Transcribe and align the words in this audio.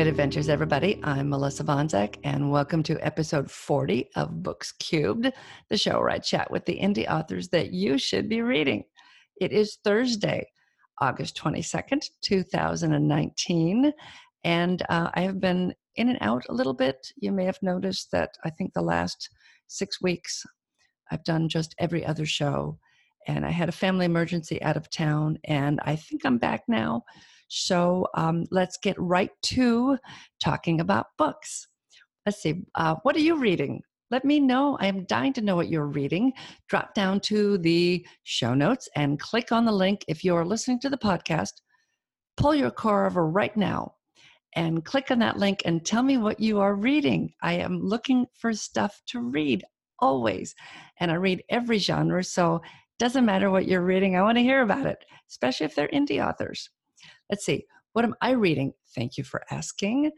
Good 0.00 0.06
adventures, 0.06 0.48
everybody. 0.48 0.98
I'm 1.02 1.28
Melissa 1.28 1.62
Bonzak, 1.62 2.16
and 2.24 2.50
welcome 2.50 2.82
to 2.84 2.98
episode 3.04 3.50
40 3.50 4.08
of 4.16 4.42
Books 4.42 4.72
Cubed, 4.72 5.30
the 5.68 5.76
show 5.76 5.98
where 5.98 6.08
I 6.08 6.18
chat 6.18 6.50
with 6.50 6.64
the 6.64 6.80
indie 6.80 7.06
authors 7.06 7.50
that 7.50 7.74
you 7.74 7.98
should 7.98 8.26
be 8.26 8.40
reading. 8.40 8.84
It 9.42 9.52
is 9.52 9.76
Thursday, 9.84 10.46
August 11.02 11.36
22nd, 11.36 12.02
2019, 12.22 13.92
and 14.42 14.82
uh, 14.88 15.10
I 15.12 15.20
have 15.20 15.38
been 15.38 15.74
in 15.96 16.08
and 16.08 16.18
out 16.22 16.46
a 16.48 16.54
little 16.54 16.72
bit. 16.72 17.12
You 17.18 17.30
may 17.30 17.44
have 17.44 17.58
noticed 17.60 18.10
that 18.12 18.38
I 18.42 18.48
think 18.48 18.72
the 18.72 18.80
last 18.80 19.28
six 19.66 20.00
weeks 20.00 20.46
I've 21.10 21.24
done 21.24 21.46
just 21.46 21.74
every 21.78 22.06
other 22.06 22.24
show, 22.24 22.78
and 23.28 23.44
I 23.44 23.50
had 23.50 23.68
a 23.68 23.72
family 23.72 24.06
emergency 24.06 24.62
out 24.62 24.78
of 24.78 24.88
town, 24.88 25.36
and 25.44 25.78
I 25.84 25.96
think 25.96 26.24
I'm 26.24 26.38
back 26.38 26.62
now. 26.68 27.04
So 27.50 28.06
um, 28.14 28.46
let's 28.52 28.78
get 28.78 28.98
right 28.98 29.30
to 29.42 29.98
talking 30.40 30.80
about 30.80 31.06
books. 31.18 31.66
Let's 32.24 32.40
see, 32.40 32.62
uh, 32.76 32.94
what 33.02 33.16
are 33.16 33.20
you 33.20 33.36
reading? 33.36 33.82
Let 34.12 34.24
me 34.24 34.38
know. 34.38 34.76
I 34.80 34.86
am 34.86 35.04
dying 35.04 35.32
to 35.34 35.40
know 35.40 35.56
what 35.56 35.68
you're 35.68 35.86
reading. 35.86 36.32
Drop 36.68 36.94
down 36.94 37.18
to 37.20 37.58
the 37.58 38.06
show 38.22 38.54
notes 38.54 38.88
and 38.94 39.18
click 39.18 39.50
on 39.50 39.64
the 39.64 39.72
link 39.72 40.04
if 40.06 40.24
you're 40.24 40.44
listening 40.44 40.78
to 40.80 40.90
the 40.90 40.96
podcast. 40.96 41.52
Pull 42.36 42.54
your 42.54 42.70
car 42.70 43.06
over 43.06 43.26
right 43.26 43.56
now 43.56 43.94
and 44.54 44.84
click 44.84 45.10
on 45.10 45.18
that 45.18 45.38
link 45.38 45.62
and 45.64 45.84
tell 45.84 46.04
me 46.04 46.18
what 46.18 46.38
you 46.38 46.60
are 46.60 46.74
reading. 46.74 47.32
I 47.42 47.54
am 47.54 47.80
looking 47.80 48.26
for 48.34 48.52
stuff 48.52 49.00
to 49.08 49.20
read 49.20 49.64
always, 49.98 50.54
and 50.98 51.10
I 51.10 51.14
read 51.14 51.42
every 51.48 51.78
genre. 51.78 52.22
So 52.22 52.56
it 52.56 52.62
doesn't 53.00 53.24
matter 53.24 53.50
what 53.50 53.66
you're 53.66 53.82
reading, 53.82 54.16
I 54.16 54.22
want 54.22 54.38
to 54.38 54.42
hear 54.42 54.62
about 54.62 54.86
it, 54.86 55.04
especially 55.28 55.66
if 55.66 55.74
they're 55.74 55.88
indie 55.88 56.24
authors. 56.24 56.70
Let's 57.30 57.44
see, 57.44 57.66
what 57.92 58.04
am 58.04 58.14
I 58.20 58.32
reading? 58.32 58.72
Thank 58.94 59.16
you 59.16 59.24
for 59.24 59.42
asking. 59.50 60.10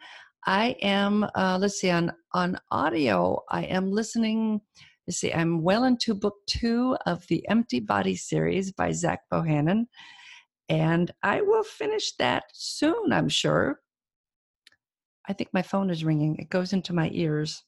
I 0.47 0.77
am, 0.83 1.25
uh, 1.37 1.59
let's 1.61 1.79
see, 1.79 1.91
on, 1.91 2.13
on 2.33 2.59
audio, 2.71 3.41
I 3.51 3.65
am 3.65 3.93
listening. 3.93 4.61
Let's 5.07 5.19
see, 5.19 5.33
I'm 5.33 5.63
well 5.63 5.85
into 5.85 6.15
book 6.15 6.35
two 6.47 6.97
of 7.07 7.27
the 7.29 7.47
Empty 7.49 7.81
Body 7.81 8.17
series 8.17 8.73
by 8.73 8.93
Zach 8.93 9.21
Bohannon. 9.33 9.85
And 10.69 11.11
I 11.23 11.43
will 11.43 11.65
finish 11.65 12.17
that 12.17 12.45
soon, 12.53 13.13
I'm 13.13 13.29
sure. 13.29 13.81
I 15.29 15.33
think 15.33 15.51
my 15.53 15.63
phone 15.63 15.91
is 15.91 16.05
ringing. 16.05 16.37
It 16.37 16.51
goes 16.51 16.73
into 16.73 16.93
my 16.93 17.11
ears. 17.13 17.63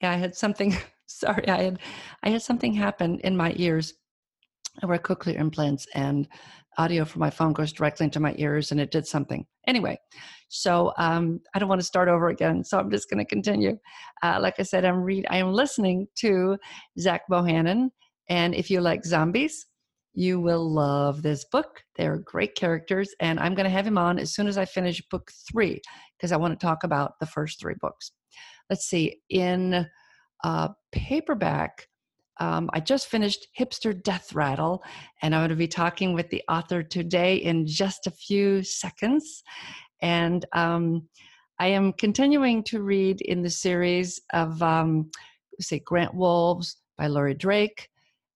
Yeah, 0.00 0.12
I 0.12 0.16
had 0.16 0.36
something. 0.36 0.76
Sorry, 1.06 1.48
I 1.48 1.62
had 1.62 1.78
I 2.22 2.30
had 2.30 2.42
something 2.42 2.72
happen 2.72 3.20
in 3.20 3.36
my 3.36 3.54
ears. 3.56 3.94
I 4.82 4.86
wear 4.86 4.98
cochlear 4.98 5.38
implants, 5.38 5.86
and 5.94 6.28
audio 6.78 7.04
from 7.04 7.20
my 7.20 7.30
phone 7.30 7.52
goes 7.52 7.72
directly 7.72 8.04
into 8.04 8.20
my 8.20 8.34
ears 8.38 8.72
and 8.72 8.80
it 8.80 8.90
did 8.90 9.06
something. 9.06 9.46
Anyway, 9.66 9.98
so 10.48 10.92
um, 10.98 11.40
I 11.54 11.58
don't 11.58 11.68
want 11.68 11.80
to 11.80 11.86
start 11.86 12.08
over 12.08 12.28
again, 12.28 12.64
so 12.64 12.78
I'm 12.78 12.90
just 12.90 13.08
going 13.10 13.18
to 13.18 13.24
continue. 13.24 13.78
Uh, 14.22 14.38
like 14.40 14.54
I 14.58 14.62
said, 14.62 14.84
I'm 14.84 15.02
read 15.02 15.26
I 15.30 15.38
am 15.38 15.52
listening 15.52 16.06
to 16.16 16.56
Zach 16.98 17.22
Bohannon, 17.30 17.88
and 18.28 18.54
if 18.54 18.70
you 18.70 18.80
like 18.80 19.04
zombies, 19.04 19.66
you 20.14 20.40
will 20.40 20.72
love 20.72 21.22
this 21.22 21.44
book. 21.50 21.82
They're 21.96 22.18
great 22.18 22.54
characters, 22.54 23.14
and 23.20 23.40
I'm 23.40 23.54
going 23.54 23.64
to 23.64 23.70
have 23.70 23.86
him 23.86 23.98
on 23.98 24.18
as 24.18 24.34
soon 24.34 24.46
as 24.46 24.56
I 24.56 24.64
finish 24.64 25.02
book 25.10 25.30
three 25.50 25.80
because 26.16 26.30
I 26.30 26.36
want 26.36 26.58
to 26.58 26.64
talk 26.64 26.84
about 26.84 27.18
the 27.20 27.26
first 27.26 27.60
three 27.60 27.74
books. 27.80 28.12
Let's 28.70 28.86
see, 28.86 29.20
in 29.30 29.86
uh, 30.44 30.68
paperback, 30.92 31.88
um, 32.40 32.68
I 32.72 32.80
just 32.80 33.06
finished 33.06 33.48
Hipster 33.58 34.00
Death 34.02 34.34
Rattle, 34.34 34.82
and 35.22 35.34
I'm 35.34 35.40
going 35.40 35.50
to 35.50 35.56
be 35.56 35.68
talking 35.68 36.14
with 36.14 36.30
the 36.30 36.42
author 36.48 36.82
today 36.82 37.36
in 37.36 37.66
just 37.66 38.06
a 38.06 38.10
few 38.10 38.62
seconds. 38.62 39.42
And 40.02 40.44
um, 40.52 41.08
I 41.58 41.68
am 41.68 41.92
continuing 41.92 42.64
to 42.64 42.82
read 42.82 43.20
in 43.20 43.42
the 43.42 43.50
series 43.50 44.20
of, 44.32 44.62
um, 44.62 45.10
say, 45.60 45.78
Grant 45.78 46.14
Wolves 46.14 46.76
by 46.98 47.06
Laurie 47.06 47.34
Drake. 47.34 47.88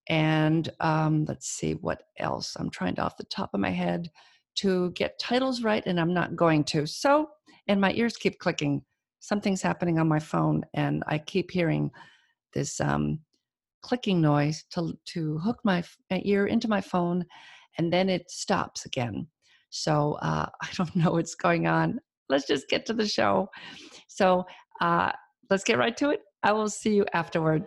And 0.09 0.69
um, 0.81 1.25
let's 1.27 1.49
see 1.49 1.73
what 1.73 2.03
else. 2.19 2.57
I'm 2.59 2.71
trying 2.71 2.95
to, 2.95 3.03
off 3.03 3.17
the 3.17 3.25
top 3.25 3.51
of 3.53 3.61
my 3.61 3.71
head, 3.71 4.11
to 4.57 4.91
get 4.93 5.19
titles 5.21 5.63
right, 5.63 5.85
and 5.87 6.01
I'm 6.01 6.15
not 6.15 6.35
going 6.35 6.65
to. 6.65 6.87
So, 6.87 7.29
and 7.67 7.81
my 7.81 7.93
ears 7.93 8.17
keep 8.17 8.39
clicking. 8.39 8.83
Something's 9.21 9.63
happening 9.63 9.99
on 9.99 10.09
my 10.09 10.19
phone, 10.19 10.65
and 10.75 11.03
I 11.07 11.19
keep 11.19 11.51
hearing 11.51 11.91
this 12.55 12.81
um, 12.81 13.21
clicking 13.83 14.21
noise 14.21 14.65
to, 14.73 14.99
to 15.07 15.39
hook 15.39 15.59
my, 15.65 15.83
my 16.11 16.23
ear 16.25 16.47
into 16.47 16.69
my 16.69 16.81
phone, 16.81 17.25
and 17.79 17.93
then 17.93 18.09
it 18.09 18.31
stops 18.31 18.85
again. 18.87 19.27
So 19.71 20.19
uh, 20.23 20.47
I 20.63 20.69
don't 20.77 20.95
know 20.97 21.13
what's 21.13 21.35
going 21.35 21.67
on. 21.67 22.01
Let's 22.29 22.47
just 22.47 22.69
get 22.69 22.87
to 22.87 22.93
the 22.93 23.07
show. 23.07 23.49
So 24.09 24.45
uh, 24.81 25.13
let's 25.51 25.65
get 25.65 25.79
right 25.79 25.97
to 25.97 26.11
it. 26.11 26.21
I 26.43 26.53
will 26.53 26.69
see 26.69 26.95
you 26.95 27.07
afterward. 27.15 27.65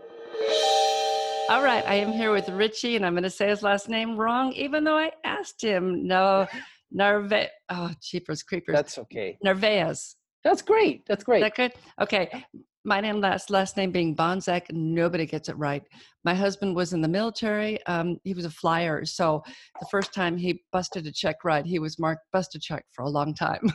All 1.49 1.63
right, 1.63 1.83
I 1.85 1.95
am 1.95 2.13
here 2.13 2.31
with 2.31 2.47
Richie, 2.47 2.95
and 2.95 3.05
I'm 3.05 3.13
going 3.13 3.23
to 3.23 3.29
say 3.29 3.49
his 3.49 3.61
last 3.61 3.89
name 3.89 4.15
wrong, 4.15 4.53
even 4.53 4.85
though 4.85 4.97
I 4.97 5.11
asked 5.25 5.61
him. 5.61 6.07
No, 6.07 6.47
Narve. 6.97 7.47
Oh, 7.69 7.91
cheapers 8.01 8.43
creepers. 8.43 8.75
That's 8.75 8.97
okay. 8.97 9.37
Narvaez. 9.43 10.15
That's 10.43 10.61
great. 10.61 11.05
That's 11.07 11.23
great. 11.23 11.43
Is 11.43 11.43
that 11.43 11.55
good? 11.55 11.73
Okay 12.01 12.45
my 12.83 12.99
name 12.99 13.21
last 13.21 13.49
last 13.49 13.77
name 13.77 13.91
being 13.91 14.15
Bonzak, 14.15 14.71
nobody 14.71 15.25
gets 15.25 15.49
it 15.49 15.57
right. 15.57 15.83
My 16.23 16.33
husband 16.33 16.75
was 16.75 16.93
in 16.93 17.01
the 17.01 17.07
military. 17.07 17.83
Um, 17.85 18.17
he 18.23 18.33
was 18.33 18.45
a 18.45 18.49
flyer, 18.49 19.05
so 19.05 19.43
the 19.79 19.85
first 19.91 20.13
time 20.13 20.37
he 20.37 20.63
busted 20.71 21.05
a 21.07 21.11
check 21.11 21.43
right, 21.43 21.65
he 21.65 21.79
was 21.79 21.99
marked 21.99 22.23
busted 22.33 22.61
check 22.61 22.85
for 22.91 23.03
a 23.03 23.09
long 23.09 23.33
time, 23.33 23.71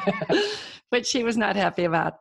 which 0.90 1.10
he 1.10 1.22
was 1.24 1.36
not 1.36 1.56
happy 1.56 1.84
about. 1.84 2.14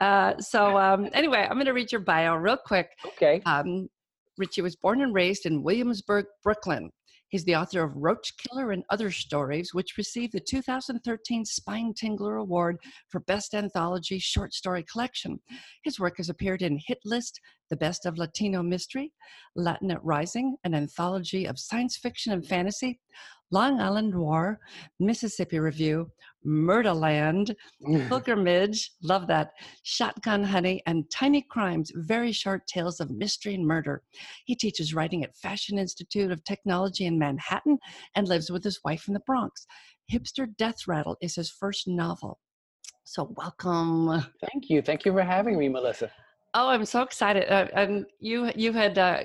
Uh, 0.00 0.36
so 0.38 0.76
um, 0.78 1.08
anyway, 1.12 1.46
I'm 1.48 1.56
going 1.56 1.66
to 1.66 1.72
read 1.72 1.92
your 1.92 2.00
bio 2.00 2.34
real 2.34 2.56
quick. 2.56 2.90
Okay. 3.06 3.40
Um, 3.46 3.88
Richie 4.36 4.62
was 4.62 4.76
born 4.76 5.02
and 5.02 5.14
raised 5.14 5.46
in 5.46 5.62
Williamsburg, 5.62 6.26
Brooklyn. 6.42 6.90
He's 7.28 7.44
the 7.44 7.56
author 7.56 7.82
of 7.82 7.94
Roach 7.94 8.32
Killer 8.38 8.72
and 8.72 8.84
Other 8.88 9.10
Stories, 9.10 9.74
which 9.74 9.98
received 9.98 10.32
the 10.32 10.40
2013 10.40 11.44
Spinetingler 11.44 12.40
Award 12.40 12.78
for 13.08 13.20
Best 13.20 13.54
Anthology 13.54 14.18
Short 14.18 14.54
Story 14.54 14.82
Collection. 14.90 15.38
His 15.84 16.00
work 16.00 16.16
has 16.16 16.30
appeared 16.30 16.62
in 16.62 16.80
Hit 16.86 16.98
List, 17.04 17.38
The 17.68 17.76
Best 17.76 18.06
of 18.06 18.16
Latino 18.16 18.62
Mystery, 18.62 19.12
Latinx 19.56 20.00
Rising, 20.02 20.56
an 20.64 20.74
anthology 20.74 21.44
of 21.44 21.58
science 21.58 21.98
fiction 21.98 22.32
and 22.32 22.46
fantasy, 22.46 22.98
Long 23.50 23.80
Island 23.80 24.10
Noir, 24.10 24.60
Mississippi 25.00 25.58
Review, 25.58 26.10
Murderland, 26.44 27.54
Pilgrimage, 28.08 28.92
love 29.02 29.26
that, 29.28 29.52
Shotgun 29.82 30.44
Honey, 30.44 30.82
and 30.86 31.10
Tiny 31.10 31.42
Crimes, 31.42 31.90
very 31.94 32.32
short 32.32 32.66
tales 32.66 33.00
of 33.00 33.10
mystery 33.10 33.54
and 33.54 33.66
murder. 33.66 34.02
He 34.44 34.54
teaches 34.54 34.94
writing 34.94 35.24
at 35.24 35.36
Fashion 35.36 35.78
Institute 35.78 36.30
of 36.30 36.44
Technology 36.44 37.06
in 37.06 37.18
Manhattan 37.18 37.78
and 38.14 38.28
lives 38.28 38.50
with 38.50 38.64
his 38.64 38.80
wife 38.84 39.08
in 39.08 39.14
the 39.14 39.20
Bronx. 39.20 39.66
Hipster 40.12 40.46
Death 40.56 40.86
Rattle 40.86 41.16
is 41.20 41.34
his 41.34 41.50
first 41.50 41.88
novel. 41.88 42.38
So, 43.04 43.32
welcome. 43.36 44.22
Thank 44.52 44.68
you. 44.68 44.82
Thank 44.82 45.06
you 45.06 45.12
for 45.12 45.22
having 45.22 45.58
me, 45.58 45.68
Melissa. 45.68 46.10
Oh, 46.54 46.68
I'm 46.68 46.84
so 46.84 47.02
excited! 47.02 47.50
Uh, 47.50 47.66
and 47.74 48.06
you, 48.20 48.50
you 48.56 48.72
had 48.72 48.98
uh, 48.98 49.24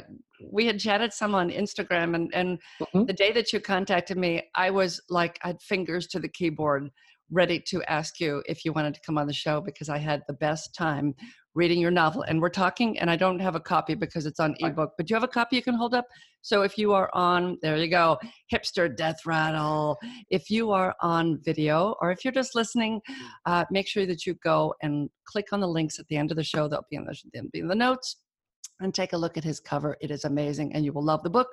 we 0.52 0.66
had 0.66 0.80
chatted 0.80 1.14
some 1.14 1.36
on 1.36 1.50
Instagram, 1.50 2.16
and 2.16 2.34
and 2.34 2.60
mm-hmm. 2.82 3.06
the 3.06 3.14
day 3.14 3.32
that 3.32 3.54
you 3.54 3.60
contacted 3.60 4.18
me, 4.18 4.44
I 4.56 4.70
was 4.70 5.02
like, 5.10 5.40
I 5.44 5.48
had 5.48 5.62
fingers 5.62 6.08
to 6.08 6.20
the 6.20 6.28
keyboard, 6.28 6.90
ready 7.32 7.60
to 7.68 7.82
ask 7.90 8.20
you 8.20 8.44
if 8.48 8.66
you 8.66 8.74
wanted 8.74 8.94
to 8.96 9.02
come 9.06 9.18
on 9.18 9.28
the 9.28 9.34
show 9.34 9.62
because 9.62 9.90
I 9.90 9.98
had 9.98 10.24
the 10.28 10.34
best 10.34 10.76
time 10.76 11.16
reading 11.56 11.80
your 11.80 11.91
novel. 11.91 12.24
And 12.24 12.41
we're 12.41 12.50
talking, 12.50 12.98
and 13.00 13.10
I 13.10 13.16
don't 13.16 13.39
have 13.39 13.56
a 13.56 13.60
copy 13.60 13.94
because 13.94 14.25
it's 14.25 14.39
on 14.39 14.56
ebook, 14.60 14.94
but 14.98 15.06
do 15.06 15.12
you 15.12 15.16
have 15.16 15.24
a 15.24 15.28
copy 15.28 15.56
you 15.56 15.62
can 15.62 15.75
hold 15.75 15.94
up? 15.94 16.06
So 16.42 16.63
if 16.63 16.78
you 16.78 16.94
are 16.94 17.10
on, 17.13 17.57
there 17.62 17.78
you 17.78 17.88
go, 17.88 18.18
hipster 18.51 18.94
death 18.95 19.25
rattle. 19.25 19.98
If 20.30 20.50
you 20.50 20.72
are 20.72 20.95
on 21.01 21.39
video, 21.44 21.95
or 22.01 22.12
if 22.12 22.25
you're 22.25 22.33
just 22.33 22.56
listening, 22.56 23.01
uh, 23.45 23.66
make 23.72 23.88
sure 23.88 24.06
that 24.06 24.25
you 24.25 24.36
go 24.44 24.74
and 24.81 25.10
click 25.25 25.48
on 25.51 25.60
the 25.60 25.68
links 25.68 26.00
at 26.00 26.07
the 26.07 26.18
end 26.18 26.31
of 26.31 26.38
the 26.38 26.44
show. 26.44 26.68
They'll 26.68 26.86
be 26.89 26.98
in 26.98 27.06
the, 27.06 27.16
they'll 27.33 27.44
be 27.51 27.60
in 27.60 27.68
the 27.68 27.75
notes 27.75 28.18
and 28.80 28.94
take 28.94 29.13
a 29.13 29.18
look 29.18 29.38
at 29.38 29.44
his 29.44 29.60
cover. 29.60 29.95
It 30.01 30.12
is 30.12 30.25
amazing, 30.25 30.74
and 30.74 30.83
you 30.83 30.92
will 30.92 31.06
love 31.06 31.24
the 31.24 31.30
book. 31.30 31.48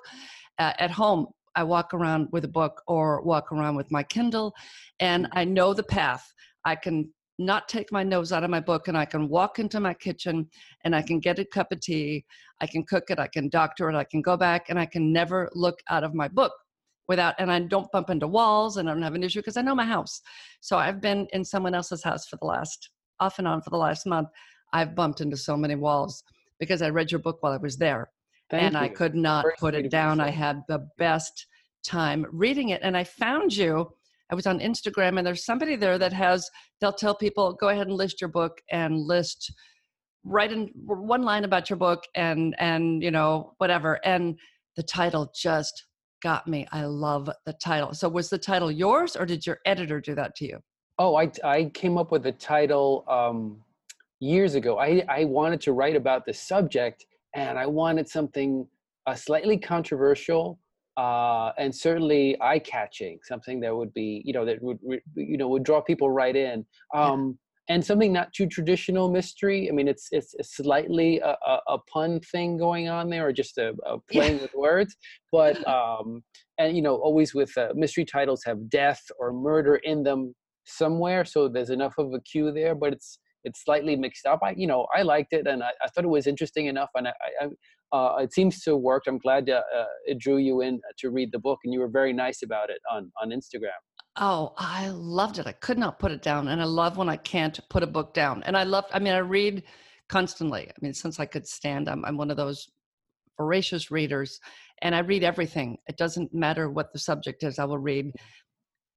Uh, 0.58 0.72
at 0.78 0.90
home, 0.90 1.26
I 1.54 1.62
walk 1.64 1.92
around 1.94 2.28
with 2.32 2.44
a 2.44 2.48
book 2.48 2.82
or 2.86 3.22
walk 3.22 3.52
around 3.52 3.76
with 3.76 3.90
my 3.90 4.02
Kindle, 4.02 4.54
and 4.98 5.28
I 5.32 5.44
know 5.44 5.75
the 5.75 5.82
path. 5.82 6.32
I 6.64 6.76
can 6.76 7.12
not 7.40 7.69
take 7.69 7.90
my 7.90 8.02
nose 8.02 8.32
out 8.32 8.44
of 8.44 8.50
my 8.50 8.60
book 8.60 8.87
and 8.87 8.96
I 8.96 9.06
can 9.06 9.28
walk 9.28 9.58
into 9.58 9.81
my 9.81 9.94
kitchen 9.94 10.48
and 10.84 10.94
I 10.94 11.02
can 11.02 11.19
get 11.19 11.38
a 11.38 11.44
cup 11.44 11.72
of 11.72 11.81
tea. 11.81 12.25
I 12.60 12.66
can 12.66 12.84
cook 12.84 13.04
it, 13.08 13.19
I 13.19 13.26
can 13.26 13.48
doctor 13.48 13.88
it, 13.88 13.96
I 13.96 14.04
can 14.04 14.20
go 14.20 14.37
back 14.37 14.66
and 14.69 14.78
I 14.78 14.87
can 14.87 15.12
never 15.12 15.48
look 15.54 15.81
out 15.88 16.04
of 16.04 16.14
my 16.14 16.28
book 16.28 16.52
without, 17.08 17.34
and 17.38 17.50
I 17.50 17.58
don't 17.60 17.90
bump 17.92 18.10
into 18.10 18.28
walls 18.28 18.76
and 18.76 18.88
I 18.88 18.92
don't 18.92 19.02
have 19.02 19.14
an 19.14 19.25
issue 19.25 19.40
because 19.40 19.56
I 19.56 19.62
know 19.62 19.75
my 19.75 19.87
house. 19.87 20.20
So 20.60 20.76
I've 20.76 21.00
been 21.00 21.26
in 21.32 21.44
someone 21.44 21.75
else's 21.75 22.04
house 22.04 22.26
for 22.28 22.37
the 22.37 22.46
last, 22.46 22.90
off 23.19 23.38
and 23.38 23.48
on 23.48 23.62
for 23.62 23.70
the 23.70 23.78
last 23.78 24.06
month. 24.06 24.28
I've 24.72 24.94
bumped 24.94 25.20
into 25.20 25.37
so 25.37 25.56
many 25.56 25.75
walls 25.75 26.22
because 26.58 26.82
I 26.82 26.90
read 26.90 27.10
your 27.10 27.20
book 27.20 27.38
while 27.40 27.52
I 27.52 27.56
was 27.56 27.78
there. 27.78 28.10
Thank 28.50 28.64
and 28.64 28.75
you. 28.75 28.81
I 28.81 28.88
could 28.88 29.14
not 29.14 29.44
First 29.44 29.60
put 29.60 29.75
it 29.75 29.90
down. 29.90 30.20
I 30.20 30.31
had 30.31 30.62
the 30.69 30.87
best 30.98 31.46
time 31.84 32.26
reading 32.31 32.69
it. 32.69 32.81
And 32.82 32.96
I 32.96 33.04
found 33.04 33.56
you 33.56 33.90
I 34.30 34.34
was 34.34 34.46
on 34.46 34.60
Instagram 34.60 35.18
and 35.18 35.26
there's 35.26 35.44
somebody 35.44 35.76
there 35.76 35.98
that 35.98 36.12
has, 36.12 36.48
they'll 36.80 36.92
tell 36.92 37.14
people, 37.14 37.52
go 37.54 37.68
ahead 37.68 37.88
and 37.88 37.96
list 37.96 38.20
your 38.20 38.30
book 38.30 38.60
and 38.70 38.96
list, 38.96 39.52
write 40.24 40.52
in 40.52 40.70
one 40.86 41.22
line 41.22 41.44
about 41.44 41.68
your 41.68 41.78
book 41.78 42.04
and, 42.14 42.54
and, 42.58 43.02
you 43.02 43.10
know, 43.10 43.54
whatever. 43.58 43.98
And 44.04 44.38
the 44.76 44.82
title 44.84 45.32
just 45.34 45.86
got 46.22 46.46
me. 46.46 46.66
I 46.70 46.84
love 46.84 47.28
the 47.44 47.54
title. 47.54 47.92
So 47.92 48.08
was 48.08 48.30
the 48.30 48.38
title 48.38 48.70
yours 48.70 49.16
or 49.16 49.26
did 49.26 49.46
your 49.46 49.58
editor 49.66 50.00
do 50.00 50.14
that 50.14 50.36
to 50.36 50.46
you? 50.46 50.58
Oh, 50.98 51.16
I, 51.16 51.30
I 51.42 51.64
came 51.74 51.98
up 51.98 52.12
with 52.12 52.22
the 52.22 52.32
title 52.32 53.04
um, 53.08 53.62
years 54.20 54.54
ago. 54.54 54.78
I, 54.78 55.02
I 55.08 55.24
wanted 55.24 55.60
to 55.62 55.72
write 55.72 55.96
about 55.96 56.24
the 56.24 56.34
subject 56.34 57.04
and 57.34 57.58
I 57.58 57.66
wanted 57.66 58.08
something 58.08 58.66
uh, 59.06 59.14
slightly 59.14 59.56
controversial 59.56 60.58
uh, 61.00 61.52
and 61.56 61.75
certainly 61.75 62.37
eye-catching, 62.43 63.19
something 63.23 63.58
that 63.61 63.75
would 63.75 63.93
be, 63.94 64.23
you 64.26 64.35
know, 64.35 64.44
that 64.44 64.62
would, 64.62 64.79
you 65.14 65.38
know, 65.38 65.49
would 65.49 65.62
draw 65.62 65.81
people 65.81 66.11
right 66.11 66.37
in. 66.37 66.67
Um, 66.94 67.38
yeah. 67.69 67.75
And 67.75 67.85
something 67.85 68.12
not 68.12 68.32
too 68.32 68.47
traditional 68.47 69.11
mystery. 69.11 69.69
I 69.70 69.73
mean, 69.73 69.87
it's 69.87 70.08
it's 70.11 70.35
slightly 70.43 71.20
a, 71.20 71.37
a, 71.52 71.61
a, 71.69 71.79
pun 71.93 72.19
thing 72.32 72.58
going 72.58 72.88
on 72.88 73.08
there, 73.08 73.29
or 73.29 73.32
just 73.32 73.58
a, 73.58 73.69
a 73.87 73.99
playing 74.11 74.37
yeah. 74.37 74.43
with 74.43 74.55
words. 74.55 74.97
But 75.31 75.56
um, 75.69 76.25
and 76.58 76.75
you 76.75 76.82
know, 76.82 76.97
always 76.97 77.32
with 77.32 77.56
uh, 77.56 77.69
mystery 77.76 78.05
titles 78.05 78.43
have 78.44 78.69
death 78.69 79.02
or 79.20 79.32
murder 79.32 79.76
in 79.76 80.02
them 80.02 80.35
somewhere, 80.64 81.25
so 81.25 81.49
there's 81.49 81.70
enough 81.70 81.94
of 81.97 82.12
a 82.12 82.20
cue 82.23 82.50
there. 82.50 82.75
But 82.75 82.93
it's 82.94 83.20
it's 83.44 83.64
slightly 83.64 83.96
mixed 83.96 84.26
up. 84.26 84.40
I, 84.42 84.50
you 84.56 84.66
know, 84.66 84.87
I 84.94 85.02
liked 85.02 85.32
it 85.32 85.46
and 85.46 85.62
I, 85.62 85.70
I 85.82 85.88
thought 85.88 86.04
it 86.04 86.08
was 86.08 86.26
interesting 86.26 86.66
enough, 86.66 86.90
and 86.94 87.08
I, 87.08 87.12
I 87.40 87.46
uh, 87.92 88.16
it 88.19 88.32
seems 88.32 88.60
to 88.62 88.72
have 88.72 88.81
worked. 88.81 89.08
I'm 89.08 89.19
glad 89.19 89.50
uh, 89.50 89.62
it 90.06 90.19
drew 90.19 90.37
you 90.37 90.60
in 90.60 90.81
to 90.98 91.10
read 91.10 91.32
the 91.32 91.38
book, 91.38 91.58
and 91.64 91.72
you 91.75 91.81
were 91.81 91.88
very 91.88 92.12
nice 92.12 92.42
about 92.42 92.70
it 92.70 92.81
on 92.90 93.10
on 93.20 93.31
Instagram. 93.31 93.81
Oh, 94.16 94.54
I 94.58 94.88
loved 94.88 95.38
it. 95.38 95.46
I 95.46 95.52
could 95.52 95.78
not 95.78 95.98
put 95.98 96.12
it 96.12 96.22
down, 96.22 96.48
and 96.48 96.60
I 96.60 96.64
love 96.64 96.96
when 96.96 97.08
I 97.08 97.16
can't 97.16 97.58
put 97.69 97.82
a 97.82 97.87
book 97.87 98.14
down. 98.14 98.42
And 98.44 98.56
I 98.56 98.64
love. 98.64 98.84
I 98.92 98.98
mean, 98.98 99.14
I 99.14 99.19
read 99.19 99.64
constantly. 100.08 100.69
I 100.69 100.75
mean, 100.81 100.94
since 100.94 101.19
I 101.19 101.26
could 101.26 101.46
stand, 101.46 101.88
I'm 101.88 102.04
I'm 102.04 102.16
one 102.16 102.31
of 102.31 102.37
those 102.37 102.69
voracious 103.37 103.90
readers, 103.90 104.38
and 104.82 104.94
I 104.94 105.00
read 105.00 105.25
everything. 105.25 105.78
It 105.88 105.96
doesn't 105.96 106.32
matter 106.34 106.70
what 106.70 106.92
the 106.92 106.98
subject 106.98 107.42
is. 107.42 107.58
I 107.58 107.64
will 107.64 107.78
read 107.78 108.12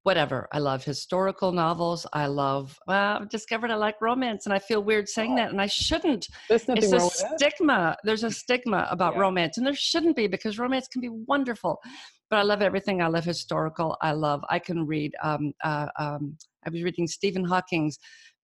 whatever. 0.04 0.46
I 0.52 0.58
love 0.58 0.84
historical 0.84 1.50
novels. 1.50 2.06
I 2.12 2.26
love, 2.26 2.78
well, 2.86 3.18
I've 3.22 3.28
discovered 3.30 3.70
I 3.70 3.74
like 3.74 4.00
romance 4.00 4.46
and 4.46 4.54
I 4.54 4.58
feel 4.58 4.82
weird 4.82 5.08
saying 5.08 5.34
that 5.36 5.50
and 5.50 5.60
I 5.60 5.66
shouldn't. 5.66 6.28
There's 6.48 6.68
nothing 6.68 6.84
it's 6.84 6.92
wrong 6.92 7.00
a 7.00 7.04
with 7.04 7.18
that. 7.18 7.40
stigma. 7.40 7.96
There's 8.04 8.22
a 8.22 8.30
stigma 8.30 8.86
about 8.90 9.14
yeah. 9.14 9.20
romance 9.20 9.56
and 9.56 9.66
there 9.66 9.74
shouldn't 9.74 10.14
be 10.14 10.26
because 10.26 10.58
romance 10.58 10.88
can 10.88 11.00
be 11.00 11.08
wonderful. 11.08 11.80
But 12.28 12.38
I 12.38 12.42
love 12.42 12.60
everything. 12.60 13.00
I 13.00 13.08
love 13.08 13.24
historical. 13.24 13.96
I 14.02 14.12
love, 14.12 14.44
I 14.50 14.58
can 14.58 14.86
read, 14.86 15.12
um, 15.22 15.52
uh, 15.64 15.86
um, 15.98 16.36
I 16.66 16.70
was 16.70 16.82
reading 16.82 17.06
Stephen 17.06 17.44
Hawking's 17.44 17.98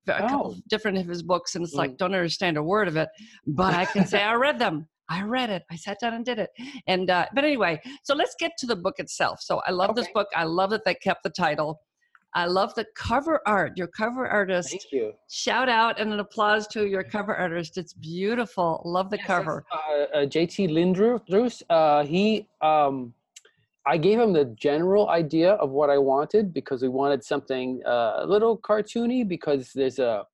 a 0.09 0.19
couple 0.19 0.57
oh. 0.57 0.61
different 0.69 0.97
of 0.97 1.07
his 1.07 1.23
books 1.23 1.55
and 1.55 1.65
it's 1.65 1.75
like, 1.75 1.93
mm. 1.93 1.99
don't 1.99 2.15
understand 2.15 2.57
a 2.57 2.63
word 2.63 2.89
of 2.89 2.97
it, 2.97 3.11
but 3.47 3.75
I 3.75 3.85
can 3.85 4.07
say 4.07 4.23
I 4.23 4.35
read 4.35 4.59
them. 4.59 4.89
I 5.11 5.23
read 5.23 5.51
it. 5.51 5.65
I 5.71 5.77
sat 5.77 5.99
down 6.01 6.15
and 6.15 6.25
did 6.25 6.39
it. 6.39 6.51
And 6.87 7.11
uh, 7.11 7.27
but 7.35 7.45
anyway, 7.45 7.81
so 8.05 8.15
let's 8.15 8.37
get 8.39 8.53
to 8.59 8.67
the 8.67 8.77
book 8.77 8.95
itself. 8.99 9.41
So 9.43 9.61
I 9.67 9.73
love 9.73 9.91
okay. 9.91 10.03
this 10.03 10.09
book. 10.15 10.29
I 10.35 10.45
love 10.45 10.71
that 10.71 10.85
they 10.85 10.95
kept 10.95 11.25
the 11.25 11.31
title. 11.31 11.81
I 12.33 12.47
love 12.47 12.73
the 12.77 12.87
cover 12.95 13.41
art. 13.45 13.77
Your 13.77 13.89
cover 13.89 14.29
artist. 14.29 14.71
Thank 14.71 14.93
you. 14.93 15.13
Shout 15.29 15.69
out 15.69 15.99
and 15.99 16.13
an 16.13 16.21
applause 16.21 16.69
to 16.69 16.87
your 16.87 17.03
cover 17.03 17.35
artist. 17.35 17.77
It's 17.77 17.93
beautiful. 17.93 18.83
Love 18.85 19.11
the 19.11 19.17
yes, 19.17 19.27
cover. 19.27 19.65
Uh, 19.73 20.19
uh, 20.19 20.27
JT 20.27 20.71
Lindroos. 20.71 21.63
Uh, 21.69 22.05
he, 22.05 22.47
um, 22.63 23.13
I 23.85 23.97
gave 23.97 24.21
him 24.21 24.33
the 24.33 24.45
general 24.45 25.09
idea 25.09 25.55
of 25.55 25.71
what 25.71 25.91
I 25.91 25.99
wanted 25.99 26.55
because 26.55 26.83
we 26.83 26.89
wanted 26.89 27.25
something 27.25 27.83
uh, 27.85 28.19
a 28.19 28.27
little 28.27 28.57
cartoony 28.57 29.27
because 29.27 29.73
there's 29.73 29.99
a, 29.99 30.25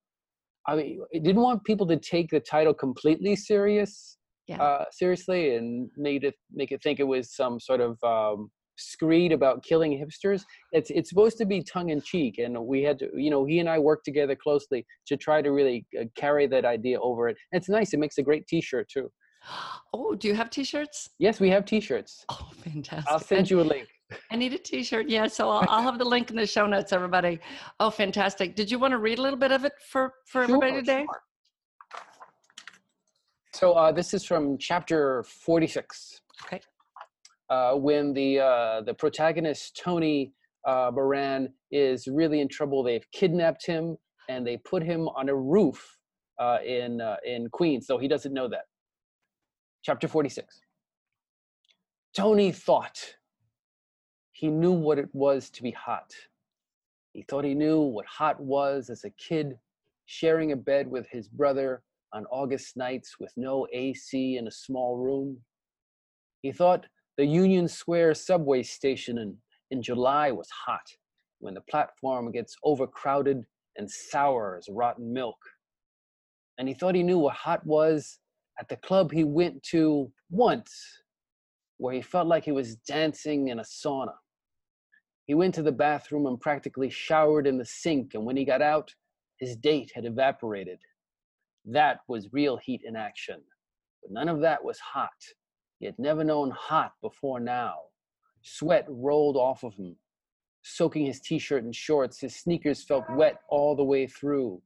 I 0.67 0.75
mean, 0.75 1.01
I 1.15 1.17
didn't 1.17 1.41
want 1.41 1.63
people 1.63 1.87
to 1.87 1.97
take 1.97 2.29
the 2.29 2.39
title 2.39 2.75
completely 2.75 3.35
serious 3.35 4.17
yeah. 4.47 4.61
uh, 4.61 4.85
seriously 4.91 5.55
and 5.55 5.89
made 5.97 6.23
it 6.23 6.35
make 6.51 6.71
it 6.71 6.81
think 6.81 6.99
it 6.99 7.07
was 7.07 7.35
some 7.35 7.59
sort 7.59 7.81
of 7.81 7.97
um, 8.03 8.49
screed 8.77 9.31
about 9.31 9.63
killing 9.63 9.91
hipsters. 9.91 10.43
It's 10.71 10.89
it's 10.89 11.09
supposed 11.09 11.37
to 11.37 11.45
be 11.45 11.61
tongue 11.61 11.89
in 11.89 12.01
cheek, 12.01 12.37
and 12.37 12.57
we 12.65 12.83
had 12.83 12.99
to, 12.99 13.09
you 13.15 13.29
know, 13.29 13.45
he 13.45 13.59
and 13.59 13.69
I 13.69 13.79
worked 13.79 14.05
together 14.05 14.35
closely 14.35 14.85
to 15.07 15.17
try 15.17 15.41
to 15.41 15.51
really 15.51 15.85
uh, 15.99 16.05
carry 16.15 16.47
that 16.47 16.65
idea 16.65 16.99
over 16.99 17.27
it. 17.29 17.37
And 17.51 17.59
it's 17.59 17.69
nice. 17.69 17.93
It 17.93 17.99
makes 17.99 18.17
a 18.17 18.23
great 18.23 18.47
T-shirt 18.47 18.89
too. 18.89 19.11
Oh, 19.93 20.15
do 20.15 20.27
you 20.27 20.35
have 20.35 20.49
T-shirts? 20.49 21.09
Yes, 21.17 21.39
we 21.39 21.49
have 21.49 21.63
T-shirts. 21.63 22.25
Oh, 22.29 22.49
fantastic! 22.63 23.11
I'll 23.11 23.19
send 23.19 23.49
you 23.49 23.61
a 23.61 23.63
link. 23.63 23.87
I 24.31 24.35
need 24.35 24.53
a 24.53 24.57
T-shirt. 24.57 25.09
Yeah, 25.09 25.27
so 25.27 25.49
I'll, 25.49 25.65
I'll, 25.69 25.81
have 25.81 25.97
the 25.97 26.05
link 26.05 26.29
in 26.29 26.35
the 26.35 26.45
show 26.45 26.65
notes, 26.67 26.91
everybody. 26.91 27.39
Oh, 27.79 27.89
fantastic! 27.89 28.55
Did 28.55 28.69
you 28.69 28.79
want 28.79 28.91
to 28.91 28.97
read 28.97 29.19
a 29.19 29.21
little 29.21 29.39
bit 29.39 29.51
of 29.51 29.63
it 29.63 29.73
for 29.89 30.13
for 30.25 30.45
sure, 30.45 30.55
everybody 30.55 30.73
today? 30.73 31.05
Sure. 31.05 31.21
So 33.57 33.73
uh, 33.73 33.91
this 33.91 34.13
is 34.13 34.23
from 34.23 34.59
chapter 34.59 35.23
46. 35.23 36.21
Okay. 36.45 36.61
Uh, 37.49 37.73
when 37.73 38.13
the 38.13 38.39
uh, 38.39 38.81
the 38.81 38.93
protagonist 38.93 39.81
Tony 39.83 40.31
uh, 40.67 40.91
Moran 40.93 41.51
is 41.71 42.07
really 42.07 42.39
in 42.39 42.49
trouble, 42.49 42.83
they've 42.83 43.09
kidnapped 43.11 43.65
him 43.65 43.97
and 44.29 44.45
they 44.45 44.57
put 44.57 44.83
him 44.83 45.07
on 45.07 45.29
a 45.29 45.35
roof 45.35 45.97
uh, 46.37 46.59
in 46.63 47.01
uh, 47.01 47.15
in 47.25 47.49
Queens, 47.49 47.87
though 47.87 47.97
he 47.97 48.07
doesn't 48.07 48.31
know 48.31 48.47
that. 48.47 48.65
Chapter 49.81 50.07
46. 50.07 50.61
Tony 52.15 52.51
thought 52.51 53.15
he 54.33 54.49
knew 54.49 54.71
what 54.71 54.99
it 54.99 55.09
was 55.13 55.49
to 55.49 55.63
be 55.63 55.71
hot. 55.71 56.13
He 57.13 57.23
thought 57.23 57.43
he 57.43 57.55
knew 57.55 57.81
what 57.81 58.05
hot 58.05 58.39
was 58.39 58.91
as 58.91 59.03
a 59.03 59.09
kid, 59.09 59.57
sharing 60.05 60.51
a 60.51 60.55
bed 60.55 60.87
with 60.87 61.07
his 61.09 61.27
brother 61.27 61.81
on 62.13 62.25
August 62.31 62.77
nights 62.77 63.15
with 63.19 63.31
no 63.35 63.67
AC 63.73 64.37
in 64.37 64.47
a 64.47 64.51
small 64.51 64.97
room. 64.97 65.37
He 66.41 66.51
thought 66.51 66.85
the 67.17 67.25
Union 67.25 67.67
Square 67.67 68.13
subway 68.15 68.63
station 68.63 69.17
in, 69.17 69.35
in 69.71 69.81
July 69.81 70.31
was 70.31 70.49
hot 70.49 70.85
when 71.39 71.53
the 71.53 71.61
platform 71.69 72.31
gets 72.31 72.55
overcrowded 72.63 73.43
and 73.77 73.89
sour 73.89 74.57
as 74.57 74.67
rotten 74.69 75.11
milk. 75.11 75.37
And 76.57 76.67
he 76.67 76.73
thought 76.73 76.95
he 76.95 77.03
knew 77.03 77.19
what 77.19 77.35
hot 77.35 77.65
was 77.65 78.19
at 78.59 78.69
the 78.69 78.77
club 78.77 79.11
he 79.11 79.23
went 79.23 79.61
to 79.71 80.11
once, 80.29 80.73
where 81.77 81.93
he 81.93 82.01
felt 82.01 82.27
like 82.27 82.43
he 82.43 82.51
was 82.51 82.75
dancing 82.75 83.49
in 83.49 83.59
a 83.59 83.63
sauna. 83.63 84.13
He 85.25 85.35
went 85.35 85.53
to 85.55 85.63
the 85.63 85.71
bathroom 85.71 86.25
and 86.25 86.39
practically 86.39 86.89
showered 86.89 87.45
in 87.45 87.57
the 87.57 87.65
sink, 87.65 88.13
and 88.13 88.25
when 88.25 88.37
he 88.37 88.45
got 88.45 88.61
out, 88.61 88.93
his 89.39 89.55
date 89.55 89.91
had 89.93 90.05
evaporated. 90.05 90.79
That 91.67 91.99
was 92.07 92.29
real 92.31 92.57
heat 92.57 92.81
in 92.85 92.95
action. 92.95 93.41
But 94.01 94.11
none 94.11 94.29
of 94.29 94.39
that 94.41 94.63
was 94.63 94.79
hot. 94.79 95.09
He 95.79 95.85
had 95.85 95.99
never 95.99 96.23
known 96.23 96.51
hot 96.51 96.93
before 97.01 97.39
now. 97.39 97.75
Sweat 98.41 98.85
rolled 98.87 99.35
off 99.35 99.63
of 99.63 99.73
him, 99.75 99.97
soaking 100.63 101.05
his 101.05 101.19
t 101.19 101.37
shirt 101.37 101.65
and 101.65 101.75
shorts. 101.75 102.21
His 102.21 102.37
sneakers 102.37 102.85
felt 102.85 103.03
wet 103.11 103.35
all 103.49 103.75
the 103.75 103.83
way 103.83 104.07
through. 104.07 104.61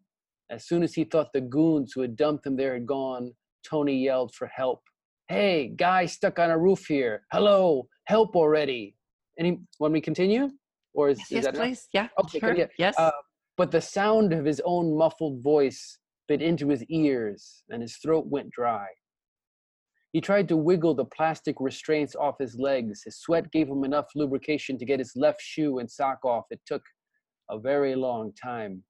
As 0.51 0.67
soon 0.67 0.83
as 0.83 0.93
he 0.93 1.03
thought 1.05 1.33
the 1.33 1.41
goons 1.41 1.93
who 1.93 2.01
had 2.01 2.15
dumped 2.15 2.45
him 2.45 2.55
there 2.55 2.73
had 2.75 2.85
gone, 2.85 3.31
Tony 3.67 3.97
yelled 4.03 4.35
for 4.35 4.47
help. 4.47 4.81
Hey, 5.27 5.73
guy 5.75 6.05
stuck 6.05 6.37
on 6.37 6.51
a 6.51 6.57
roof 6.57 6.85
here. 6.85 7.23
Hello, 7.31 7.87
help 8.05 8.35
already. 8.35 8.95
Any, 9.39 9.59
when 9.79 9.91
we 9.91 10.01
continue? 10.01 10.49
Or 10.93 11.09
is, 11.09 11.19
yes, 11.31 11.39
is 11.39 11.45
that 11.45 11.55
please. 11.55 11.87
Enough? 11.93 12.11
Yeah. 12.17 12.23
Okay, 12.25 12.39
sure. 12.39 12.69
Yes. 12.77 12.95
Uh, 12.99 13.11
but 13.57 13.71
the 13.71 13.81
sound 13.81 14.33
of 14.33 14.45
his 14.45 14.61
own 14.65 14.97
muffled 14.97 15.41
voice 15.41 15.99
bit 16.31 16.41
into 16.41 16.69
his 16.69 16.85
ears 16.85 17.61
and 17.69 17.81
his 17.81 17.97
throat 17.97 18.25
went 18.25 18.49
dry. 18.51 18.87
He 20.13 20.21
tried 20.21 20.47
to 20.47 20.55
wiggle 20.55 20.95
the 20.95 21.03
plastic 21.03 21.57
restraints 21.59 22.15
off 22.15 22.35
his 22.39 22.55
legs. 22.57 23.01
His 23.03 23.17
sweat 23.17 23.51
gave 23.51 23.67
him 23.67 23.83
enough 23.83 24.05
lubrication 24.15 24.77
to 24.77 24.85
get 24.85 24.99
his 24.99 25.11
left 25.17 25.41
shoe 25.41 25.79
and 25.79 25.91
sock 25.91 26.23
off. 26.23 26.45
It 26.49 26.61
took 26.65 26.83
a 27.49 27.59
very 27.59 27.95
long 27.95 28.31
time. 28.41 28.81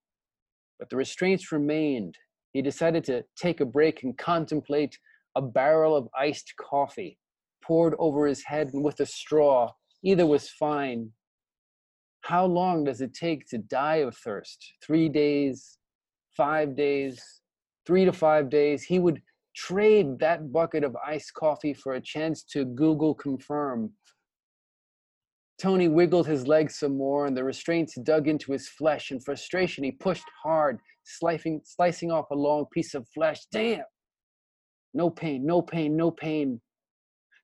But 0.78 0.92
the 0.92 0.98
restraints 0.98 1.52
remained. 1.52 2.16
He 2.54 2.62
decided 2.62 3.04
to 3.06 3.24
take 3.36 3.60
a 3.60 3.66
break 3.66 4.04
and 4.04 4.16
contemplate 4.20 4.96
a 5.36 5.42
barrel 5.42 5.96
of 5.96 6.10
iced 6.16 6.54
coffee 6.60 7.18
poured 7.64 7.96
over 7.98 8.28
his 8.28 8.44
head 8.46 8.70
with 8.72 9.00
a 9.00 9.06
straw. 9.08 9.72
Either 10.04 10.28
was 10.28 10.48
fine. 10.48 11.10
How 12.22 12.46
long 12.46 12.84
does 12.84 13.02
it 13.02 13.16
take 13.16 13.48
to 13.48 13.58
die 13.58 14.02
of 14.08 14.16
thirst? 14.16 14.74
Three 14.86 15.10
days, 15.10 15.80
five 16.42 16.76
days, 16.76 17.22
three 17.86 18.04
to 18.04 18.12
five 18.12 18.50
days, 18.50 18.82
he 18.82 18.98
would 18.98 19.22
trade 19.56 20.18
that 20.18 20.52
bucket 20.52 20.84
of 20.84 20.98
iced 21.06 21.32
coffee 21.36 21.72
for 21.72 21.94
a 21.94 22.02
chance 22.02 22.42
to 22.42 22.66
Google 22.66 23.14
confirm. 23.14 23.92
Tony 25.62 25.88
wiggled 25.88 26.26
his 26.26 26.48
legs 26.48 26.80
some 26.80 26.98
more, 26.98 27.28
and 27.28 27.38
the 27.38 27.44
restraints 27.44 27.94
dug 28.02 28.28
into 28.28 28.54
his 28.54 28.68
flesh. 28.68 29.12
In 29.12 29.20
frustration, 29.20 29.84
he 29.84 29.92
pushed 29.92 30.26
hard, 30.44 30.80
slicing, 31.04 31.62
slicing 31.64 32.12
off 32.12 32.32
a 32.32 32.36
long 32.36 32.66
piece 32.74 32.96
of 32.96 33.08
flesh. 33.14 33.42
Damn! 33.52 33.84
No 34.96 35.12
pain, 35.12 35.46
no 35.46 35.62
pain, 35.62 35.96
no 35.96 36.10
pain. 36.10 36.60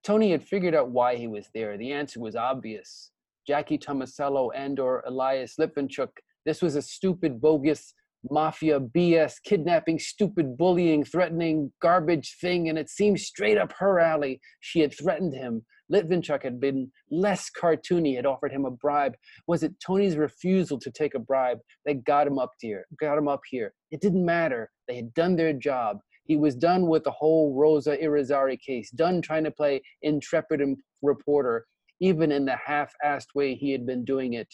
Tony 0.03 0.31
had 0.31 0.43
figured 0.43 0.73
out 0.73 0.89
why 0.89 1.17
he 1.17 1.27
was 1.27 1.45
there. 1.53 1.77
The 1.77 1.91
answer 1.91 2.19
was 2.19 2.35
obvious. 2.35 3.11
Jackie 3.45 3.77
Tomasello 3.77 4.49
and 4.55 4.79
or 4.79 5.03
Elias 5.05 5.53
Litvinchuk. 5.59 6.09
This 6.47 6.63
was 6.63 6.75
a 6.75 6.81
stupid, 6.81 7.39
bogus 7.39 7.93
mafia 8.29 8.79
BS, 8.79 9.36
kidnapping, 9.43 10.00
stupid 10.00 10.57
bullying, 10.57 11.03
threatening, 11.03 11.71
garbage 11.81 12.38
thing, 12.39 12.69
and 12.69 12.77
it 12.77 12.89
seemed 12.89 13.19
straight 13.19 13.57
up 13.57 13.74
her 13.77 14.00
alley. 14.00 14.39
She 14.59 14.79
had 14.79 14.97
threatened 14.97 15.33
him. 15.33 15.65
Litvinchuk 15.91 16.43
had 16.43 16.59
been 16.59 16.91
less 17.09 17.50
cartoony, 17.50 18.15
had 18.15 18.25
offered 18.25 18.51
him 18.51 18.65
a 18.65 18.71
bribe. 18.71 19.15
Was 19.47 19.63
it 19.63 19.79
Tony's 19.79 20.17
refusal 20.17 20.77
to 20.79 20.91
take 20.91 21.15
a 21.15 21.19
bribe 21.19 21.59
that 21.86 22.03
got 22.03 22.27
him 22.27 22.39
up 22.39 22.51
here? 22.59 22.86
Got 23.00 23.17
him 23.17 23.27
up 23.27 23.41
here. 23.50 23.74
It 23.91 24.01
didn't 24.01 24.25
matter. 24.25 24.69
They 24.88 24.97
had 24.97 25.13
done 25.13 25.36
their 25.36 25.53
job. 25.53 26.00
He 26.25 26.36
was 26.36 26.55
done 26.55 26.88
with 26.88 27.05
the 27.05 27.12
whole 27.12 27.53
Rosa 27.53 27.95
Irizarry 27.97 28.59
case, 28.59 28.91
done 28.91 29.21
trying 29.21 29.45
to 29.45 29.51
play 29.51 29.81
intrepid 30.01 30.62
reporter, 31.01 31.65
even 32.01 32.33
in 32.33 32.43
the 32.43 32.57
half-assed 32.57 33.33
way 33.33 33.55
he 33.55 33.71
had 33.71 33.86
been 33.86 34.03
doing 34.03 34.33
it. 34.33 34.53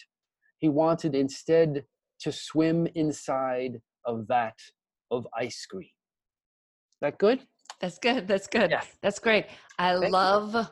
He 0.58 0.68
wanted 0.68 1.16
instead 1.16 1.84
to 2.24 2.32
swim 2.32 2.86
inside 2.94 3.80
of 4.06 4.26
that 4.28 4.58
of 5.10 5.26
ice 5.36 5.66
cream. 5.70 5.88
Is 6.92 6.98
that 7.02 7.18
good? 7.18 7.40
That's 7.80 7.98
good. 7.98 8.26
That's 8.26 8.46
good. 8.46 8.70
Yes. 8.70 8.86
That's 9.02 9.18
great. 9.18 9.46
I 9.78 9.98
Thank 9.98 10.12
love 10.12 10.54
you. 10.54 10.66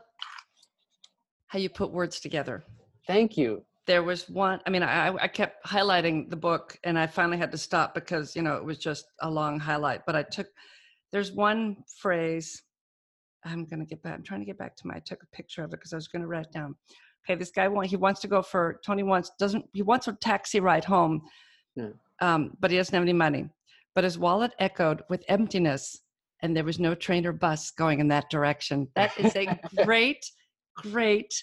how 1.49 1.59
you 1.59 1.68
put 1.68 1.92
words 1.92 2.21
together. 2.21 2.64
Thank 3.06 3.37
you. 3.37 3.64
There 3.87 4.02
was 4.02 4.30
one, 4.30 4.61
I 4.66 4.71
mean, 4.71 4.82
I, 4.82 5.14
I 5.14 5.28
kept 5.28 5.66
highlighting 5.66 6.30
the 6.30 6.37
book 6.37 6.78
and 6.85 6.99
I 6.99 7.06
finally 7.06 7.37
had 7.37 7.52
to 7.52 7.59
stop 7.59 7.94
because, 7.94 8.35
you 8.35 8.40
know, 8.40 8.56
it 8.56 8.64
was 8.64 8.78
just 8.78 9.04
a 9.21 9.30
long 9.30 9.61
highlight. 9.61 10.06
But 10.06 10.16
I 10.16 10.23
took, 10.23 10.47
there's 11.12 11.32
one 11.32 11.76
phrase, 12.00 12.62
I'm 13.44 13.66
going 13.66 13.80
to 13.80 13.87
get 13.87 14.02
back, 14.02 14.14
I'm 14.14 14.23
trying 14.23 14.40
to 14.40 14.47
get 14.47 14.56
back 14.56 14.76
to 14.76 14.87
my, 14.87 14.94
I 14.94 15.02
took 15.04 15.23
a 15.23 15.37
picture 15.37 15.64
of 15.64 15.73
it 15.73 15.80
because 15.80 15.92
I 15.92 15.97
was 15.97 16.09
going 16.09 16.23
to 16.23 16.28
write 16.28 16.47
it 16.47 16.52
down 16.52 16.76
okay, 17.24 17.38
this 17.38 17.50
guy 17.50 17.68
want, 17.68 17.88
he 17.88 17.96
wants 17.96 18.20
to 18.20 18.28
go 18.28 18.42
for 18.42 18.80
Tony 18.84 19.02
wants 19.02 19.30
doesn't 19.38 19.64
he 19.72 19.82
wants 19.82 20.08
a 20.08 20.12
taxi 20.14 20.60
ride 20.60 20.84
home, 20.84 21.22
um, 22.20 22.56
but 22.60 22.70
he 22.70 22.76
doesn't 22.76 22.94
have 22.94 23.02
any 23.02 23.12
money. 23.12 23.48
But 23.94 24.04
his 24.04 24.18
wallet 24.18 24.52
echoed 24.58 25.02
with 25.08 25.24
emptiness, 25.28 26.00
and 26.40 26.56
there 26.56 26.64
was 26.64 26.78
no 26.78 26.94
train 26.94 27.26
or 27.26 27.32
bus 27.32 27.70
going 27.70 28.00
in 28.00 28.08
that 28.08 28.30
direction. 28.30 28.88
That 28.96 29.18
is 29.18 29.36
a 29.36 29.58
great, 29.84 30.24
great 30.76 31.34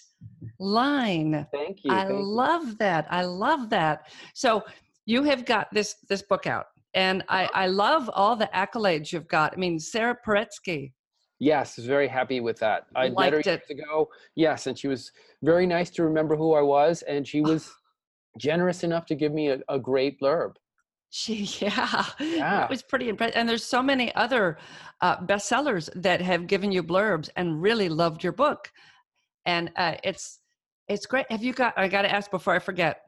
line. 0.58 1.46
Thank 1.52 1.84
you. 1.84 1.92
I 1.92 2.06
thank 2.06 2.18
love 2.20 2.66
you. 2.66 2.76
that. 2.80 3.06
I 3.10 3.22
love 3.22 3.70
that. 3.70 4.10
So 4.34 4.64
you 5.06 5.22
have 5.24 5.44
got 5.44 5.68
this 5.72 5.96
this 6.08 6.22
book 6.22 6.46
out, 6.46 6.66
and 6.94 7.24
I 7.28 7.48
I 7.54 7.66
love 7.68 8.10
all 8.12 8.36
the 8.36 8.50
accolades 8.54 9.12
you've 9.12 9.28
got. 9.28 9.52
I 9.52 9.56
mean, 9.56 9.78
Sara 9.78 10.16
Paretsky 10.26 10.92
Yes, 11.40 11.78
was 11.78 11.86
very 11.86 12.06
happy 12.06 12.40
with 12.40 12.58
that. 12.58 12.86
I 12.94 13.08
met 13.08 13.32
her 13.32 13.40
years 13.40 13.46
it. 13.46 13.70
ago. 13.70 14.10
Yes, 14.34 14.66
and 14.66 14.78
she 14.78 14.88
was 14.88 15.10
very 15.42 15.66
nice 15.66 15.88
to 15.92 16.04
remember 16.04 16.36
who 16.36 16.52
I 16.52 16.60
was, 16.60 17.00
and 17.02 17.26
she 17.26 17.40
was 17.40 17.72
generous 18.38 18.84
enough 18.84 19.06
to 19.06 19.14
give 19.14 19.32
me 19.32 19.48
a, 19.48 19.58
a 19.70 19.78
great 19.78 20.20
blurb. 20.20 20.56
She, 21.08 21.48
yeah, 21.58 22.04
yeah, 22.20 22.64
it 22.64 22.70
was 22.70 22.82
pretty 22.82 23.08
impressive. 23.08 23.36
And 23.36 23.48
there's 23.48 23.64
so 23.64 23.82
many 23.82 24.14
other 24.14 24.58
uh, 25.00 25.16
bestsellers 25.16 25.88
that 25.96 26.20
have 26.20 26.46
given 26.46 26.70
you 26.70 26.82
blurbs 26.82 27.30
and 27.36 27.62
really 27.62 27.88
loved 27.88 28.22
your 28.22 28.34
book, 28.34 28.70
and 29.46 29.72
uh, 29.76 29.94
it's 30.04 30.40
it's 30.88 31.06
great. 31.06 31.24
Have 31.32 31.42
you 31.42 31.54
got? 31.54 31.72
I 31.78 31.88
got 31.88 32.02
to 32.02 32.14
ask 32.14 32.30
before 32.30 32.54
I 32.54 32.58
forget. 32.58 33.00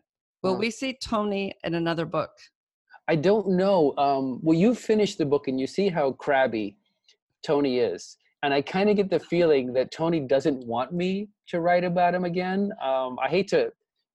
Will 0.43 0.57
we 0.57 0.73
see 0.73 0.99
Tony 1.01 1.55
in 1.63 1.75
another 1.75 2.05
book? 2.05 2.31
I 3.07 3.15
don't 3.15 3.51
know. 3.51 3.95
Um, 3.97 4.41
well, 4.43 4.59
you 4.59 4.75
finished 4.75 5.19
the 5.19 5.27
book 5.27 5.47
and 5.47 5.61
you 5.61 5.69
see 5.69 5.89
how 5.89 6.13
crabby 6.13 6.77
Tony 7.45 7.79
is 7.79 8.17
and 8.43 8.53
I 8.53 8.61
kind 8.61 8.91
of 8.91 8.97
get 8.97 9.11
the 9.11 9.21
feeling 9.21 9.73
that 9.75 9.93
Tony 9.93 10.21
doesn't 10.21 10.67
want 10.67 10.93
me 10.93 11.29
to 11.49 11.61
write 11.61 11.85
about 11.85 12.15
him 12.15 12.25
again. 12.25 12.73
Um, 12.83 13.17
I 13.23 13.29
hate 13.29 13.49
to 13.49 13.71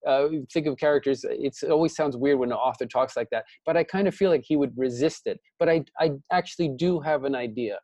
uh, 0.05 0.27
think 0.53 0.67
of 0.67 0.77
characters. 0.77 1.25
It's, 1.29 1.63
it 1.63 1.71
always 1.71 1.95
sounds 1.95 2.17
weird 2.17 2.39
when 2.39 2.51
an 2.51 2.57
author 2.57 2.85
talks 2.85 3.15
like 3.15 3.29
that, 3.31 3.45
but 3.65 3.77
I 3.77 3.83
kind 3.83 4.07
of 4.07 4.15
feel 4.15 4.29
like 4.29 4.43
he 4.45 4.55
would 4.55 4.73
resist 4.77 5.27
it. 5.27 5.39
But 5.59 5.69
I, 5.69 5.85
I 5.99 6.11
actually 6.31 6.69
do 6.77 6.99
have 6.99 7.23
an 7.23 7.35
idea 7.35 7.79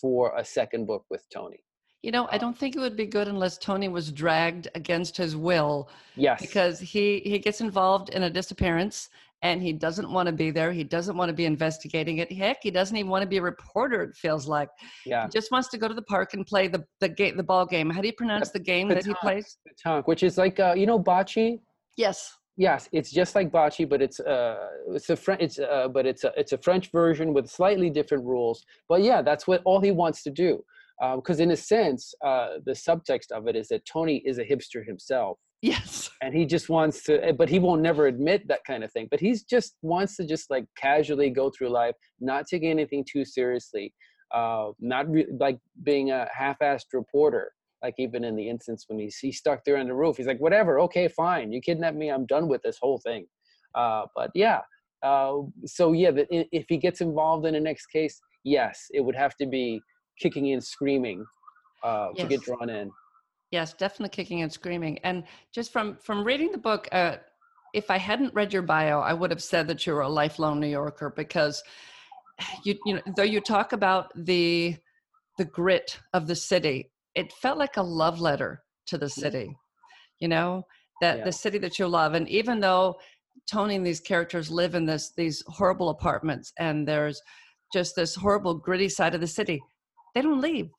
for 0.00 0.36
a 0.36 0.44
second 0.44 0.86
book 0.86 1.04
with 1.10 1.24
Tony. 1.32 1.60
You 2.02 2.10
know, 2.10 2.28
I 2.30 2.34
um 2.34 2.40
don't 2.40 2.58
think 2.58 2.76
it 2.76 2.80
would 2.80 2.96
be 2.96 3.06
good 3.06 3.28
unless 3.28 3.56
Tony 3.56 3.88
was 3.88 4.12
dragged 4.12 4.68
against 4.74 5.16
his 5.16 5.36
will. 5.36 5.88
Yes. 6.16 6.38
Because 6.38 6.78
he 6.78 7.20
he 7.24 7.38
gets 7.38 7.62
involved 7.62 8.10
in 8.10 8.24
a 8.24 8.30
disappearance 8.30 9.08
and 9.44 9.62
he 9.62 9.72
doesn't 9.72 10.10
want 10.10 10.26
to 10.26 10.32
be 10.32 10.50
there. 10.50 10.72
He 10.72 10.82
doesn't 10.82 11.16
want 11.16 11.28
to 11.28 11.34
be 11.34 11.44
investigating 11.44 12.18
it. 12.18 12.32
Heck, 12.32 12.62
he 12.62 12.70
doesn't 12.70 12.96
even 12.96 13.10
want 13.10 13.22
to 13.22 13.28
be 13.28 13.36
a 13.36 13.42
reporter. 13.42 14.02
It 14.02 14.16
feels 14.16 14.48
like. 14.48 14.70
Yeah. 15.04 15.24
He 15.24 15.28
just 15.28 15.52
wants 15.52 15.68
to 15.68 15.78
go 15.78 15.86
to 15.86 15.94
the 15.94 16.02
park 16.02 16.32
and 16.32 16.46
play 16.46 16.66
the 16.66 16.82
the 17.00 17.10
game, 17.10 17.36
the 17.36 17.42
ball 17.42 17.66
game. 17.66 17.90
How 17.90 18.00
do 18.00 18.08
you 18.08 18.14
pronounce 18.14 18.50
the, 18.50 18.58
the 18.58 18.64
game 18.64 18.88
that 18.88 19.04
he 19.04 19.14
plays? 19.14 19.58
Petanque, 19.68 20.06
which 20.06 20.22
is 20.22 20.38
like 20.38 20.58
uh, 20.58 20.74
you 20.76 20.86
know 20.86 20.98
bocce. 20.98 21.60
Yes. 21.96 22.32
Yes, 22.56 22.88
it's 22.92 23.10
just 23.10 23.34
like 23.34 23.50
bocce, 23.50 23.86
but 23.88 24.00
it's 24.00 24.20
uh, 24.20 24.68
it's 24.88 25.10
a 25.10 25.16
French, 25.16 25.42
it's 25.42 25.58
uh, 25.58 25.88
but 25.88 26.06
it's 26.06 26.24
a 26.24 26.32
it's 26.36 26.52
a 26.52 26.58
French 26.58 26.90
version 26.90 27.34
with 27.34 27.48
slightly 27.48 27.90
different 27.90 28.24
rules. 28.24 28.64
But 28.88 29.02
yeah, 29.02 29.22
that's 29.22 29.46
what 29.46 29.60
all 29.64 29.80
he 29.80 29.90
wants 29.90 30.22
to 30.22 30.30
do. 30.30 30.62
Because 31.16 31.40
um, 31.40 31.44
in 31.44 31.50
a 31.50 31.56
sense, 31.56 32.14
uh, 32.24 32.60
the 32.64 32.72
subtext 32.72 33.32
of 33.32 33.48
it 33.48 33.56
is 33.56 33.66
that 33.68 33.84
Tony 33.84 34.22
is 34.24 34.38
a 34.38 34.44
hipster 34.44 34.86
himself, 34.86 35.38
Yes. 35.62 36.10
And 36.22 36.34
he 36.34 36.44
just 36.44 36.68
wants 36.68 37.02
to, 37.04 37.24
eh, 37.24 37.32
but 37.32 37.48
he 37.48 37.58
won't 37.58 37.80
never 37.80 38.06
admit 38.06 38.46
that 38.48 38.64
kind 38.66 38.84
of 38.84 38.92
thing. 38.92 39.08
But 39.10 39.20
he's 39.20 39.44
just 39.44 39.76
wants 39.82 40.16
to 40.16 40.26
just 40.26 40.50
like 40.50 40.66
casually 40.76 41.30
go 41.30 41.50
through 41.50 41.70
life, 41.70 41.94
not 42.20 42.46
taking 42.50 42.70
anything 42.70 43.04
too 43.10 43.24
seriously, 43.24 43.94
uh, 44.34 44.72
not 44.80 45.08
re- 45.10 45.26
like 45.40 45.58
being 45.82 46.10
a 46.10 46.28
half-assed 46.32 46.92
reporter. 46.92 47.52
Like 47.82 47.94
even 47.98 48.24
in 48.24 48.36
the 48.36 48.48
instance 48.48 48.84
when 48.88 48.98
he's 48.98 49.18
he's 49.18 49.38
stuck 49.38 49.64
there 49.64 49.76
on 49.76 49.88
the 49.88 49.94
roof, 49.94 50.16
he's 50.16 50.26
like, 50.26 50.40
whatever, 50.40 50.80
okay, 50.80 51.08
fine, 51.08 51.52
you 51.52 51.60
kidnap 51.60 51.94
me, 51.94 52.08
I'm 52.10 52.26
done 52.26 52.48
with 52.48 52.62
this 52.62 52.78
whole 52.80 52.98
thing. 52.98 53.26
Uh, 53.74 54.06
but 54.16 54.30
yeah, 54.34 54.60
uh, 55.02 55.42
so 55.66 55.92
yeah, 55.92 56.10
the, 56.10 56.26
if 56.50 56.64
he 56.68 56.78
gets 56.78 57.00
involved 57.00 57.44
in 57.46 57.54
the 57.54 57.60
next 57.60 57.86
case, 57.86 58.20
yes, 58.42 58.86
it 58.92 59.00
would 59.02 59.16
have 59.16 59.36
to 59.36 59.46
be 59.46 59.80
kicking 60.18 60.52
and 60.52 60.64
screaming 60.64 61.24
uh, 61.82 62.08
yes. 62.14 62.22
to 62.22 62.28
get 62.28 62.40
drawn 62.42 62.70
in. 62.70 62.90
Yes, 63.54 63.72
definitely 63.72 64.08
kicking 64.08 64.42
and 64.42 64.52
screaming. 64.52 64.98
And 65.04 65.22
just 65.52 65.70
from 65.72 65.96
from 66.02 66.24
reading 66.24 66.50
the 66.50 66.58
book, 66.58 66.88
uh, 66.90 67.18
if 67.72 67.88
I 67.88 67.98
hadn't 67.98 68.34
read 68.34 68.52
your 68.52 68.62
bio, 68.62 68.98
I 68.98 69.12
would 69.12 69.30
have 69.30 69.40
said 69.40 69.68
that 69.68 69.86
you 69.86 69.94
were 69.94 70.00
a 70.00 70.08
lifelong 70.08 70.58
New 70.58 70.66
Yorker 70.66 71.14
because 71.16 71.62
you 72.64 72.76
you 72.84 72.94
know 72.94 73.02
though 73.16 73.22
you 73.22 73.40
talk 73.40 73.72
about 73.72 74.10
the 74.16 74.74
the 75.38 75.44
grit 75.44 76.00
of 76.12 76.26
the 76.26 76.34
city, 76.34 76.90
it 77.14 77.32
felt 77.34 77.56
like 77.56 77.76
a 77.76 77.82
love 77.82 78.20
letter 78.20 78.64
to 78.88 78.98
the 78.98 79.08
city. 79.08 79.56
You 80.18 80.26
know 80.26 80.64
that 81.00 81.18
yeah. 81.18 81.24
the 81.24 81.30
city 81.30 81.58
that 81.58 81.78
you 81.78 81.86
love, 81.86 82.14
and 82.14 82.28
even 82.28 82.58
though 82.58 82.96
Tony 83.48 83.76
and 83.76 83.86
these 83.86 84.00
characters 84.00 84.50
live 84.50 84.74
in 84.74 84.84
this 84.84 85.12
these 85.16 85.44
horrible 85.46 85.90
apartments, 85.90 86.52
and 86.58 86.88
there's 86.88 87.22
just 87.72 87.94
this 87.94 88.16
horrible 88.16 88.54
gritty 88.54 88.88
side 88.88 89.14
of 89.14 89.20
the 89.20 89.28
city, 89.28 89.62
they 90.12 90.22
don't 90.22 90.40
leave 90.40 90.70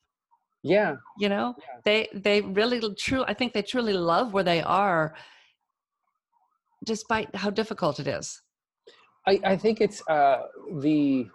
yeah. 0.66 0.96
You 1.18 1.28
know? 1.28 1.54
Yeah. 1.58 1.80
they 1.84 2.08
they 2.12 2.40
really 2.40 2.80
true 2.94 3.24
i 3.26 3.34
think 3.34 3.52
they 3.52 3.62
truly 3.62 3.92
love 3.92 4.32
where 4.32 4.44
they 4.44 4.62
are 4.62 5.14
despite 6.84 7.34
how 7.34 7.50
difficult 7.50 8.00
it 8.00 8.06
is. 8.06 8.42
I 9.26 9.40
i 9.52 9.56
think 9.56 9.80
it's 9.80 10.00
uh 10.08 10.42
the 10.86 11.26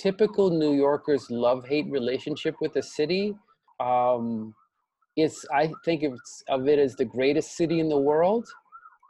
typical 0.00 0.50
new 0.50 0.74
yorkers 0.74 1.30
love 1.30 1.66
hate 1.66 1.88
relationship 1.90 2.54
with 2.60 2.72
the 2.72 2.82
city 2.82 3.34
um 3.80 4.54
it's 5.16 5.44
i 5.52 5.64
think 5.84 6.02
it's 6.02 6.44
of 6.48 6.68
it 6.68 6.78
as 6.78 6.94
the 6.94 7.04
greatest 7.04 7.56
city 7.56 7.80
in 7.80 7.88
the 7.88 7.98
world 7.98 8.46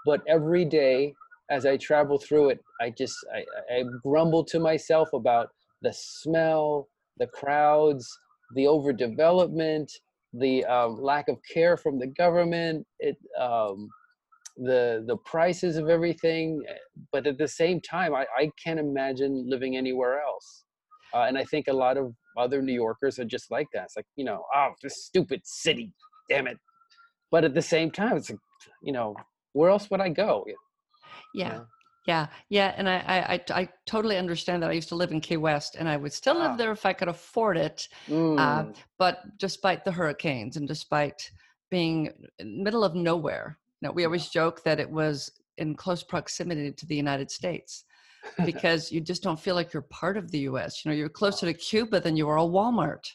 but 0.07 0.21
every 0.27 0.65
day 0.65 1.15
as 1.51 1.67
i 1.67 1.77
travel 1.77 2.19
through 2.19 2.49
it 2.49 2.61
i 2.81 2.89
just 2.91 3.17
i, 3.37 3.41
I 3.75 3.85
grumble 4.03 4.45
to 4.45 4.59
myself 4.59 5.13
about 5.13 5.51
the 5.83 5.93
smell 5.93 6.89
the 7.19 7.27
crowds 7.27 8.19
the 8.55 8.65
overdevelopment, 8.65 9.91
the 10.33 10.65
um, 10.67 11.01
lack 11.01 11.29
of 11.29 11.39
care 11.53 11.77
from 11.77 11.99
the 11.99 12.07
government, 12.07 12.87
it, 12.99 13.17
um, 13.39 13.89
the 14.57 15.05
the 15.07 15.17
prices 15.25 15.77
of 15.77 15.89
everything. 15.89 16.63
Eh, 16.69 16.75
but 17.13 17.27
at 17.27 17.39
the 17.39 17.49
same 17.49 17.81
time, 17.81 18.15
I, 18.15 18.27
I 18.37 18.51
can't 18.63 18.81
imagine 18.81 19.47
living 19.49 19.77
anywhere 19.77 20.21
else. 20.21 20.65
Uh, 21.13 21.23
and 21.23 21.37
I 21.37 21.45
think 21.45 21.67
a 21.69 21.73
lot 21.73 21.97
of 21.97 22.15
other 22.39 22.63
New 22.63 22.73
Yorkers 22.73 23.19
are 23.19 23.25
just 23.25 23.51
like 23.51 23.67
that. 23.75 23.85
It's 23.85 23.97
like 23.97 24.07
you 24.17 24.25
know, 24.25 24.45
oh, 24.55 24.71
this 24.83 25.05
stupid 25.05 25.41
city, 25.45 25.93
damn 26.29 26.47
it. 26.47 26.59
But 27.31 27.45
at 27.45 27.55
the 27.55 27.63
same 27.63 27.91
time, 27.91 28.17
it's 28.17 28.31
like, 28.31 28.41
you 28.83 28.93
know, 28.93 29.15
where 29.53 29.71
else 29.71 29.89
would 29.91 30.01
I 30.01 30.09
go? 30.09 30.45
Yeah. 31.35 31.49
Know? 31.49 31.67
Yeah, 32.07 32.29
yeah, 32.49 32.75
and 32.77 32.89
I, 32.89 33.41
I 33.51 33.61
I 33.61 33.69
totally 33.85 34.17
understand 34.17 34.63
that. 34.63 34.71
I 34.71 34.75
used 34.75 34.89
to 34.89 34.95
live 34.95 35.13
in 35.13 35.21
Key 35.21 35.37
West, 35.37 35.77
and 35.79 35.89
I 35.89 35.97
would 35.97 36.13
still 36.13 36.35
live 36.35 36.53
ah. 36.53 36.57
there 36.57 36.73
if 36.73 36.87
I 36.87 36.95
could 36.95 37.09
afford 37.09 37.59
it. 37.59 37.89
Uh, 38.09 38.13
mm. 38.13 38.39
Uh, 38.39 38.73
but 38.99 39.39
despite 39.39 39.85
the 39.85 39.93
hurricanes 39.93 40.57
and 40.57 40.67
despite 40.67 41.31
being 41.71 42.11
middle 42.43 42.85
of 42.85 42.95
nowhere, 42.95 43.59
you 43.81 43.89
know, 43.89 43.93
we 43.93 44.05
always 44.05 44.29
joke 44.29 44.63
that 44.65 44.81
it 44.81 44.91
was 44.91 45.31
in 45.59 45.75
close 45.75 46.03
proximity 46.03 46.73
to 46.73 46.87
the 46.87 46.97
United 46.97 47.31
States 47.31 47.85
because 48.47 48.91
you 48.91 49.01
just 49.03 49.23
don't 49.23 49.39
feel 49.39 49.55
like 49.55 49.73
you're 49.73 49.83
part 49.83 50.17
of 50.17 50.31
the 50.31 50.41
U.S. 50.41 50.85
You 50.85 50.91
know, 50.91 50.97
you're 50.97 51.09
closer 51.11 51.47
to 51.47 51.55
Cuba 51.55 52.01
than 52.01 52.17
you 52.17 52.29
are 52.29 52.39
a 52.39 52.43
Walmart. 52.43 53.13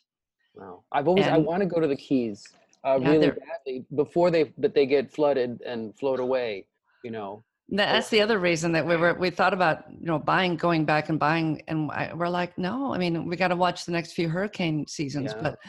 Wow, 0.54 0.84
I've 0.92 1.08
always 1.08 1.26
and, 1.26 1.36
I 1.36 1.38
want 1.38 1.62
to 1.62 1.66
go 1.66 1.80
to 1.80 1.88
the 1.88 1.96
Keys. 1.96 2.44
uh, 2.86 3.00
Yeah, 3.02 3.10
really 3.10 3.32
badly 3.32 3.86
before 3.96 4.32
they 4.32 4.54
but 4.58 4.76
they 4.76 4.86
get 4.86 5.12
flooded 5.12 5.62
and 5.66 5.98
float 5.98 6.20
away. 6.20 6.68
You 7.04 7.12
know. 7.12 7.44
Tha- 7.70 7.78
That's 7.78 8.10
the 8.10 8.22
other 8.22 8.38
reason 8.40 8.72
that 8.74 8.86
we 8.86 8.96
were 8.96 9.14
we 9.16 9.30
thought 9.32 9.54
about 9.54 9.86
you 9.90 10.06
know 10.06 10.20
buying 10.20 10.56
going 10.56 10.86
back 10.86 11.10
and 11.10 11.20
buying 11.20 11.62
and 11.68 11.90
I, 11.92 12.14
we're 12.14 12.30
like 12.30 12.58
no 12.58 12.94
I 12.94 12.98
mean 13.00 13.26
we 13.28 13.36
got 13.36 13.48
to 13.50 13.56
watch 13.56 13.86
the 13.86 13.92
next 13.92 14.14
few 14.14 14.30
hurricane 14.30 14.86
seasons 14.88 15.34
Yeah. 15.36 15.42
but 15.42 15.60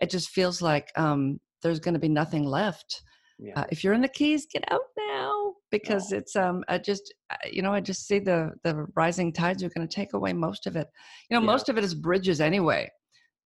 it 0.00 0.10
just 0.10 0.30
feels 0.30 0.62
like 0.62 0.90
um, 0.96 1.40
there's 1.62 1.80
going 1.80 1.94
to 1.94 2.00
be 2.00 2.08
nothing 2.08 2.44
left 2.44 3.02
Yeah. 3.38 3.60
uh, 3.60 3.64
if 3.70 3.82
you're 3.82 3.94
in 3.94 4.00
the 4.00 4.08
keys 4.08 4.46
get 4.52 4.64
out 4.70 4.82
now 4.96 5.54
because 5.72 6.12
it's 6.12 6.36
um 6.36 6.62
I 6.68 6.78
just 6.78 7.12
you 7.50 7.62
know 7.62 7.72
I 7.72 7.80
just 7.80 8.06
see 8.06 8.20
the 8.20 8.52
the 8.62 8.86
rising 8.94 9.32
tides 9.32 9.62
are 9.64 9.70
going 9.70 9.86
to 9.88 9.92
take 9.94 10.12
away 10.12 10.32
most 10.32 10.66
of 10.68 10.76
it 10.76 10.86
you 11.28 11.34
know 11.36 11.40
Yeah. 11.42 11.46
most 11.52 11.68
of 11.68 11.76
it 11.78 11.82
is 11.84 11.94
bridges 11.94 12.40
anyway 12.40 12.88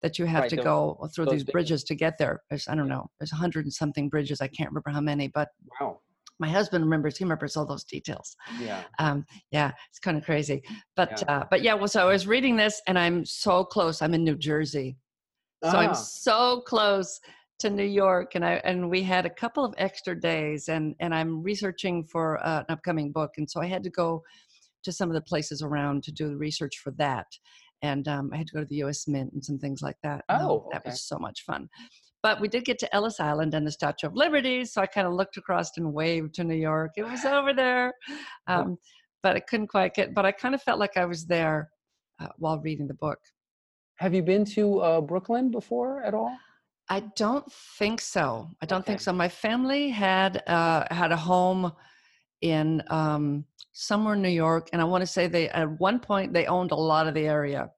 that 0.03 0.19
you 0.19 0.25
have 0.25 0.41
Right, 0.41 0.49
to 0.51 0.55
those- 0.57 0.63
go 0.65 1.09
through 1.15 1.25
these 1.31 1.43
bridges 1.43 1.83
to 1.85 1.95
get 1.95 2.19
there 2.19 2.41
there's 2.49 2.67
I 2.67 2.75
don't 2.75 2.87
know 2.87 3.09
there's 3.19 3.31
a 3.31 3.35
hundred 3.43 3.65
and 3.65 3.73
something 3.73 4.09
bridges 4.09 4.41
I 4.41 4.47
can't 4.47 4.69
remember 4.69 4.91
how 4.91 5.01
many 5.01 5.27
but 5.27 5.49
wow. 5.81 5.99
My 6.39 6.49
husband 6.49 6.83
remembers 6.83 7.17
he 7.17 7.23
remembers 7.23 7.55
all 7.55 7.65
those 7.65 7.83
details 7.83 8.35
Yeah. 8.61 8.83
um 8.99 9.25
yeah 9.51 9.71
it's 9.89 9.99
kind 9.99 10.17
of 10.17 10.23
crazy 10.23 10.61
but 10.95 11.21
Yeah. 11.27 11.33
uh 11.39 11.43
but 11.49 11.61
yeah 11.61 11.73
well 11.73 11.87
so 11.87 12.01
i 12.07 12.11
was 12.11 12.27
reading 12.27 12.55
this 12.55 12.81
and 12.87 12.97
i'm 12.99 13.25
so 13.25 13.63
close 13.63 14.01
i'm 14.01 14.13
in 14.13 14.23
new 14.23 14.35
jersey 14.35 14.97
so 15.63 15.77
i'm 15.77 15.91
Ah. 15.91 15.93
so 15.93 16.61
close 16.61 17.19
to 17.59 17.69
new 17.69 17.83
york 17.85 18.35
and 18.35 18.45
i 18.45 18.53
and 18.65 18.89
we 18.89 19.01
had 19.01 19.25
a 19.25 19.29
couple 19.29 19.63
of 19.63 19.73
extra 19.77 20.19
days 20.19 20.67
and 20.67 20.95
and 20.99 21.13
i'm 21.15 21.41
researching 21.41 22.03
for 22.03 22.45
uh, 22.45 22.59
an 22.59 22.65
upcoming 22.69 23.11
book 23.11 23.31
and 23.37 23.49
so 23.49 23.61
i 23.61 23.65
had 23.65 23.83
to 23.83 23.89
go 23.89 24.21
to 24.83 24.91
some 24.91 25.09
of 25.09 25.15
the 25.15 25.21
places 25.21 25.61
around 25.61 26.03
to 26.03 26.11
do 26.11 26.27
the 26.27 26.35
research 26.37 26.77
for 26.83 26.91
that 26.91 27.25
and 27.81 28.07
um, 28.07 28.29
i 28.33 28.37
had 28.37 28.47
to 28.47 28.53
go 28.53 28.59
to 28.59 28.65
the 28.67 28.83
us 28.83 29.07
mint 29.07 29.31
and 29.33 29.43
some 29.43 29.57
things 29.57 29.81
like 29.81 29.95
that 30.03 30.23
Oh, 30.29 30.67
that 30.71 30.81
okay. 30.81 30.89
was 30.91 31.01
so 31.01 31.17
much 31.17 31.43
fun 31.43 31.69
but 32.25 32.41
we 32.41 32.47
did 32.47 32.65
get 32.65 32.79
to 32.79 32.91
Ellis 32.95 33.19
Island 33.19 33.53
and 33.53 33.67
the 33.67 33.71
Statue 33.71 34.07
of 34.07 34.15
Liberty, 34.15 34.65
so 34.65 34.81
I 34.81 34.87
kind 34.87 35.05
of 35.05 35.13
looked 35.13 35.37
across 35.37 35.77
and 35.77 35.93
waved 35.93 36.33
to 36.33 36.43
New 36.43 36.55
York. 36.55 36.93
It 36.97 37.03
was 37.03 37.23
over 37.23 37.53
there, 37.53 37.93
um, 38.47 38.79
but 39.21 39.35
I 39.35 39.41
couldn't 39.41 39.67
quite 39.67 39.93
get. 39.93 40.15
But 40.15 40.25
I 40.25 40.31
kind 40.31 40.55
of 40.55 40.61
felt 40.63 40.79
like 40.79 40.97
I 40.97 41.05
was 41.05 41.27
there 41.27 41.69
uh, 42.19 42.29
while 42.39 42.59
reading 42.59 42.87
the 42.87 42.95
book. 42.95 43.19
Have 43.97 44.15
you 44.15 44.23
been 44.23 44.43
to 44.57 44.79
uh, 44.79 45.01
Brooklyn 45.01 45.51
before 45.51 46.01
at 46.01 46.15
all? 46.15 46.35
I 46.89 47.01
don't 47.15 47.45
think 47.77 48.01
so. 48.01 48.49
I 48.59 48.65
don't 48.65 48.83
think 48.83 49.01
so. 49.01 49.13
My 49.13 49.29
family 49.29 49.89
had 49.89 50.41
uh, 50.47 50.85
had 50.89 51.11
a 51.11 51.17
home 51.17 51.73
in 52.41 52.81
um, 52.89 53.45
somewhere 53.73 54.15
in 54.15 54.23
New 54.23 54.29
York, 54.29 54.69
and 54.73 54.81
I 54.81 54.85
want 54.85 55.03
to 55.03 55.07
say 55.07 55.27
they 55.27 55.49
at 55.49 55.79
one 55.79 55.99
point 55.99 56.33
they 56.33 56.47
owned 56.47 56.71
a 56.71 56.75
lot 56.75 57.05
of 57.05 57.13
the 57.13 57.27
area, 57.27 57.69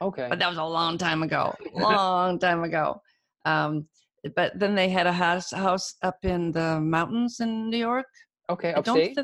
Okay. 0.00 0.28
but 0.30 0.38
that 0.38 0.48
was 0.48 0.58
a 0.58 0.64
long 0.64 0.96
time 0.96 1.24
ago. 1.24 1.52
long 1.74 2.38
time 2.38 2.62
ago. 2.62 3.02
Um, 3.46 3.86
but 4.34 4.58
then 4.58 4.74
they 4.74 4.88
had 4.88 5.06
a 5.06 5.12
house 5.12 5.52
house 5.52 5.94
up 6.02 6.18
in 6.24 6.52
the 6.52 6.80
mountains 6.80 7.38
in 7.40 7.70
New 7.70 7.78
York. 7.78 8.06
Okay. 8.50 8.72
Upstate. 8.74 9.16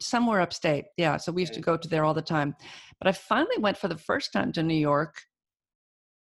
somewhere 0.00 0.40
upstate. 0.40 0.84
Yeah, 0.96 1.16
so 1.18 1.32
we 1.32 1.42
used 1.42 1.54
to 1.54 1.60
go 1.60 1.76
to 1.76 1.88
there 1.88 2.04
all 2.04 2.14
the 2.14 2.22
time. 2.22 2.54
But 2.98 3.08
I 3.08 3.12
finally 3.12 3.58
went 3.58 3.76
for 3.78 3.88
the 3.88 3.98
first 3.98 4.32
time 4.32 4.52
to 4.52 4.62
New 4.62 4.74
York 4.92 5.14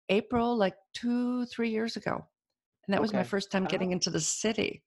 April 0.09 0.55
like 0.57 0.75
2 0.95 1.45
3 1.45 1.69
years 1.69 1.95
ago. 1.95 2.15
And 2.87 2.93
that 2.93 3.01
was 3.01 3.13
my 3.13 3.23
first 3.23 3.51
time 3.51 3.65
getting 3.65 3.89
Oh. 3.89 3.93
into 3.93 4.09
the 4.09 4.19
city. 4.19 4.81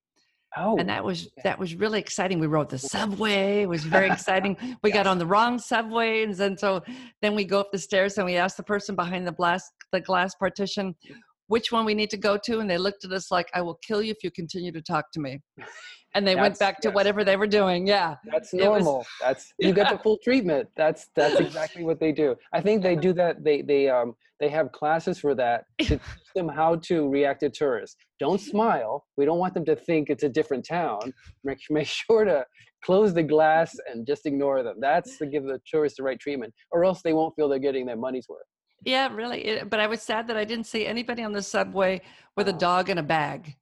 oh. 0.56 0.76
And 0.78 0.88
that 0.88 1.04
was 1.04 1.26
okay. 1.26 1.42
that 1.44 1.58
was 1.58 1.74
really 1.74 1.98
exciting. 2.00 2.38
We 2.38 2.46
rode 2.46 2.70
the 2.70 2.78
subway. 2.78 3.62
It 3.62 3.68
was 3.68 3.84
very 3.84 4.08
exciting. 4.10 4.56
We 4.82 4.90
got 4.90 5.06
on 5.06 5.18
the 5.18 5.26
wrong 5.26 5.58
subway 5.58 6.22
and 6.24 6.34
then 6.34 6.56
so 6.56 6.82
then 7.22 7.34
we 7.34 7.44
go 7.44 7.60
up 7.60 7.70
the 7.72 7.78
stairs 7.78 8.16
and 8.18 8.24
we 8.26 8.36
ask 8.36 8.56
the 8.56 8.62
person 8.62 8.94
behind 8.96 9.26
the 9.26 9.32
glass 9.32 9.62
the 9.92 10.00
glass 10.00 10.34
partition 10.34 10.94
which 11.48 11.70
one 11.72 11.84
we 11.84 11.94
need 11.94 12.10
to 12.10 12.16
go 12.16 12.38
to 12.44 12.60
and 12.60 12.68
they 12.68 12.78
looked 12.78 13.04
at 13.04 13.12
us 13.12 13.30
like 13.30 13.48
I 13.54 13.62
will 13.62 13.78
kill 13.86 14.02
you 14.02 14.10
if 14.10 14.22
you 14.22 14.30
continue 14.30 14.72
to 14.72 14.82
talk 14.82 15.10
to 15.12 15.20
me. 15.20 15.40
And 16.14 16.26
they 16.26 16.34
went 16.34 16.58
back 16.58 16.80
to 16.80 16.88
whatever 16.90 17.24
they 17.24 17.36
were 17.36 17.46
doing. 17.46 17.86
Yeah. 17.86 18.14
That's 18.32 18.54
It 18.54 18.60
was- 18.70 18.84
normal. 18.84 19.04
That's 19.20 19.52
you 19.58 19.74
get 19.74 19.90
the 19.90 19.98
full 19.98 20.16
treatment. 20.24 20.66
That's 20.74 21.08
that's 21.14 21.38
exactly 21.46 21.84
what 21.84 22.00
they 22.00 22.10
do. 22.10 22.36
I 22.54 22.62
think 22.62 22.82
they 22.82 22.96
do 22.96 23.12
that. 23.12 23.44
They 23.44 23.60
they 23.60 23.90
um 23.90 24.14
they 24.40 24.48
have 24.48 24.72
classes 24.72 25.18
for 25.18 25.34
that 25.34 25.64
to 25.80 25.84
teach 25.98 26.00
them 26.34 26.48
how 26.48 26.76
to 26.88 27.06
react 27.10 27.40
to 27.40 27.50
tourists. 27.50 27.96
Don't 28.18 28.40
smile. 28.40 29.04
We 29.18 29.26
don't 29.26 29.38
want 29.38 29.52
them 29.52 29.66
to 29.66 29.76
think 29.76 30.08
it's 30.08 30.22
a 30.22 30.28
different 30.30 30.64
town. 30.66 31.12
Make 31.44 31.58
make 31.68 31.86
sure 31.86 32.24
to 32.24 32.46
close 32.82 33.12
the 33.12 33.22
glass 33.22 33.76
and 33.92 34.06
just 34.06 34.24
ignore 34.24 34.62
them. 34.62 34.76
That's 34.80 35.18
to 35.18 35.26
give 35.26 35.44
the 35.44 35.60
tourists 35.70 35.98
the 35.98 36.02
right 36.04 36.18
treatment, 36.18 36.54
or 36.70 36.86
else 36.86 37.02
they 37.02 37.12
won't 37.12 37.34
feel 37.36 37.46
they're 37.50 37.58
getting 37.58 37.84
their 37.84 37.96
money's 37.96 38.26
worth. 38.26 38.46
Yeah, 38.86 39.08
really. 39.12 39.44
It, 39.44 39.68
but 39.68 39.80
I 39.80 39.86
was 39.88 40.00
sad 40.00 40.28
that 40.28 40.36
I 40.36 40.44
didn't 40.44 40.66
see 40.66 40.86
anybody 40.86 41.22
on 41.24 41.32
the 41.32 41.42
subway 41.42 42.00
with 42.36 42.48
a 42.48 42.54
Oh. 42.54 42.58
dog 42.58 42.88
in 42.88 42.98
a 42.98 43.02
bag. 43.02 43.56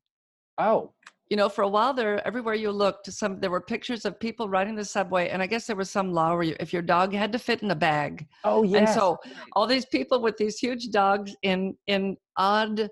Oh, 0.59 0.93
You 1.31 1.39
know, 1.39 1.49
for 1.49 1.63
a 1.63 1.69
while 1.69 1.95
there, 1.95 2.25
everywhere 2.27 2.55
you 2.55 2.71
looked, 2.71 3.11
some 3.11 3.41
there 3.41 3.51
were 3.51 3.61
pictures 3.63 4.05
of 4.05 4.21
people 4.21 4.49
riding 4.51 4.75
the 4.77 4.85
subway, 4.85 5.31
and 5.31 5.43
I 5.43 5.47
guess 5.47 5.67
there 5.67 5.75
was 5.83 5.91
some 5.91 6.13
law 6.13 6.35
where 6.35 6.43
you, 6.43 6.57
if 6.61 6.73
your 6.75 6.83
dog 6.83 7.15
had 7.15 7.33
to 7.33 7.39
fit 7.39 7.63
in 7.63 7.71
a 7.71 7.75
bag, 7.75 8.27
oh 8.45 8.63
yes. 8.63 8.77
and 8.79 8.89
so 8.91 9.17
all 9.55 9.67
these 9.67 9.87
people 9.87 10.21
with 10.21 10.37
these 10.37 10.59
huge 10.59 10.91
dogs 10.91 11.35
in 11.43 11.75
in 11.87 12.17
odd 12.37 12.91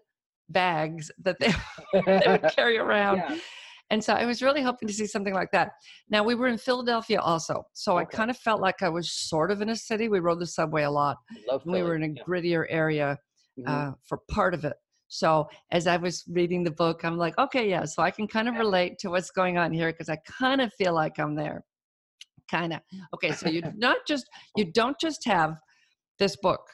bags 0.48 1.10
that 1.24 1.36
they, 1.40 1.52
they 2.06 2.26
would 2.26 2.50
carry 2.56 2.78
around. 2.78 3.18
Yeah. 3.18 3.36
And 3.92 4.02
so 4.02 4.14
I 4.14 4.24
was 4.24 4.40
really 4.40 4.62
hoping 4.62 4.88
to 4.88 4.94
see 4.94 5.06
something 5.06 5.34
like 5.34 5.50
that. 5.52 5.72
Now 6.08 6.24
we 6.24 6.34
were 6.34 6.48
in 6.48 6.56
Philadelphia 6.56 7.20
also, 7.20 7.62
so 7.74 7.98
I 7.98 8.06
kind 8.06 8.30
of 8.30 8.38
felt 8.38 8.62
like 8.62 8.82
I 8.82 8.88
was 8.88 9.12
sort 9.12 9.50
of 9.50 9.60
in 9.60 9.68
a 9.68 9.76
city. 9.76 10.08
We 10.08 10.18
rode 10.18 10.40
the 10.40 10.46
subway 10.46 10.84
a 10.84 10.90
lot. 10.90 11.18
Love 11.46 11.60
we 11.66 11.82
were 11.82 11.94
in 11.94 12.02
a 12.02 12.06
Yeah. 12.08 12.22
grittier 12.26 12.64
area 12.70 13.18
Mhm. 13.60 13.68
uh, 13.68 13.92
for 14.08 14.18
part 14.30 14.54
of 14.54 14.64
it. 14.64 14.78
So 15.08 15.46
as 15.72 15.86
I 15.86 15.98
was 15.98 16.24
reading 16.26 16.64
the 16.64 16.70
book, 16.70 17.04
I'm 17.04 17.18
like, 17.18 17.36
okay, 17.36 17.68
yeah, 17.68 17.84
so 17.84 18.02
I 18.02 18.10
can 18.10 18.26
kind 18.26 18.48
of 18.48 18.54
relate 18.54 18.98
to 19.00 19.10
what's 19.10 19.30
going 19.30 19.58
on 19.58 19.74
here 19.74 19.92
because 19.92 20.08
I 20.08 20.16
kind 20.24 20.62
of 20.62 20.72
feel 20.72 20.94
like 20.94 21.18
I'm 21.18 21.34
there. 21.34 21.62
Kind 22.50 22.72
of. 22.72 22.80
Okay, 23.12 23.32
so 23.32 23.50
you 23.50 23.60
not 23.76 23.98
just 24.06 24.26
you 24.56 24.64
don't 24.72 24.98
just 24.98 25.22
have 25.26 25.60
this 26.18 26.34
book. 26.36 26.66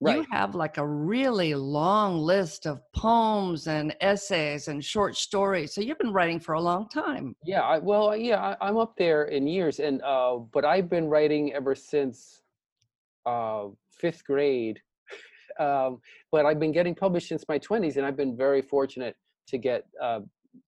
You 0.00 0.26
have 0.30 0.54
like 0.54 0.78
a 0.78 0.86
really 0.86 1.54
long 1.54 2.18
list 2.18 2.66
of 2.66 2.80
poems 2.94 3.66
and 3.66 3.94
essays 4.00 4.68
and 4.68 4.82
short 4.82 5.14
stories. 5.16 5.74
So 5.74 5.82
you've 5.82 5.98
been 5.98 6.12
writing 6.12 6.40
for 6.40 6.54
a 6.54 6.60
long 6.60 6.88
time. 6.88 7.36
Yeah, 7.44 7.60
I, 7.60 7.78
well, 7.78 8.16
yeah, 8.16 8.56
I, 8.60 8.68
I'm 8.68 8.78
up 8.78 8.94
there 8.96 9.24
in 9.24 9.46
years, 9.46 9.78
and 9.78 10.00
uh, 10.02 10.36
but 10.52 10.64
I've 10.64 10.88
been 10.88 11.08
writing 11.08 11.52
ever 11.52 11.74
since 11.74 12.40
uh, 13.26 13.66
fifth 14.00 14.24
grade. 14.24 14.80
um, 15.60 15.98
but 16.32 16.46
I've 16.46 16.58
been 16.58 16.72
getting 16.72 16.94
published 16.94 17.28
since 17.28 17.44
my 17.46 17.58
20s, 17.58 17.96
and 17.96 18.06
I've 18.06 18.16
been 18.16 18.36
very 18.36 18.62
fortunate 18.62 19.16
to 19.48 19.58
get 19.58 19.84
uh, 20.02 20.20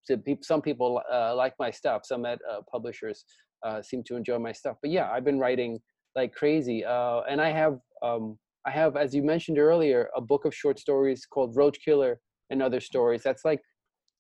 to 0.09 0.19
peop 0.19 0.45
some 0.45 0.61
people 0.61 1.01
uh, 1.11 1.35
like 1.35 1.55
my 1.59 1.71
stuff. 1.71 2.03
Some 2.05 2.27
at 2.27 2.39
uh, 2.51 2.61
publishers 2.71 3.25
uh, 3.63 3.81
seem 3.81 4.03
to 4.05 4.17
enjoy 4.17 4.39
my 4.39 4.53
stuff. 4.53 4.77
But 4.83 4.91
yeah, 4.91 5.11
I've 5.11 5.25
been 5.25 5.39
writing 5.39 5.81
like 6.15 6.35
crazy, 6.35 6.85
uh, 6.85 7.21
and 7.21 7.41
I 7.41 7.51
have 7.51 7.79
um, 8.03 8.39
I 8.67 8.71
have, 8.71 8.97
as 8.97 9.15
you 9.15 9.23
mentioned 9.23 9.59
earlier, 9.59 10.09
a 10.17 10.21
book 10.21 10.45
of 10.45 10.55
short 10.55 10.79
stories 10.79 11.27
called 11.27 11.57
Roach 11.57 11.79
Killer 11.85 12.21
and 12.51 12.63
Other 12.63 12.81
Stories. 12.81 13.23
That's 13.23 13.45
like 13.45 13.61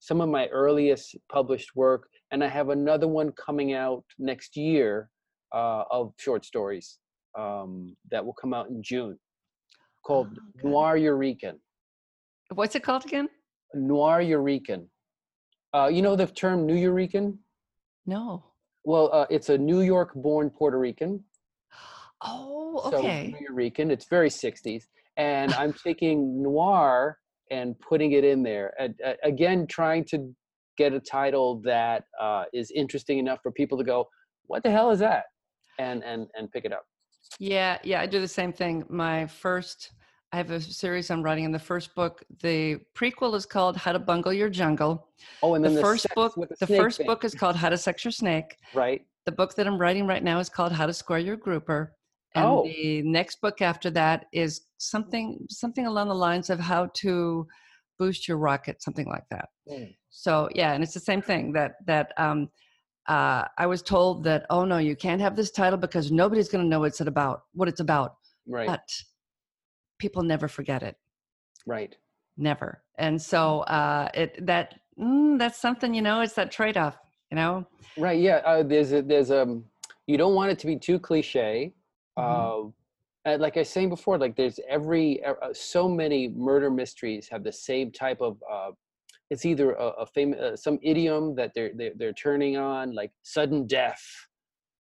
some 0.00 0.20
of 0.20 0.28
my 0.28 0.48
earliest 0.48 1.16
published 1.30 1.70
work, 1.76 2.08
and 2.32 2.42
I 2.42 2.48
have 2.48 2.70
another 2.70 3.06
one 3.06 3.30
coming 3.32 3.72
out 3.72 4.04
next 4.18 4.56
year 4.56 5.08
uh, 5.54 5.84
of 5.90 6.12
short 6.18 6.44
stories 6.44 6.98
um, 7.38 7.96
that 8.10 8.24
will 8.24 8.34
come 8.34 8.52
out 8.52 8.68
in 8.68 8.82
June, 8.82 9.16
called 10.04 10.28
Oh. 10.64 10.68
Noiryorican. 10.68 11.58
What's 12.52 12.74
it 12.74 12.82
called 12.82 13.04
again? 13.04 13.28
Noiryorican. 13.76 14.86
Uh, 15.72 15.88
you 15.90 16.02
know 16.02 16.16
the 16.16 16.26
term 16.26 16.66
Nuyorican? 16.66 17.38
No. 18.06 18.44
Well, 18.84 19.08
uh, 19.12 19.26
it's 19.30 19.48
a 19.50 19.56
New 19.56 19.82
York-born 19.82 20.50
Puerto 20.50 20.78
Rican. 20.78 21.22
Oh, 22.24 22.88
So 22.90 22.98
okay. 22.98 23.34
Nuyorican. 23.50 23.90
It's 23.90 24.06
very 24.08 24.28
60s, 24.28 24.84
and 25.16 25.52
I'm 25.54 25.72
taking 25.72 26.42
noir 26.42 27.18
and 27.50 27.78
putting 27.80 28.12
it 28.12 28.24
in 28.24 28.42
there. 28.42 28.72
And, 28.78 28.94
uh, 29.04 29.14
again, 29.24 29.66
trying 29.66 30.04
to 30.06 30.34
get 30.78 30.92
a 30.92 31.00
title 31.00 31.60
that 31.64 32.04
uh, 32.20 32.44
is 32.52 32.70
interesting 32.70 33.18
enough 33.18 33.40
for 33.42 33.52
people 33.52 33.76
to 33.78 33.84
go, 33.84 34.08
"What 34.46 34.62
the 34.62 34.70
hell 34.70 34.90
is 34.90 35.00
that?" 35.00 35.24
and 35.78 36.02
and 36.04 36.26
and 36.34 36.50
pick 36.50 36.64
it 36.64 36.72
up. 36.72 36.84
Yeah, 37.38 37.78
yeah, 37.82 38.00
I 38.00 38.06
do 38.06 38.20
the 38.20 38.28
same 38.28 38.52
thing. 38.52 38.84
My 38.88 39.26
first, 39.26 39.92
I 40.32 40.36
have 40.36 40.50
a 40.50 40.60
series 40.60 41.10
I'm 41.10 41.22
writing, 41.22 41.44
and 41.44 41.54
the 41.54 41.58
first 41.58 41.94
book, 41.94 42.22
the 42.42 42.78
prequel 42.94 43.34
is 43.34 43.46
called 43.46 43.76
How 43.76 43.92
to 43.92 43.98
Bungle 43.98 44.32
Your 44.32 44.50
Jungle. 44.50 45.08
Oh, 45.42 45.54
and 45.54 45.64
The, 45.64 45.68
then 45.68 45.76
the, 45.76 45.80
first 45.82 46.06
book, 46.14 46.36
with 46.36 46.50
the 46.58 46.66
first 46.66 46.98
thing, 46.98 47.06
book 47.06 47.24
is 47.24 47.34
called 47.34 47.56
How 47.56 47.68
to 47.68 47.76
Sex 47.76 48.04
Your 48.04 48.12
Snake. 48.12 48.56
right. 48.74 49.02
The 49.24 49.32
book 49.32 49.54
that 49.54 49.68
I'm 49.68 49.78
writing 49.78 50.06
right 50.06 50.22
now 50.22 50.40
is 50.40 50.48
called 50.48 50.72
How 50.72 50.84
to 50.86 50.92
Square 50.92 51.20
Your 51.20 51.36
Grouper. 51.36 51.92
And 52.34 52.44
Oh. 52.44 52.64
the 52.64 53.02
next 53.02 53.40
book 53.40 53.60
after 53.60 53.90
that 53.90 54.26
is 54.32 54.62
something 54.78 55.46
something 55.50 55.86
along 55.86 56.08
the 56.08 56.14
lines 56.14 56.50
of 56.50 56.58
how 56.58 56.86
to 56.94 57.46
boost 57.98 58.26
your 58.26 58.38
rocket, 58.38 58.82
something 58.82 59.06
like 59.06 59.24
that. 59.30 59.48
Mm. 59.70 59.94
So 60.10 60.48
yeah, 60.54 60.72
and 60.72 60.82
it's 60.82 60.94
the 60.94 61.00
same 61.00 61.22
thing 61.22 61.52
that 61.52 61.72
that 61.86 62.12
um, 62.16 62.48
uh, 63.08 63.44
I 63.58 63.66
was 63.66 63.82
told 63.82 64.24
that 64.24 64.46
oh 64.50 64.64
no, 64.64 64.78
you 64.78 64.96
can't 64.96 65.20
have 65.20 65.36
this 65.36 65.50
title 65.50 65.78
because 65.78 66.10
nobody's 66.10 66.48
going 66.48 66.64
to 66.64 66.68
know 66.68 66.80
what 66.80 66.88
it's 66.88 67.00
about, 67.00 67.42
what 67.52 67.68
it's 67.68 67.80
about. 67.80 68.14
Right. 68.48 68.66
But 68.66 68.88
people 69.98 70.22
never 70.22 70.48
forget 70.48 70.82
it, 70.82 70.96
right. 71.66 71.94
never. 72.36 72.82
And 72.98 73.20
so 73.20 73.60
uh, 73.60 74.08
it 74.14 74.44
that 74.46 74.74
mm, 74.98 75.38
that's 75.38 75.60
something 75.60 75.94
you 75.94 76.02
know. 76.02 76.20
It's 76.22 76.34
that 76.34 76.50
trade 76.50 76.76
off. 76.76 76.96
You 77.30 77.36
know. 77.36 77.66
Right. 77.96 78.20
Yeah. 78.20 78.36
Uh, 78.44 78.62
there's 78.62 78.92
a 78.92 79.02
there's 79.02 79.30
um. 79.30 79.64
You 80.06 80.18
don't 80.18 80.34
want 80.34 80.50
it 80.50 80.58
to 80.58 80.66
be 80.66 80.76
too 80.76 80.98
cliche. 80.98 81.72
Mhm. 82.18 82.72
Uh, 83.24 83.36
like 83.38 83.56
I 83.56 83.60
was 83.60 83.70
saying 83.70 83.88
before, 83.88 84.18
like 84.18 84.34
there's 84.36 84.58
every 84.68 85.22
uh, 85.24 85.34
so 85.52 85.88
many 85.88 86.28
murder 86.28 86.70
mysteries 86.70 87.28
have 87.30 87.44
the 87.44 87.52
same 87.52 87.92
type 87.92 88.20
of. 88.20 88.42
Uh, 88.50 88.72
it's 89.30 89.44
either 89.46 89.72
a, 89.72 89.86
a 90.02 90.06
famous 90.06 90.40
uh, 90.40 90.56
some 90.56 90.78
idiom 90.82 91.34
that 91.36 91.52
they're, 91.54 91.70
they're 91.76 91.92
they're 91.96 92.12
turning 92.12 92.56
on, 92.56 92.94
like 92.94 93.12
sudden 93.22 93.66
death, 93.66 94.02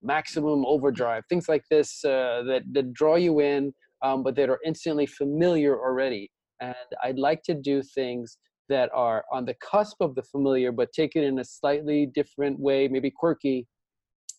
maximum 0.01 0.65
overdrive, 0.65 1.23
things 1.27 1.49
like 1.49 1.63
this 1.69 2.03
uh, 2.05 2.43
that 2.47 2.63
that 2.71 2.93
draw 2.93 3.15
you 3.15 3.41
in, 3.41 3.73
um, 4.01 4.23
but 4.23 4.35
that 4.37 4.49
are 4.49 4.59
instantly 4.65 5.05
familiar 5.05 5.77
already. 5.77 6.31
And 6.61 6.75
I'd 7.03 7.19
like 7.19 7.43
to 7.43 7.53
do 7.53 7.83
things 7.83 8.37
that 8.69 8.89
are 8.93 9.25
on 9.33 9.45
the 9.45 9.55
cusp 9.55 9.97
of 10.01 10.15
the 10.15 10.23
familiar, 10.23 10.71
but 10.71 10.93
take 10.93 11.15
it 11.15 11.23
in 11.23 11.39
a 11.39 11.43
slightly 11.43 12.05
different 12.05 12.59
way, 12.59 12.87
maybe 12.87 13.11
quirky. 13.11 13.67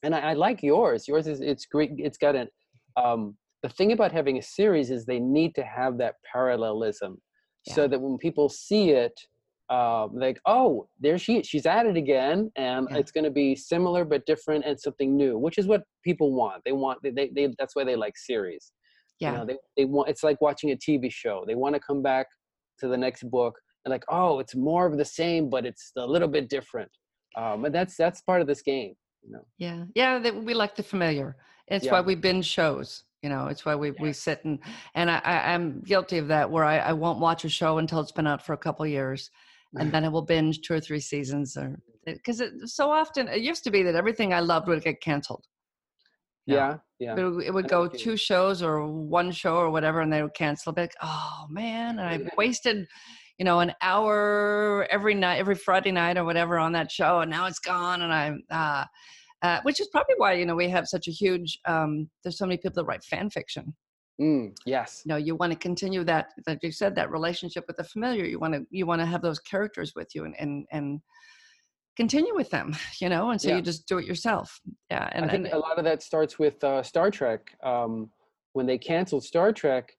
And 0.03 0.15
I, 0.15 0.21
I 0.21 0.33
like 0.35 0.63
yours. 0.63 1.07
Yours 1.07 1.27
is 1.27 1.41
it's 1.41 1.67
great. 1.67 1.91
It's 1.99 2.17
got 2.19 2.35
an 2.37 2.49
um, 2.97 3.37
the 3.63 3.69
thing 3.69 3.93
about 3.93 4.13
having 4.13 4.39
a 4.39 4.43
series 4.43 4.91
is 4.91 5.05
they 5.05 5.21
need 5.21 5.55
to 5.57 5.63
have 5.63 5.99
that 5.99 6.15
parallelism, 6.33 7.21
so 7.69 7.87
that 7.87 8.01
when 8.01 8.17
people 8.19 8.49
see 8.49 8.91
it, 8.91 9.13
um, 9.69 10.11
like, 10.15 10.41
oh, 10.47 10.89
there 10.99 11.19
she 11.19 11.39
is. 11.39 11.47
She's 11.47 11.67
at 11.67 11.87
it 11.87 11.97
again, 11.97 12.51
and 12.57 12.89
Yeah. 12.91 12.97
it's 12.99 13.13
going 13.13 13.25
to 13.25 13.31
be 13.31 13.55
similar 13.55 14.05
but 14.05 14.27
different 14.27 14.65
and 14.65 14.79
something 14.81 15.17
new, 15.17 15.39
which 15.39 15.59
is 15.59 15.67
what 15.67 15.83
people 16.03 16.33
want. 16.33 16.63
They 16.65 16.73
want 16.73 16.99
they 17.03 17.11
they, 17.11 17.29
they 17.29 17.55
that's 17.59 17.77
why 17.77 17.85
they 17.85 17.97
like 17.97 18.17
series. 18.17 18.73
Yeah. 19.21 19.33
You 19.33 19.39
know, 19.39 19.45
they 19.45 19.57
they 19.77 19.85
want 19.85 20.09
it's 20.09 20.25
like 20.25 20.41
watching 20.41 20.71
a 20.73 20.77
TV 20.77 21.13
show. 21.13 21.45
They 21.47 21.55
want 21.55 21.75
to 21.75 21.81
come 21.81 22.03
back 22.03 22.27
to 22.81 22.89
the 22.89 22.97
next 22.97 23.23
book 23.31 23.55
and 23.85 23.93
like, 23.93 24.05
oh, 24.09 24.41
it's 24.41 24.57
more 24.57 24.87
of 24.87 24.97
the 24.99 25.05
same, 25.05 25.49
but 25.51 25.65
it's 25.67 25.93
a 25.97 26.07
little 26.07 26.29
bit 26.29 26.49
different. 26.49 26.91
Um, 27.37 27.65
and 27.67 27.75
that's 27.75 27.97
that's 27.97 28.23
part 28.23 28.41
of 28.41 28.47
this 28.49 28.63
game. 28.63 28.95
You 29.23 29.33
know. 29.33 29.45
Yeah, 29.59 29.85
yeah, 29.95 30.19
that 30.19 30.35
we 30.35 30.55
like 30.55 30.75
the 30.77 30.83
familiar. 30.83 31.37
It's 31.69 31.85
Yeah. 31.85 31.93
why 31.93 32.01
we 32.01 32.15
binge 32.15 32.47
shows. 32.47 33.05
You 33.23 33.29
know, 33.29 33.49
it's 33.49 33.67
why 33.67 33.75
we, 33.75 33.91
we 33.91 34.15
sit 34.15 34.45
and 34.45 34.59
and 34.95 35.11
I, 35.11 35.19
I 35.19 35.53
I'm 35.53 35.83
guilty 35.83 36.17
of 36.19 36.29
that 36.29 36.51
where 36.51 36.65
I, 36.65 36.79
I 36.79 36.93
won't 36.95 37.21
watch 37.21 37.45
a 37.45 37.51
show 37.51 37.77
until 37.79 38.01
it's 38.01 38.13
been 38.13 38.27
out 38.27 38.45
for 38.45 38.55
a 38.55 38.59
couple 38.59 38.87
years, 38.87 39.31
and 39.79 39.93
then 39.93 40.05
I 40.05 40.09
will 40.09 40.23
binge 40.23 40.63
two 40.63 40.75
or 40.75 40.81
three 40.81 41.01
seasons 41.01 41.57
or 41.57 41.79
eh, 42.07 42.15
because 42.15 42.41
it 42.41 42.53
so 42.65 42.91
often 42.91 43.29
it 43.29 43.43
used 43.43 43.63
to 43.65 43.71
be 43.71 43.83
that 43.83 43.95
everything 43.95 44.33
I 44.33 44.41
loved 44.41 44.69
would 44.69 44.83
get 44.83 45.03
canceled. 45.03 45.47
Yeah, 46.47 46.79
yeah. 46.99 47.17
It 47.17 47.23
would, 47.23 47.45
it 47.45 47.55
would 47.55 47.69
go 47.69 47.87
two 47.89 48.17
shows 48.17 48.63
or 48.63 48.87
one 48.87 49.31
show 49.33 49.57
or 49.57 49.71
whatever, 49.71 50.01
and 50.01 50.13
they 50.13 50.23
would 50.23 50.35
cancel. 50.35 50.73
But 50.73 50.93
oh 51.03 51.47
man, 51.51 51.99
and 51.99 52.25
I 52.27 52.31
wasted, 52.39 52.87
you 53.41 53.45
know, 53.45 53.61
an 53.61 53.73
hour 53.81 54.87
every 54.91 55.15
night, 55.15 55.39
every 55.39 55.55
Friday 55.55 55.91
night 55.91 56.19
or 56.19 56.27
whatever 56.27 56.59
on 56.59 56.73
that 56.73 56.93
show, 56.93 57.21
and 57.21 57.31
now 57.31 57.47
it's 57.47 57.59
gone. 57.59 58.03
And 58.03 58.13
I'm, 58.13 58.43
uh, 58.51 58.85
uh, 59.41 59.61
which 59.63 59.81
is 59.81 59.89
probably 59.89 60.15
why 60.19 60.35
you 60.35 60.45
know 60.45 60.55
we 60.55 60.69
have 60.69 60.87
such 60.87 61.09
a 61.09 61.11
huge. 61.11 61.59
Um, 61.65 62.11
there's 62.23 62.37
so 62.37 62.45
many 62.45 62.59
people 62.59 62.75
that 62.75 62.85
write 62.85 63.03
fan 63.03 63.31
fiction. 63.31 63.75
Mm, 64.21 64.55
yes. 64.67 65.01
You 65.07 65.09
know, 65.09 65.17
you 65.17 65.37
want 65.37 65.53
to 65.53 65.59
continue 65.59 66.05
that, 66.05 66.27
like 66.47 66.59
you 66.63 66.71
said, 66.71 66.95
that 66.97 67.11
relationship 67.11 67.65
with 67.67 67.79
the 67.79 67.85
familiar. 67.85 68.27
You 68.27 68.39
want 68.39 68.53
to, 68.53 68.67
you 68.71 68.85
want 68.85 69.01
to 69.01 69.07
have 69.07 69.23
those 69.23 69.39
characters 69.39 69.95
with 69.97 70.09
you 70.15 70.27
and 70.27 70.35
and 70.39 70.67
and 70.71 71.01
continue 71.97 72.35
with 72.35 72.51
them. 72.51 72.77
You 73.01 73.09
know, 73.09 73.31
and 73.31 73.41
so 73.41 73.49
Yeah. 73.49 73.57
you 73.57 73.63
just 73.63 73.89
do 73.89 73.97
it 73.97 74.05
yourself. 74.05 74.61
Yeah, 74.91 75.09
and, 75.13 75.25
I 75.25 75.29
think 75.29 75.47
and 75.47 75.55
a 75.55 75.59
lot 75.59 75.79
of 75.79 75.85
that 75.85 76.03
starts 76.03 76.39
with 76.39 76.63
uh, 76.63 76.83
Star 76.83 77.11
Trek. 77.11 77.57
Um, 77.63 78.11
when 78.53 78.67
they 78.67 78.77
canceled 78.77 79.25
Star 79.25 79.51
Trek, 79.51 79.97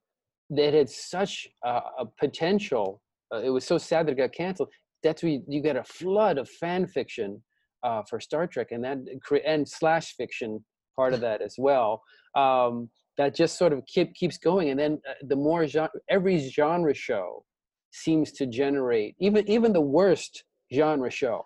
that 0.52 0.76
had 0.76 0.92
such 0.92 1.48
uh, 1.66 1.82
a 1.98 2.06
potential. 2.06 3.02
Uh, 3.34 3.40
it 3.40 3.50
was 3.50 3.66
so 3.66 3.78
sad 3.78 4.06
that 4.06 4.14
it 4.14 4.18
got 4.18 4.34
canceled. 4.34 4.70
That's 5.04 5.24
where 5.24 5.32
you, 5.32 5.44
you 5.48 5.62
get 5.62 5.76
a 5.76 5.84
flood 5.84 6.38
of 6.38 6.50
fan 6.50 6.88
fiction 6.88 7.42
uh, 7.84 8.04
for 8.10 8.20
Star 8.20 8.48
Trek, 8.48 8.68
and 8.72 8.84
that 8.84 8.98
and 9.46 9.68
slash 9.68 10.16
fiction 10.16 10.64
part 10.96 11.14
of 11.14 11.22
that 11.22 11.42
as 11.42 11.56
well. 11.58 12.02
Um, 12.36 12.90
that 13.18 13.36
just 13.36 13.58
sort 13.58 13.74
of 13.74 13.86
keep, 13.86 14.14
keeps 14.14 14.38
going, 14.38 14.70
and 14.70 14.80
then 14.80 15.02
uh, 15.10 15.14
the 15.28 15.36
more 15.36 15.68
genre, 15.68 15.92
every 16.10 16.38
genre 16.50 16.94
show 16.94 17.44
seems 17.92 18.32
to 18.32 18.46
generate 18.46 19.16
even 19.20 19.50
even 19.50 19.74
the 19.74 19.82
worst 19.82 20.46
genre 20.74 21.12
show 21.12 21.44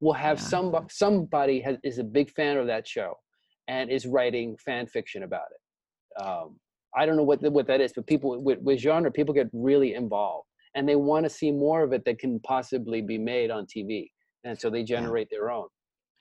will 0.00 0.12
have 0.12 0.38
Yeah. 0.38 0.44
some 0.44 0.86
somebody 0.90 1.60
has, 1.60 1.76
is 1.82 1.98
a 1.98 2.04
big 2.04 2.30
fan 2.30 2.56
of 2.56 2.66
that 2.68 2.86
show 2.86 3.14
and 3.66 3.90
is 3.90 4.06
writing 4.06 4.56
fan 4.64 4.86
fiction 4.86 5.24
about 5.24 5.46
it. 5.50 6.22
Um, 6.22 6.60
I 6.96 7.04
don't 7.04 7.16
know 7.16 7.24
what 7.24 7.42
what 7.42 7.66
that 7.66 7.80
is, 7.80 7.92
but 7.92 8.06
people 8.06 8.40
with, 8.42 8.60
with 8.60 8.78
genre, 8.78 9.10
people 9.10 9.34
get 9.34 9.48
really 9.52 9.94
involved 9.94 10.47
and 10.78 10.88
they 10.88 10.94
want 10.94 11.24
to 11.24 11.30
see 11.30 11.50
more 11.50 11.82
of 11.82 11.92
it 11.92 12.04
that 12.04 12.20
can 12.20 12.38
possibly 12.40 13.02
be 13.02 13.18
made 13.18 13.50
on 13.50 13.66
TV, 13.66 14.06
and 14.44 14.58
so 14.58 14.70
they 14.70 14.84
generate 14.84 15.28
their 15.28 15.50
own. 15.50 15.66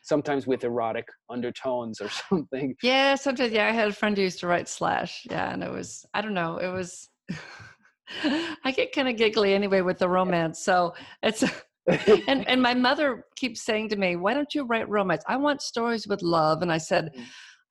Sometimes 0.02 0.48
with 0.48 0.64
erotic 0.64 1.06
undertones 1.30 2.02
or 2.02 2.10
something. 2.30 2.76
Yeah, 2.82 3.14
sometimes. 3.14 3.52
Yeah, 3.52 3.68
I 3.68 3.72
had 3.72 3.90
a 3.90 3.94
friend 3.94 4.18
who 4.18 4.24
used 4.24 4.40
to 4.40 4.48
write 4.48 4.68
slash. 4.68 5.28
Yeah, 5.30 5.54
and 5.54 5.64
it 5.64 5.70
was 5.72 6.06
I 6.16 6.22
don't 6.22 6.34
know. 6.34 6.58
It 6.58 6.70
was. 6.70 7.08
I 8.64 8.72
get 8.72 8.94
kind 8.94 9.08
of 9.08 9.16
giggly 9.16 9.54
anyway 9.54 9.82
with 9.82 10.00
the 10.00 10.10
romance, 10.10 10.60
so 10.60 10.96
it's. 11.22 11.44
and 12.28 12.48
and 12.48 12.60
my 12.62 12.74
mother 12.74 13.26
keeps 13.36 13.62
saying 13.62 13.90
to 13.90 13.96
me, 13.96 14.16
"Why 14.16 14.34
don't 14.34 14.56
you 14.56 14.66
write 14.66 14.90
romance? 14.90 15.24
I 15.28 15.38
want 15.38 15.62
stories 15.62 16.08
with 16.08 16.24
love." 16.24 16.64
And 16.64 16.72
I 16.72 16.80
said, 16.80 17.12
Mhm. 17.16 17.26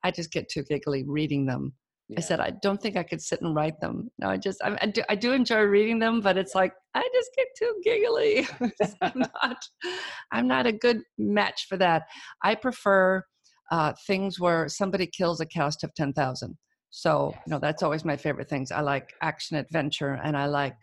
"I 0.04 0.12
just 0.12 0.30
get 0.30 0.48
too 0.48 0.62
giggly 0.62 1.02
reading 1.04 1.46
them." 1.46 1.74
Yeah. 2.08 2.18
I 2.18 2.20
said, 2.20 2.40
"I 2.40 2.50
don't 2.62 2.80
think 2.80 2.96
I 2.96 3.02
could 3.02 3.20
sit 3.20 3.40
and 3.42 3.54
write 3.54 3.80
them." 3.80 4.10
No, 4.18 4.28
I 4.28 4.36
just 4.36 4.62
I, 4.62 4.78
I 4.80 4.86
do 4.86 5.02
I 5.08 5.16
do 5.16 5.32
enjoy 5.32 5.62
reading 5.62 5.98
them, 5.98 6.20
but 6.20 6.36
it's 6.36 6.54
like 6.54 6.72
I 6.94 7.08
just 7.12 7.30
get 7.36 7.46
too 7.58 7.80
giggly. 7.82 8.46
I'm 9.02 9.18
not 9.42 9.56
I'm 10.30 10.46
not 10.46 10.66
a 10.66 10.72
good 10.72 11.02
match 11.18 11.66
for 11.68 11.76
that. 11.78 12.04
I 12.44 12.54
prefer 12.54 13.24
uh, 13.72 13.92
things 14.06 14.38
where 14.38 14.68
somebody 14.68 15.06
kills 15.06 15.40
a 15.40 15.46
cast 15.46 15.82
of 15.82 15.94
ten 15.94 16.12
thousand. 16.12 16.56
So 16.90 17.34
you 17.46 17.50
know 17.50 17.58
that's 17.58 17.82
always 17.82 18.04
my 18.04 18.16
favorite 18.16 18.48
things. 18.48 18.70
I 18.70 18.82
like 18.82 19.12
action 19.20 19.56
adventure, 19.56 20.20
and 20.22 20.36
I 20.36 20.46
like 20.46 20.76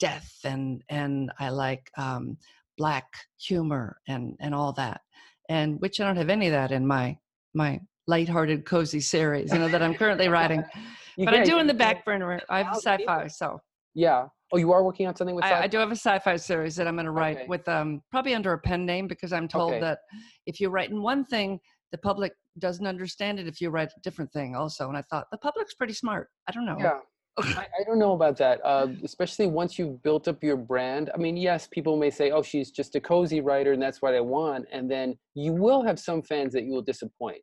death, 0.00 0.34
and 0.44 0.82
and 0.88 1.30
I 1.38 1.50
like 1.50 1.90
um, 1.96 2.38
black 2.76 3.06
humor, 3.38 3.98
and 4.08 4.36
and 4.40 4.52
all 4.52 4.72
that. 4.72 5.02
And 5.48 5.80
which 5.80 6.00
I 6.00 6.04
don't 6.06 6.16
have 6.16 6.28
any 6.28 6.48
of 6.48 6.52
that 6.52 6.72
in 6.72 6.84
my 6.86 7.18
my 7.54 7.80
lighthearted, 8.06 8.64
cozy 8.64 9.00
series. 9.00 9.52
You 9.52 9.58
know 9.58 9.68
that 9.68 9.82
I'm 9.82 9.94
currently 9.94 10.28
writing, 10.28 10.64
but 11.18 11.34
I 11.34 11.44
do 11.44 11.58
in 11.58 11.66
the 11.66 11.74
back 11.74 12.04
burner. 12.04 12.40
I 12.48 12.62
have 12.62 12.76
sci-fi, 12.76 13.26
so 13.28 13.60
Yeah. 13.94 14.28
Oh, 14.52 14.58
you 14.58 14.70
are 14.70 14.84
working 14.84 15.08
on 15.08 15.16
something 15.16 15.34
with. 15.34 15.44
I, 15.44 15.62
I 15.62 15.66
do 15.66 15.78
have 15.78 15.88
a 15.90 15.96
sci-fi 15.96 16.36
series 16.36 16.76
that 16.76 16.86
I'm 16.86 16.94
going 16.94 17.06
to 17.06 17.10
write 17.10 17.38
Okay. 17.38 17.46
with 17.48 17.68
um 17.68 18.00
probably 18.12 18.34
under 18.34 18.52
a 18.52 18.58
pen 18.58 18.86
name 18.86 19.08
because 19.08 19.32
I'm 19.32 19.48
told 19.48 19.72
Okay. 19.72 19.80
that 19.80 19.98
if 20.46 20.60
you 20.60 20.68
write 20.68 20.90
in 20.90 21.02
one 21.02 21.24
thing, 21.24 21.58
the 21.90 21.98
public 21.98 22.32
doesn't 22.58 22.86
understand 22.86 23.40
it 23.40 23.48
if 23.48 23.60
you 23.60 23.70
write 23.70 23.88
a 23.88 24.00
different 24.02 24.32
thing 24.32 24.54
also. 24.54 24.88
And 24.88 24.96
I 24.96 25.02
thought 25.10 25.26
the 25.32 25.38
public's 25.38 25.74
pretty 25.74 25.94
smart. 25.94 26.28
I 26.48 26.52
don't 26.52 26.64
know. 26.64 26.78
Yeah. 26.78 27.00
I, 27.38 27.66
I 27.80 27.84
don't 27.86 27.98
know 27.98 28.12
about 28.12 28.38
that, 28.38 28.60
uh, 28.64 28.86
especially 29.04 29.46
once 29.46 29.78
you've 29.78 30.02
built 30.02 30.26
up 30.26 30.42
your 30.42 30.56
brand. 30.56 31.10
I 31.14 31.18
mean, 31.18 31.36
yes, 31.36 31.68
people 31.70 31.98
may 31.98 32.08
say, 32.08 32.30
oh, 32.30 32.42
she's 32.42 32.70
just 32.70 32.94
a 32.94 33.00
cozy 33.00 33.42
writer 33.42 33.72
and 33.74 33.82
that's 33.82 34.00
what 34.00 34.14
I 34.14 34.20
want. 34.20 34.64
And 34.72 34.90
then 34.90 35.18
you 35.34 35.52
will 35.52 35.82
have 35.82 35.98
some 36.00 36.22
fans 36.22 36.54
that 36.54 36.64
you 36.64 36.72
will 36.72 36.80
disappoint. 36.82 37.42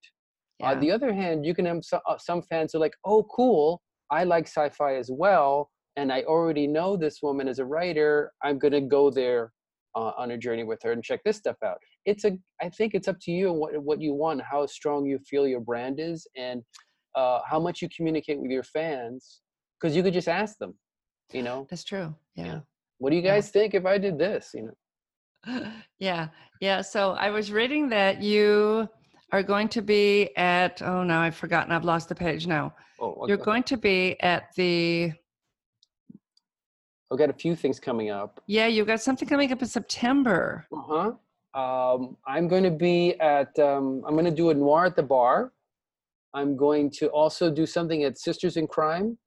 Yeah. 0.60 0.72
On 0.72 0.80
the 0.80 0.92
other 0.92 1.14
hand, 1.14 1.46
you 1.46 1.54
can 1.56 1.66
have 1.66 1.84
some, 1.84 2.02
uh, 2.08 2.18
some 2.18 2.42
fans 2.44 2.72
who 2.74 2.78
are 2.78 2.82
like, 2.82 2.96
oh, 3.06 3.24
cool, 3.24 3.82
I 4.12 4.24
like 4.24 4.46
sci 4.48 4.70
fi 4.70 4.96
as 4.96 5.10
well. 5.12 5.70
And 5.96 6.12
I 6.12 6.24
already 6.24 6.68
know 6.68 6.96
this 6.98 7.20
woman 7.22 7.48
as 7.48 7.60
a 7.60 7.66
writer. 7.66 8.32
I'm 8.44 8.58
going 8.60 8.74
to 8.74 8.82
go 8.82 9.10
there 9.12 9.52
uh, 9.96 10.12
on 10.18 10.32
a 10.32 10.38
journey 10.38 10.64
with 10.64 10.80
her 10.84 10.92
and 10.92 11.04
check 11.04 11.22
this 11.24 11.38
stuff 11.38 11.58
out. 11.66 11.78
It's 12.06 12.24
a, 12.26 12.32
I 12.62 12.70
think 12.70 12.94
it's 12.96 13.08
up 13.08 13.18
to 13.22 13.32
you 13.32 13.50
and 13.52 13.60
what, 13.60 13.78
what 13.84 14.02
you 14.02 14.14
want, 14.14 14.42
how 14.42 14.66
strong 14.66 15.06
you 15.06 15.20
feel 15.20 15.48
your 15.48 15.60
brand 15.62 16.00
is, 16.00 16.26
and 16.36 16.62
uh, 17.16 17.40
how 17.48 17.60
much 17.60 17.82
you 17.82 17.90
communicate 17.96 18.40
with 18.40 18.50
your 18.52 18.64
fans. 18.64 19.42
Because 19.80 19.96
you 19.96 20.02
could 20.04 20.14
just 20.14 20.28
ask 20.30 20.58
them, 20.60 20.74
you 21.32 21.44
know, 21.44 21.68
That's 21.70 21.84
true. 21.84 22.16
Yeah. 22.36 22.60
what 23.00 23.10
do 23.12 23.16
you 23.18 23.22
Yeah. 23.22 23.36
guys 23.36 23.50
think 23.50 23.74
if 23.74 23.86
I 23.86 23.98
did 23.98 24.18
this? 24.18 24.52
You 24.54 24.72
know, 25.48 25.72
yeah. 26.00 26.30
Yeah. 26.62 26.82
So 26.82 27.12
I 27.12 27.30
was 27.30 27.52
reading 27.52 27.90
that 27.90 28.22
you 28.22 28.88
are 29.34 29.44
going 29.44 29.68
to 29.70 29.82
be 29.82 30.30
at 30.38 30.82
oh 30.84 31.04
no, 31.04 31.18
I've 31.18 31.36
forgotten. 31.36 31.72
I've 31.74 31.84
lost 31.84 32.08
the 32.08 32.16
page 32.16 32.46
now. 32.48 32.74
oh, 33.02 33.26
You're 33.28 33.38
going 33.52 33.64
to 33.64 33.78
be 33.78 34.16
at 34.22 34.54
the 34.56 35.12
I've 37.12 37.18
got 37.18 37.30
a 37.30 37.34
few 37.34 37.56
things 37.56 37.80
coming 37.80 38.10
up. 38.10 38.42
yeah, 38.48 38.68
you've 38.68 38.88
got 38.88 39.02
something 39.02 39.28
coming 39.28 39.52
up 39.52 39.62
in 39.62 39.68
September. 39.68 40.66
Uh 40.72 40.82
huh. 40.92 41.12
Um, 41.64 42.18
I'm 42.26 42.48
going 42.48 42.64
to 42.64 42.72
be 42.72 43.20
at. 43.20 43.58
Um, 43.60 44.04
I'm 44.08 44.14
going 44.14 44.26
to 44.26 44.32
do 44.44 44.50
a 44.52 44.54
noir 44.54 44.86
at 44.86 44.96
the 44.96 45.04
bar. 45.04 45.52
I'm 46.34 46.56
going 46.56 46.90
to 47.00 47.08
also 47.10 47.52
do 47.52 47.66
something 47.66 48.04
at 48.04 48.18
Sisters 48.18 48.58
in 48.58 48.66
Crime. 48.68 49.18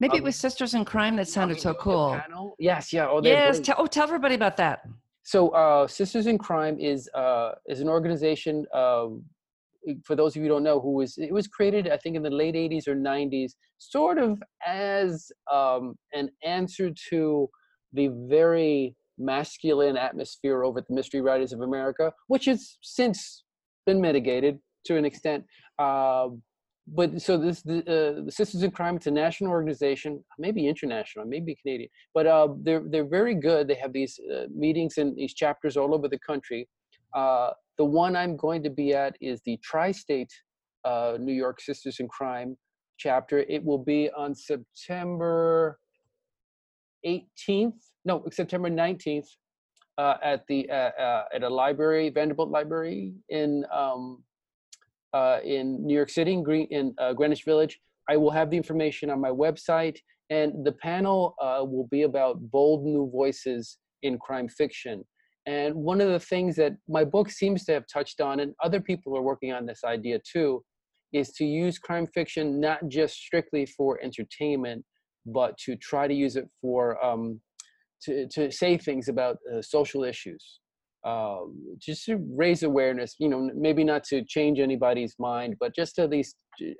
Maybe 0.00 0.16
it 0.16 0.20
Um, 0.20 0.24
was 0.24 0.36
Sisters 0.36 0.74
in 0.74 0.84
Crime 0.84 1.14
that 1.16 1.28
sounded 1.28 1.60
so 1.60 1.72
be 1.72 1.74
doing 1.74 1.80
a 1.80 1.82
cool. 2.30 2.54
Yes. 2.58 2.92
Yeah. 2.92 3.08
Oh, 3.08 3.20
Yes. 3.22 3.60
oh, 3.76 3.86
tell 3.86 4.04
everybody 4.04 4.34
about 4.36 4.56
that. 4.56 4.86
So, 5.22 5.50
uh, 5.50 5.86
Sisters 5.86 6.26
in 6.26 6.38
Crime 6.38 6.76
is 6.80 7.08
uh, 7.14 7.52
is 7.66 7.80
an 7.80 7.88
organization. 7.88 8.66
um 8.72 9.24
for 10.04 10.16
those 10.16 10.32
of 10.32 10.36
you 10.36 10.42
who 10.42 10.48
don't 10.48 10.62
know, 10.62 10.80
who 10.80 10.92
was 10.92 11.18
it 11.18 11.32
was 11.32 11.46
created, 11.46 11.88
I 11.88 11.96
think, 11.96 12.16
in 12.16 12.22
the 12.22 12.30
late 12.30 12.54
'80s 12.54 12.86
or 12.88 12.94
'90s, 12.94 13.52
sort 13.78 14.18
of 14.18 14.42
as 14.66 15.30
um, 15.52 15.94
an 16.12 16.30
answer 16.44 16.90
to 17.10 17.48
the 17.92 18.08
very 18.28 18.94
masculine 19.18 19.96
atmosphere 19.96 20.64
over 20.64 20.78
at 20.78 20.88
the 20.88 20.94
Mystery 20.94 21.20
Writers 21.20 21.52
of 21.52 21.60
America, 21.60 22.12
which 22.28 22.44
has 22.44 22.78
since 22.82 23.44
been 23.86 24.00
mitigated 24.00 24.58
to 24.84 24.96
an 24.96 25.04
extent. 25.04 25.44
Uh, 25.78 26.28
but 26.94 27.20
so 27.20 27.36
this 27.36 27.62
the, 27.62 27.78
uh, 27.80 28.24
the 28.24 28.32
Sisters 28.32 28.62
in 28.62 28.70
Crime. 28.70 28.96
It's 28.96 29.06
a 29.06 29.10
national 29.10 29.50
organization, 29.50 30.24
maybe 30.38 30.66
international, 30.66 31.26
maybe 31.26 31.54
Canadian, 31.60 31.90
but 32.14 32.26
uh, 32.26 32.48
they're 32.62 32.84
they're 32.90 33.08
very 33.08 33.34
good. 33.34 33.68
They 33.68 33.74
have 33.74 33.92
these 33.92 34.18
uh, 34.34 34.44
meetings 34.54 34.96
and 34.96 35.16
these 35.16 35.34
chapters 35.34 35.76
all 35.76 35.94
over 35.94 36.08
the 36.08 36.18
country. 36.18 36.68
Uh, 37.78 37.84
the 37.84 37.84
one 37.84 38.16
I'm 38.16 38.36
going 38.36 38.62
to 38.62 38.70
be 38.70 38.94
at 38.94 39.16
is 39.20 39.40
the 39.44 39.58
Tri-State 39.62 40.32
uh, 40.84 41.16
New 41.20 41.32
York 41.32 41.60
Sisters 41.60 42.00
in 42.00 42.08
Crime 42.08 42.56
chapter. 42.98 43.38
It 43.40 43.64
will 43.64 43.84
be 43.84 44.10
on 44.16 44.34
September 44.34 45.78
18th, 47.06 47.74
no, 48.04 48.24
September 48.32 48.70
19th, 48.70 49.26
uh, 49.98 50.14
at 50.22 50.44
the 50.48 50.68
at 50.70 51.42
a 51.42 51.48
library, 51.48 52.10
Vanderbilt 52.10 52.50
Library 52.50 53.14
in. 53.28 53.64
Um, 53.72 54.22
uh, 55.14 55.38
in 55.42 55.86
New 55.86 55.94
York 55.94 56.10
City, 56.10 56.34
in, 56.34 56.42
Green, 56.42 56.66
in 56.70 56.94
uh, 56.98 57.14
Greenwich 57.14 57.44
Village. 57.44 57.80
I 58.08 58.16
will 58.16 58.30
have 58.30 58.50
the 58.50 58.56
information 58.56 59.10
on 59.10 59.20
my 59.20 59.30
website, 59.30 59.98
and 60.30 60.64
the 60.64 60.72
panel 60.72 61.34
uh, 61.40 61.64
will 61.64 61.88
be 61.90 62.02
about 62.02 62.50
bold 62.50 62.84
new 62.84 63.10
voices 63.10 63.78
in 64.02 64.18
crime 64.18 64.48
fiction. 64.48 65.04
And 65.48 65.74
one 65.76 66.02
of 66.02 66.10
the 66.10 66.20
things 66.20 66.56
that 66.56 66.76
my 66.88 67.04
book 67.04 67.30
seems 67.30 67.64
to 67.64 67.72
have 67.72 67.86
touched 67.90 68.20
on, 68.20 68.40
and 68.40 68.54
other 68.62 68.82
people 68.82 69.16
are 69.16 69.22
working 69.22 69.50
on 69.50 69.64
this 69.64 69.82
idea 69.82 70.20
too, 70.30 70.62
is 71.14 71.32
to 71.32 71.44
use 71.46 71.78
crime 71.78 72.06
fiction 72.06 72.60
not 72.60 72.86
just 72.88 73.14
strictly 73.16 73.64
for 73.64 73.98
entertainment, 74.02 74.84
but 75.24 75.56
to 75.64 75.74
try 75.76 76.06
to 76.06 76.12
use 76.12 76.36
it 76.36 76.46
for 76.60 77.02
um, 77.02 77.40
to, 78.02 78.28
to 78.28 78.52
say 78.52 78.76
things 78.76 79.08
about 79.08 79.38
uh, 79.50 79.62
social 79.62 80.04
issues. 80.04 80.60
Um, 81.06 81.54
just 81.78 82.04
to 82.06 82.18
raise 82.36 82.64
awareness 82.64 83.14
you 83.20 83.28
know 83.28 83.50
maybe 83.54 83.84
not 83.84 84.02
to 84.10 84.24
change 84.24 84.58
anybody's 84.58 85.14
mind 85.20 85.54
but 85.60 85.72
just 85.72 85.94
to 85.94 86.08
these 86.08 86.34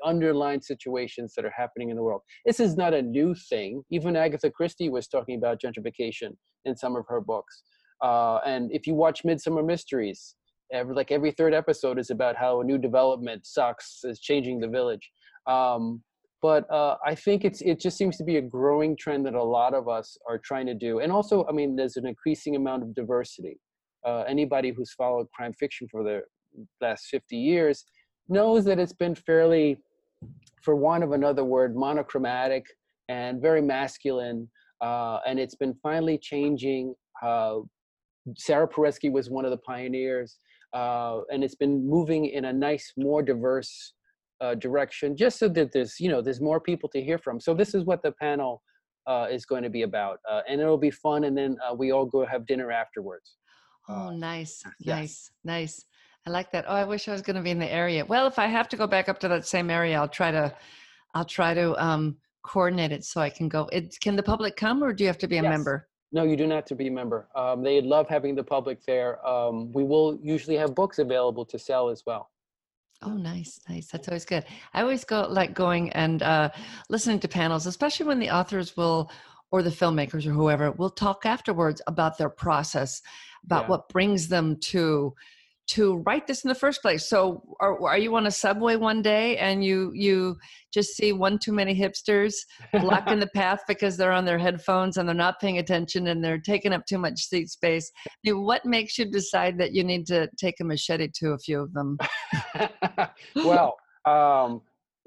underlying 0.05 0.61
situations 0.61 1.35
that 1.37 1.45
are 1.45 1.55
happening 1.57 1.91
in 1.91 1.97
the 1.97 2.03
world. 2.03 2.23
This 2.45 2.59
is 2.59 2.77
not 2.77 2.95
a 2.95 3.01
new 3.01 3.37
thing. 3.49 3.85
Even 3.93 4.17
agatha 4.17 4.51
christie 4.51 4.89
was 4.89 5.07
talking 5.07 5.37
about 5.37 5.61
gentrification 5.63 6.31
in 6.65 6.77
some 6.77 6.97
of 6.97 7.05
her 7.09 7.21
books 7.21 7.63
uh, 8.03 8.39
and 8.47 8.71
if 8.73 8.87
you 8.87 8.95
watch 8.95 9.23
Midsomer 9.25 9.65
mysteries 9.65 10.37
every, 10.73 10.95
like 10.95 11.11
every 11.11 11.31
third 11.33 11.55
episode 11.55 11.99
is 11.99 12.11
about 12.11 12.37
how 12.37 12.61
a 12.61 12.65
new 12.65 12.79
development 12.79 13.47
sucks 13.47 14.01
is 14.05 14.21
changing 14.21 14.61
the 14.61 14.69
village 14.69 15.11
um, 15.47 16.03
but 16.41 16.71
uh, 16.71 16.97
I 17.05 17.17
think 17.17 17.45
it's 17.45 17.63
it 17.63 17.81
just 17.81 17.99
seems 17.99 18.17
to 18.19 18.25
be 18.25 18.37
a 18.37 18.43
growing 18.43 18.97
trend 18.97 19.27
that 19.27 19.35
a 19.35 19.43
lot 19.43 19.75
of 19.75 19.89
us 19.89 20.17
are 20.29 20.39
trying 20.39 20.67
to 20.67 20.75
do, 20.75 21.01
and 21.01 21.11
also 21.11 21.45
I 21.49 21.53
mean 21.53 21.75
there's 21.75 21.97
an 21.97 22.07
increasing 22.07 22.55
amount 22.55 22.85
of 22.85 22.95
diversity 22.95 23.59
uh, 24.05 24.25
anybody 24.27 24.71
who's 24.71 24.93
followed 24.93 25.27
crime 25.33 25.53
fiction 25.53 25.89
for 25.91 26.03
the 26.03 26.23
last 26.81 27.07
50 27.07 27.37
years 27.37 27.85
knows 28.29 28.65
that 28.65 28.79
it's 28.79 28.93
been 28.93 29.15
fairly, 29.15 29.79
for 30.63 30.77
want 30.77 31.05
of 31.05 31.13
another 31.13 31.45
word, 31.45 31.77
monochromatic 31.77 32.65
and 33.09 33.41
very 33.41 33.63
masculine. 33.63 34.49
Uh, 34.81 35.19
and 35.27 35.39
it's 35.39 35.55
been 35.55 35.75
finally 35.83 36.19
changing. 36.19 36.95
Uh, 38.29 38.33
Sara 38.37 38.69
Paretsky 38.69 39.13
was 39.13 39.31
one 39.31 39.45
of 39.45 39.51
the 39.51 39.59
pioneers, 39.59 40.39
uh, 40.73 41.21
and 41.33 41.43
it's 41.43 41.55
been 41.55 41.89
moving 41.89 42.27
in 42.27 42.47
a 42.47 42.53
nice, 42.53 42.93
more 42.97 43.23
diverse 43.23 43.95
uh, 44.41 44.55
direction, 44.55 45.17
just 45.17 45.39
so 45.39 45.49
that 45.49 45.73
there's 45.73 45.99
you 45.99 46.09
know 46.09 46.21
there's 46.21 46.41
more 46.41 46.61
people 46.61 46.89
to 46.91 47.03
hear 47.03 47.19
from. 47.19 47.41
So 47.41 47.55
this 47.55 47.75
is 47.75 47.85
what 47.85 48.03
the 48.03 48.13
panel 48.13 48.63
uh, 49.07 49.27
is 49.31 49.45
going 49.47 49.63
to 49.63 49.71
be 49.71 49.83
about, 49.83 50.19
uh, 50.31 50.43
and 50.49 50.61
it'll 50.61 50.79
be 50.79 50.91
fun. 50.91 51.25
And 51.25 51.37
then 51.37 51.57
uh, 51.67 51.75
we 51.75 51.93
all 51.93 52.05
go 52.05 52.27
have 52.27 52.47
dinner 52.47 52.71
afterwards. 52.71 53.37
Oh, 53.89 54.11
nice, 54.11 54.63
yes. 54.81 54.97
nice, 54.97 55.31
nice. 55.45 55.85
I 56.27 56.31
like 56.31 56.53
that. 56.53 56.67
Oh, 56.69 56.75
I 56.75 56.85
wish 56.85 57.09
I 57.09 57.13
was 57.13 57.23
going 57.23 57.37
to 57.37 57.43
be 57.43 57.51
in 57.51 57.59
the 57.59 57.73
area. 57.73 58.05
Well, 58.05 58.27
if 58.27 58.39
I 58.39 58.47
have 58.47 58.69
to 58.69 58.77
go 58.77 58.87
back 58.87 59.09
up 59.09 59.19
to 59.21 59.29
that 59.29 59.47
same 59.47 59.71
area, 59.71 59.99
I'll 59.99 60.09
try 60.09 60.31
to, 60.31 60.55
I'll 61.15 61.25
try 61.25 61.55
to 61.55 61.83
um, 61.83 62.19
coordinate 62.45 62.93
it 62.93 63.05
so 63.05 63.21
I 63.21 63.31
can 63.31 63.49
go. 63.49 63.67
It, 63.73 63.99
can 64.03 64.15
the 64.15 64.23
public 64.23 64.55
come, 64.57 64.85
or 64.85 64.93
do 64.93 65.05
you 65.05 65.09
have 65.09 65.19
to 65.19 65.27
be 65.27 65.39
a 65.39 65.43
yes. 65.43 65.49
member? 65.49 65.89
No, 66.11 66.25
you 66.25 66.37
do 66.37 66.47
not 66.47 66.55
have 66.57 66.65
to 66.67 66.75
be 66.75 66.89
a 66.89 66.91
member. 66.91 67.29
Um, 67.35 67.63
they 67.63 67.81
love 67.81 68.09
having 68.09 68.35
the 68.35 68.45
public 68.45 68.85
there. 68.87 69.25
Um, 69.27 69.71
we 69.73 69.85
will 69.85 70.19
usually 70.23 70.57
have 70.57 70.75
books 70.75 70.99
available 70.99 71.45
to 71.45 71.59
sell 71.59 71.91
as 71.91 72.03
well. 72.07 72.31
Oh, 73.03 73.15
nice, 73.15 73.61
nice. 73.69 73.89
That's 73.89 74.09
always 74.09 74.25
good. 74.25 74.45
I 74.75 74.81
always 74.83 75.05
go 75.05 75.27
like 75.29 75.55
going 75.55 75.91
and 75.91 76.23
uh, 76.23 76.51
listening 76.89 77.21
to 77.21 77.29
panels, 77.29 77.67
especially 77.67 78.07
when 78.07 78.19
the 78.19 78.31
authors 78.31 78.77
will 78.77 79.11
or 79.51 79.63
the 79.63 79.71
filmmakers 79.71 80.27
or 80.27 80.33
whoever 80.33 80.73
will 80.73 80.91
talk 80.91 81.25
afterwards 81.25 81.81
about 81.87 82.19
their 82.19 82.29
process 82.29 83.03
about 83.45 83.65
yeah. 83.65 83.69
what 83.69 83.89
brings 83.89 84.29
them 84.29 84.57
to 84.61 85.15
to 85.69 85.99
write 86.07 86.27
this 86.27 86.45
in 86.45 86.49
the 86.49 86.55
first 86.55 86.83
place. 86.83 87.09
So 87.09 87.43
are, 87.61 87.81
are 87.87 87.99
you 87.99 88.15
on 88.17 88.27
a 88.27 88.31
subway 88.31 88.77
one 88.77 89.03
day 89.03 89.37
and 89.37 89.65
you 89.65 89.93
you 89.95 90.37
just 90.73 90.97
see 90.97 91.13
one 91.13 91.39
too 91.39 91.53
many 91.53 91.79
hipsters 91.79 92.35
blocking 92.81 93.19
the 93.19 93.29
path 93.35 93.61
because 93.69 93.97
they're 93.97 94.13
on 94.13 94.25
their 94.25 94.39
headphones 94.39 94.97
and 94.97 95.09
they're 95.09 95.15
not 95.15 95.41
paying 95.41 95.59
attention 95.59 96.07
and 96.09 96.25
they're 96.25 96.39
taking 96.39 96.73
up 96.73 96.87
too 96.87 96.99
much 96.99 97.21
seat 97.21 97.51
space? 97.51 97.91
I 98.07 98.11
mean, 98.25 98.43
what 98.43 98.65
makes 98.65 98.99
you 98.99 99.05
decide 99.05 99.59
that 99.59 99.73
you 99.73 99.85
need 99.85 100.07
to 100.07 100.29
take 100.39 100.57
a 100.61 100.65
machete 100.65 101.09
to 101.17 101.33
a 101.33 101.39
few 101.39 101.61
of 101.61 101.73
them? 101.73 101.99
Well 103.37 103.77
um, 104.05 104.63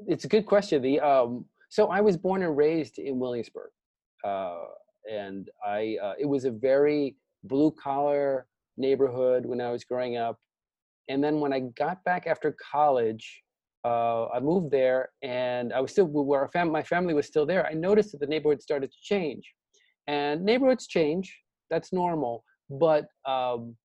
it's 0.07 0.25
a 0.25 0.27
good 0.27 0.45
question. 0.45 0.81
The 0.81 0.99
um, 0.99 1.45
so 1.69 1.87
i 1.87 2.01
was 2.01 2.17
born 2.17 2.43
and 2.43 2.55
raised 2.55 2.99
in 2.99 3.17
williamsburg 3.17 3.71
uh, 4.23 4.57
and 5.09 5.49
I 5.65 5.97
uh, 6.01 6.13
it 6.19 6.25
was 6.25 6.45
a 6.45 6.51
very 6.51 7.15
blue 7.43 7.71
collar 7.71 8.47
neighborhood 8.77 9.45
when 9.45 9.61
I 9.61 9.71
was 9.71 9.83
growing 9.83 10.17
up. 10.17 10.39
And 11.09 11.23
then 11.23 11.39
when 11.39 11.53
I 11.53 11.61
got 11.77 12.03
back 12.03 12.27
after 12.27 12.55
college, 12.71 13.43
uh, 13.83 14.27
I 14.27 14.39
moved 14.39 14.71
there, 14.71 15.09
and 15.23 15.73
I 15.73 15.81
was 15.81 15.91
still 15.91 16.05
where 16.05 16.47
fam- 16.53 16.71
my 16.71 16.83
family 16.83 17.13
was 17.13 17.25
still 17.25 17.45
there. 17.45 17.65
I 17.65 17.73
noticed 17.73 18.11
that 18.11 18.19
the 18.19 18.27
neighborhood 18.27 18.61
started 18.61 18.91
to 18.91 18.97
change, 19.01 19.43
and 20.07 20.43
neighborhoods 20.43 20.87
change. 20.87 21.35
That's 21.71 21.91
normal, 21.91 22.43
but 22.69 23.07
um, 23.25 23.75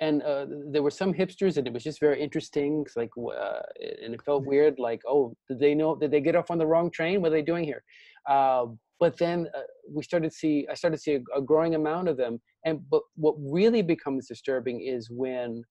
and 0.00 0.22
uh, 0.22 0.46
there 0.72 0.82
were 0.82 0.90
some 0.90 1.14
hipsters, 1.14 1.58
and 1.58 1.66
it 1.66 1.72
was 1.72 1.84
just 1.84 2.00
very 2.00 2.20
interesting. 2.20 2.84
like, 2.96 3.10
uh, 3.16 3.60
and 4.02 4.14
it 4.14 4.22
felt 4.22 4.46
weird. 4.46 4.80
Like, 4.80 5.02
oh, 5.06 5.36
did 5.48 5.60
they 5.60 5.74
know? 5.74 5.94
Did 5.94 6.10
they 6.10 6.20
get 6.20 6.34
off 6.34 6.50
on 6.50 6.58
the 6.58 6.66
wrong 6.66 6.90
train? 6.90 7.20
What 7.20 7.28
are 7.28 7.36
they 7.36 7.42
doing 7.42 7.64
here? 7.64 7.84
Uh, 8.28 8.66
but 9.00 9.16
then 9.16 9.48
uh, 9.56 9.62
we 9.90 10.02
started 10.02 10.30
to 10.30 10.36
see 10.36 10.66
i 10.70 10.74
started 10.74 10.98
to 10.98 11.02
see 11.02 11.14
a, 11.14 11.38
a, 11.38 11.40
growing 11.40 11.74
amount 11.74 12.06
of 12.06 12.16
them 12.18 12.38
and 12.66 12.78
but 12.90 13.00
what 13.16 13.34
really 13.38 13.82
becomes 13.82 14.28
disturbing 14.28 14.82
is 14.82 15.08
when 15.10 15.64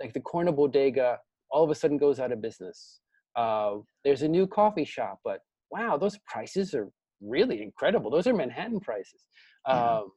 like 0.00 0.12
the 0.12 0.20
corner 0.20 0.52
bodega 0.52 1.18
all 1.50 1.64
of 1.64 1.70
a 1.70 1.74
sudden 1.74 1.96
goes 1.98 2.18
out 2.18 2.32
of 2.32 2.40
business. 2.42 3.00
Uh, 3.36 3.76
there's 4.04 4.22
a 4.22 4.28
new 4.28 4.46
coffee 4.46 4.84
shop 4.84 5.18
but 5.24 5.40
wow 5.70 5.96
those 5.96 6.18
prices 6.26 6.74
are 6.74 6.88
really 7.20 7.62
incredible. 7.62 8.10
Those 8.10 8.26
are 8.26 8.34
manhattan 8.34 8.80
prices. 8.80 9.22
Mm-hmm. 9.68 9.96
um, 9.98 10.10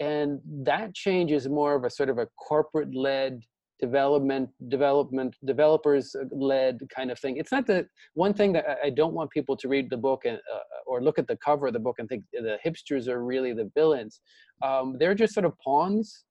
and 0.00 0.40
that 0.64 0.94
change 0.94 1.32
is 1.32 1.48
more 1.48 1.74
of 1.74 1.84
a 1.84 1.90
sort 1.90 2.10
of 2.10 2.18
a 2.18 2.26
corporate 2.38 2.94
led 2.94 3.42
development 3.78 4.48
development 4.68 5.34
developers 5.44 6.14
led 6.30 6.78
kind 6.94 7.10
of 7.10 7.18
thing. 7.18 7.36
It's 7.36 7.52
not 7.52 7.66
the 7.66 7.86
one 8.14 8.32
thing 8.32 8.52
that 8.54 8.64
i 8.82 8.90
don't 8.90 9.12
want 9.12 9.30
people 9.30 9.56
to 9.56 9.68
read 9.68 9.90
the 9.90 9.96
book 9.96 10.22
and 10.24 10.36
uh, 10.36 10.58
or 10.86 11.02
look 11.02 11.18
at 11.18 11.26
the 11.26 11.36
cover 11.36 11.66
of 11.66 11.72
the 11.72 11.78
book 11.78 11.96
and 11.98 12.08
think 12.08 12.24
the 12.32 12.58
hipsters 12.64 13.08
are 13.08 13.24
really 13.24 13.52
the 13.52 13.70
villains. 13.74 14.20
Um, 14.62 14.96
they're 14.98 15.14
just 15.14 15.34
sort 15.34 15.46
of 15.46 15.52
pawns 15.58 16.24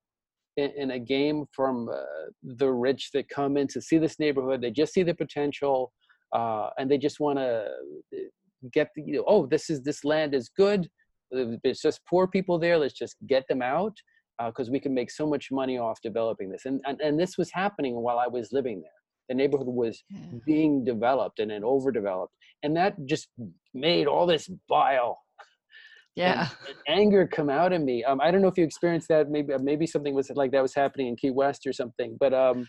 in, 0.57 0.71
in 0.77 0.91
a 0.91 0.99
game 0.99 1.45
from 1.51 1.89
uh, 1.89 2.01
the 2.43 2.71
rich 2.71 3.11
that 3.13 3.29
come 3.29 3.57
in 3.57 3.67
to 3.67 3.81
see 3.81 3.97
this 3.97 4.19
neighborhood 4.19 4.61
they 4.61 4.71
just 4.71 4.93
see 4.93 5.03
the 5.03 5.13
potential 5.13 5.91
uh, 6.33 6.69
and 6.77 6.89
they 6.89 6.97
just 6.97 7.19
want 7.19 7.37
to 7.37 7.65
uh, 8.13 8.19
get 8.73 8.89
the, 8.95 9.03
you 9.05 9.17
know, 9.17 9.23
oh 9.27 9.45
this 9.45 9.69
is 9.69 9.81
this 9.83 10.03
land 10.03 10.33
is 10.33 10.49
good 10.49 10.87
there's 11.63 11.81
just 11.81 12.01
poor 12.09 12.27
people 12.27 12.57
there 12.57 12.77
let's 12.77 12.93
just 12.93 13.15
get 13.27 13.43
them 13.47 13.61
out 13.61 13.95
because 14.43 14.69
uh, 14.69 14.71
we 14.71 14.79
can 14.79 14.93
make 14.93 15.11
so 15.11 15.27
much 15.27 15.49
money 15.51 15.77
off 15.77 16.01
developing 16.01 16.49
this. 16.49 16.65
And, 16.65 16.81
and, 16.85 16.99
and 17.01 17.19
this 17.19 17.37
was 17.37 17.51
happening 17.51 17.95
while 17.95 18.19
I 18.19 18.27
was 18.27 18.49
living 18.51 18.81
there. 18.81 18.91
The 19.29 19.35
neighborhood 19.35 19.67
was 19.67 20.03
yeah. 20.09 20.19
being 20.45 20.83
developed 20.83 21.39
and 21.39 21.49
then 21.49 21.63
overdeveloped. 21.63 22.33
And 22.63 22.75
that 22.77 22.95
just 23.05 23.27
made 23.73 24.07
all 24.07 24.27
this 24.27 24.49
bile 24.69 25.19
yeah. 26.15 26.49
and, 26.67 26.75
and 26.87 26.99
anger 26.99 27.27
come 27.27 27.49
out 27.49 27.73
in 27.73 27.83
me. 27.85 28.03
Um, 28.03 28.19
i 28.21 28.31
don't 28.31 28.41
know 28.41 28.47
if 28.47 28.57
you 28.57 28.63
experienced 28.63 29.07
that 29.09 29.29
maybe 29.29 29.53
uh, 29.53 29.59
maybe 29.59 29.85
something 29.85 30.13
was 30.13 30.29
like 30.35 30.51
that 30.51 30.61
was 30.61 30.73
happening 30.73 31.07
in 31.07 31.15
key 31.15 31.31
west 31.31 31.65
or 31.67 31.73
something 31.73 32.17
but 32.19 32.33
um 32.33 32.67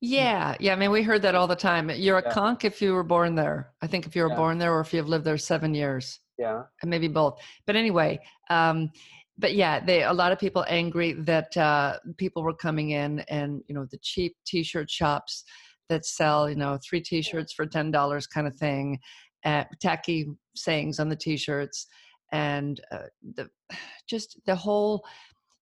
yeah 0.00 0.56
yeah 0.60 0.72
i 0.72 0.76
mean 0.76 0.90
we 0.90 1.02
heard 1.02 1.22
that 1.22 1.34
all 1.34 1.46
the 1.46 1.56
time. 1.56 1.90
You're 1.90 2.18
a 2.18 2.22
yeah. 2.24 2.32
Conch 2.32 2.64
if 2.64 2.82
you 2.82 2.92
were 2.92 3.04
born 3.04 3.34
there. 3.36 3.72
I 3.82 3.86
think 3.86 4.06
if 4.06 4.16
you 4.16 4.22
were 4.22 4.30
yeah. 4.30 4.36
born 4.36 4.58
there 4.58 4.72
or 4.72 4.80
if 4.80 4.92
you've 4.92 5.08
lived 5.08 5.24
there 5.24 5.38
seven 5.38 5.74
years. 5.74 6.18
Yeah. 6.38 6.62
And 6.80 6.90
maybe 6.90 7.08
both. 7.08 7.38
But 7.66 7.76
anyway 7.76 8.20
um 8.50 8.90
but 9.38 9.54
yeah, 9.54 9.80
they 9.84 10.02
a 10.02 10.12
lot 10.12 10.32
of 10.32 10.38
people 10.38 10.64
angry 10.68 11.12
that 11.12 11.56
uh, 11.56 11.98
people 12.18 12.42
were 12.42 12.54
coming 12.54 12.90
in 12.90 13.20
and 13.28 13.62
you 13.66 13.74
know 13.74 13.86
the 13.90 13.98
cheap 14.02 14.36
T-shirt 14.46 14.90
shops 14.90 15.44
that 15.88 16.04
sell 16.04 16.48
you 16.48 16.56
know 16.56 16.78
three 16.88 17.00
T-shirts 17.00 17.52
for 17.52 17.66
ten 17.66 17.90
dollars 17.90 18.26
kind 18.26 18.46
of 18.46 18.54
thing, 18.56 18.98
uh, 19.44 19.64
tacky 19.80 20.28
sayings 20.54 21.00
on 21.00 21.08
the 21.08 21.16
T-shirts, 21.16 21.86
and 22.32 22.80
uh, 22.90 23.08
the 23.34 23.48
just 24.08 24.40
the 24.46 24.54
whole 24.56 25.04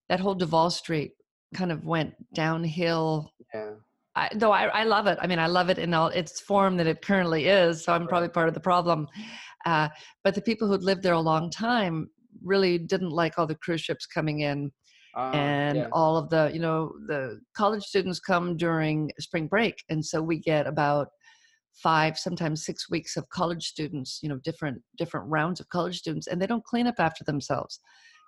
that 0.09 0.19
whole 0.19 0.35
Duval 0.35 0.69
Street 0.71 1.13
kind 1.53 1.71
of 1.71 1.85
went 1.85 2.13
downhill. 2.33 3.31
Yeah. 3.53 3.71
I, 4.13 4.29
though 4.35 4.51
I, 4.51 4.65
I 4.65 4.83
love 4.83 5.07
it. 5.07 5.17
I 5.21 5.27
mean, 5.27 5.39
I 5.39 5.47
love 5.47 5.69
it 5.69 5.77
in 5.77 5.93
all 5.93 6.07
its 6.07 6.41
form 6.41 6.75
that 6.77 6.87
it 6.87 7.01
currently 7.01 7.47
is. 7.47 7.85
So 7.85 7.93
I'm 7.93 8.07
probably 8.07 8.27
part 8.27 8.49
of 8.49 8.53
the 8.53 8.59
problem. 8.59 9.07
Uh, 9.65 9.87
but 10.25 10.35
the 10.35 10.41
people 10.41 10.67
who'd 10.67 10.83
lived 10.83 11.01
there 11.01 11.13
a 11.13 11.19
long 11.19 11.49
time 11.49 12.09
really 12.43 12.77
didn't 12.77 13.11
like 13.11 13.37
all 13.37 13.47
the 13.47 13.55
cruise 13.55 13.81
ships 13.81 14.05
coming 14.05 14.41
in 14.41 14.71
Uh, 15.17 15.31
and 15.33 15.77
yeah. 15.77 15.87
all 15.91 16.15
of 16.17 16.29
the 16.29 16.49
you 16.53 16.59
know 16.59 16.93
the 17.07 17.39
college 17.53 17.83
students 17.83 18.19
come 18.19 18.55
during 18.55 19.11
spring 19.19 19.45
break 19.47 19.75
and 19.89 20.03
so 20.05 20.21
we 20.21 20.39
get 20.39 20.65
about 20.67 21.07
five 21.73 22.17
sometimes 22.17 22.65
six 22.65 22.89
weeks 22.89 23.17
of 23.17 23.27
college 23.29 23.65
students 23.67 24.19
you 24.21 24.29
know 24.29 24.37
different 24.37 24.81
different 24.97 25.25
rounds 25.29 25.59
of 25.59 25.69
college 25.69 25.97
students 25.97 26.27
and 26.27 26.41
they 26.41 26.47
don't 26.47 26.65
clean 26.65 26.87
up 26.87 26.95
after 26.99 27.23
themselves 27.23 27.79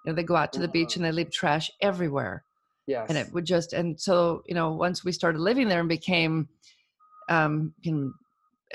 you 0.05 0.11
know 0.11 0.15
they 0.15 0.23
go 0.23 0.35
out 0.35 0.53
to 0.53 0.59
the 0.59 0.67
beach 0.67 0.95
and 0.95 1.03
they 1.03 1.11
leave 1.11 1.31
trash 1.31 1.69
everywhere 1.81 2.43
yes. 2.87 3.05
and 3.09 3.17
it 3.17 3.31
would 3.33 3.45
just 3.45 3.73
and 3.73 3.99
so 3.99 4.41
you 4.45 4.55
know 4.55 4.71
once 4.71 5.03
we 5.03 5.11
started 5.11 5.39
living 5.39 5.67
there 5.67 5.81
and 5.81 5.89
became 5.89 6.47
um 7.29 7.73
you 7.81 7.91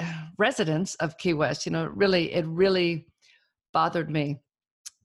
know, 0.01 0.07
residents 0.39 0.95
of 0.97 1.17
key 1.19 1.33
west 1.35 1.65
you 1.65 1.73
know 1.73 1.87
really 1.87 2.33
it 2.35 2.47
really 2.47 3.07
bothered 3.73 4.11
me 4.11 4.39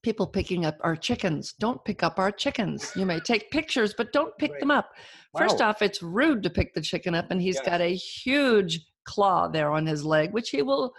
people 0.02 0.28
picking 0.28 0.66
up 0.66 0.78
our 0.82 0.96
chickens 0.96 1.54
don't 1.60 1.84
pick 1.86 2.04
up 2.04 2.20
our 2.20 2.32
chickens 2.32 2.92
you 2.96 3.06
may 3.06 3.20
take 3.20 3.50
pictures 3.50 3.94
but 3.98 4.12
don't 4.12 4.38
pick 4.38 4.52
Right. 4.52 4.60
them 4.60 4.72
up 4.72 4.92
first 5.38 5.62
off 5.62 5.82
it's 5.82 6.04
rude 6.04 6.44
to 6.44 6.50
pick 6.50 6.74
the 6.74 6.82
chicken 6.82 7.16
up 7.16 7.32
and 7.32 7.42
he's 7.42 7.56
Yes. 7.56 7.66
got 7.66 7.82
a 7.82 7.96
huge 7.96 8.82
claw 9.06 9.48
there 9.48 9.72
on 9.72 9.86
his 9.86 10.04
leg 10.06 10.32
which 10.34 10.50
he 10.50 10.62
will 10.62 10.94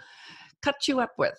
cut 0.63 0.87
you 0.87 0.99
up 0.99 1.11
with 1.17 1.37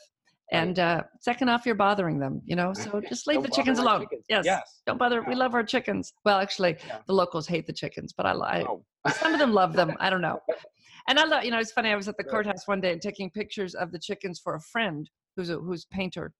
and 0.52 0.79
uh, 0.79 1.02
second 1.20 1.48
off 1.48 1.66
you're 1.66 1.74
bothering 1.74 2.18
them 2.18 2.40
you 2.44 2.55
know 2.55 2.72
so 2.72 3.00
just 3.09 3.26
leave 3.26 3.42
the 3.42 3.48
chickens 3.48 3.79
alone 3.81 4.00
chickens. 4.02 4.24
yes 4.29 4.44
Yes. 4.44 4.81
don't 4.87 4.98
bother 4.98 5.22
we 5.22 5.35
love 5.35 5.55
our 5.55 5.64
chickens 5.64 6.12
well 6.24 6.38
actually 6.38 6.76
Yeah. 6.87 6.98
the 7.07 7.12
locals 7.12 7.46
hate 7.48 7.66
the 7.66 7.72
chickens 7.72 8.12
but 8.16 8.26
i, 8.26 8.33
I 8.33 8.62
Oh. 8.62 8.85
some 9.11 9.33
of 9.33 9.40
them 9.40 9.52
love 9.52 9.72
them 9.72 9.96
i 9.98 10.09
don't 10.09 10.20
know 10.22 10.38
and 11.09 11.18
i 11.18 11.24
love 11.24 11.44
you 11.44 11.50
know 11.50 11.59
it's 11.59 11.72
funny 11.72 11.90
i 11.90 11.96
was 11.96 12.07
at 12.09 12.16
the 12.16 12.22
Right. 12.24 12.31
courthouse 12.31 12.66
one 12.68 12.81
day 12.81 12.92
and 12.92 13.02
taking 13.02 13.29
pictures 13.31 13.74
of 13.74 13.90
the 13.90 13.98
chickens 13.98 14.38
for 14.38 14.55
a 14.55 14.61
friend 14.61 15.11
who's 15.37 15.50
a 15.50 15.57
who's 15.59 15.85
a 15.90 15.94
painter 15.94 16.33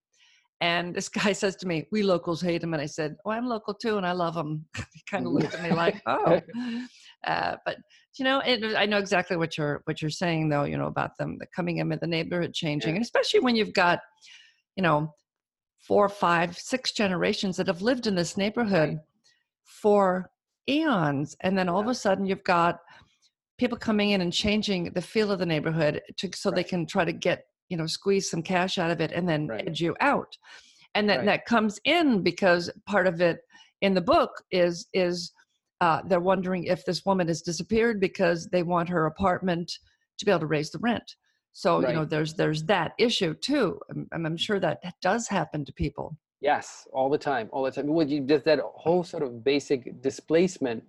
and 0.61 0.95
this 0.95 1.09
guy 1.21 1.33
says 1.33 1.57
to 1.57 1.67
me 1.67 1.87
we 1.91 2.05
locals 2.05 2.41
hate 2.41 2.61
them 2.61 2.75
and 2.75 2.81
i 2.83 2.87
said 2.87 3.17
oh 3.25 3.31
i'm 3.31 3.47
local 3.47 3.75
too 3.75 3.97
and 3.97 4.07
i 4.07 4.12
love 4.12 4.35
them 4.35 4.65
he 4.95 5.03
kind 5.11 5.27
of 5.27 5.33
looked 5.33 5.53
at 5.55 5.62
me 5.62 5.73
like 5.73 6.01
oh 6.07 6.41
uh, 7.27 7.57
but 7.65 7.77
you 8.19 8.25
know 8.25 8.41
it, 8.47 8.77
i 8.77 8.87
know 8.87 8.99
exactly 8.99 9.37
what 9.37 9.57
you're 9.59 9.83
what 9.85 10.01
you're 10.01 10.11
saying 10.11 10.49
though 10.49 10.65
you 10.65 10.77
know 10.79 10.87
about 10.87 11.17
them 11.19 11.37
the 11.39 11.47
coming 11.55 11.79
in 11.79 11.89
with 11.89 12.01
the 12.01 12.07
neighborhood 12.07 12.53
changing 12.55 12.91
Yeah. 12.91 12.97
and 12.97 13.05
especially 13.05 13.41
when 13.41 13.57
you've 13.57 13.75
got 13.75 14.01
you 14.77 14.83
know 14.83 15.12
four 15.87 16.09
five 16.09 16.57
six 16.57 16.93
generations 16.93 17.57
that 17.57 17.67
have 17.67 17.83
lived 17.83 18.07
in 18.07 18.15
this 18.15 18.37
neighborhood 18.37 18.89
Right. 18.91 18.99
for 19.65 20.31
eons 20.69 21.37
and 21.41 21.57
then 21.57 21.69
all 21.69 21.81
of 21.81 21.89
a 21.89 21.95
sudden 21.95 22.27
you've 22.27 22.45
got 22.45 22.79
people 23.59 23.79
coming 23.79 24.11
in 24.11 24.21
and 24.21 24.33
changing 24.33 24.93
the 24.93 25.01
feel 25.03 25.31
of 25.33 25.39
the 25.39 25.47
neighborhood 25.47 26.03
to, 26.19 26.31
so 26.35 26.51
they 26.51 26.65
can 26.65 26.87
try 26.87 27.05
to 27.05 27.12
get 27.12 27.45
you 27.69 27.77
know 27.77 27.87
squeeze 27.87 28.31
some 28.31 28.43
cash 28.43 28.79
out 28.79 28.91
of 28.91 29.01
it 29.01 29.12
and 29.12 29.29
then 29.29 29.47
Right. 29.49 29.69
edge 29.69 29.81
you 29.81 29.97
out 30.01 30.37
and 30.95 31.09
that 31.11 31.19
Right. 31.19 31.27
that 31.27 31.45
comes 31.47 31.79
in 31.85 32.23
because 32.23 32.71
part 32.87 33.07
of 33.07 33.21
it 33.21 33.39
in 33.83 33.95
the 33.95 34.01
book 34.01 34.31
is 34.51 34.87
is 34.93 35.33
uh, 35.81 36.03
they're 36.07 36.21
wondering 36.21 36.65
if 36.65 36.85
this 36.85 37.05
woman 37.05 37.29
has 37.29 37.43
disappeared 37.43 38.01
because 38.01 38.49
they 38.49 38.62
want 38.62 38.89
her 38.89 39.07
apartment 39.07 39.71
to 40.19 40.25
be 40.25 40.31
able 40.31 40.41
to 40.41 40.47
raise 40.47 40.71
the 40.71 40.79
rent 40.79 41.17
so 41.53 41.81
you 41.81 41.95
know 41.95 42.05
there's 42.05 42.35
there's 42.35 42.62
that 42.65 42.93
issue 42.99 43.35
too 43.35 43.79
and 43.89 44.07
I'm, 44.12 44.27
I'm 44.27 44.37
sure 44.37 44.61
that 44.61 44.81
does 45.01 45.29
happen 45.29 45.65
to 45.65 45.73
people 45.73 46.17
Yes, 46.41 46.87
all 46.93 47.09
the 47.09 47.19
time, 47.19 47.49
all 47.53 47.65
the 47.65 47.71
time. 47.71 47.87
Would 47.87 48.11
you 48.11 48.21
just 48.21 48.45
that 48.45 48.61
whole 48.61 49.03
sort 49.03 49.23
of 49.23 49.43
basic 49.43 50.03
displacement 50.03 50.85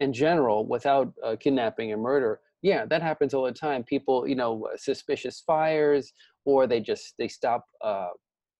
in 0.00 0.12
general 0.12 0.66
without 0.66 1.12
uh, 1.24 1.36
kidnapping 1.36 1.92
and 1.92 2.02
murder? 2.02 2.40
Yeah, 2.62 2.84
that 2.86 3.00
happens 3.00 3.32
all 3.32 3.44
the 3.44 3.52
time. 3.52 3.82
People, 3.82 4.28
you 4.28 4.34
know, 4.34 4.68
suspicious 4.76 5.42
fires, 5.46 6.12
or 6.44 6.66
they 6.66 6.80
just 6.80 7.14
they 7.18 7.28
stop 7.28 7.64
uh, 7.82 8.10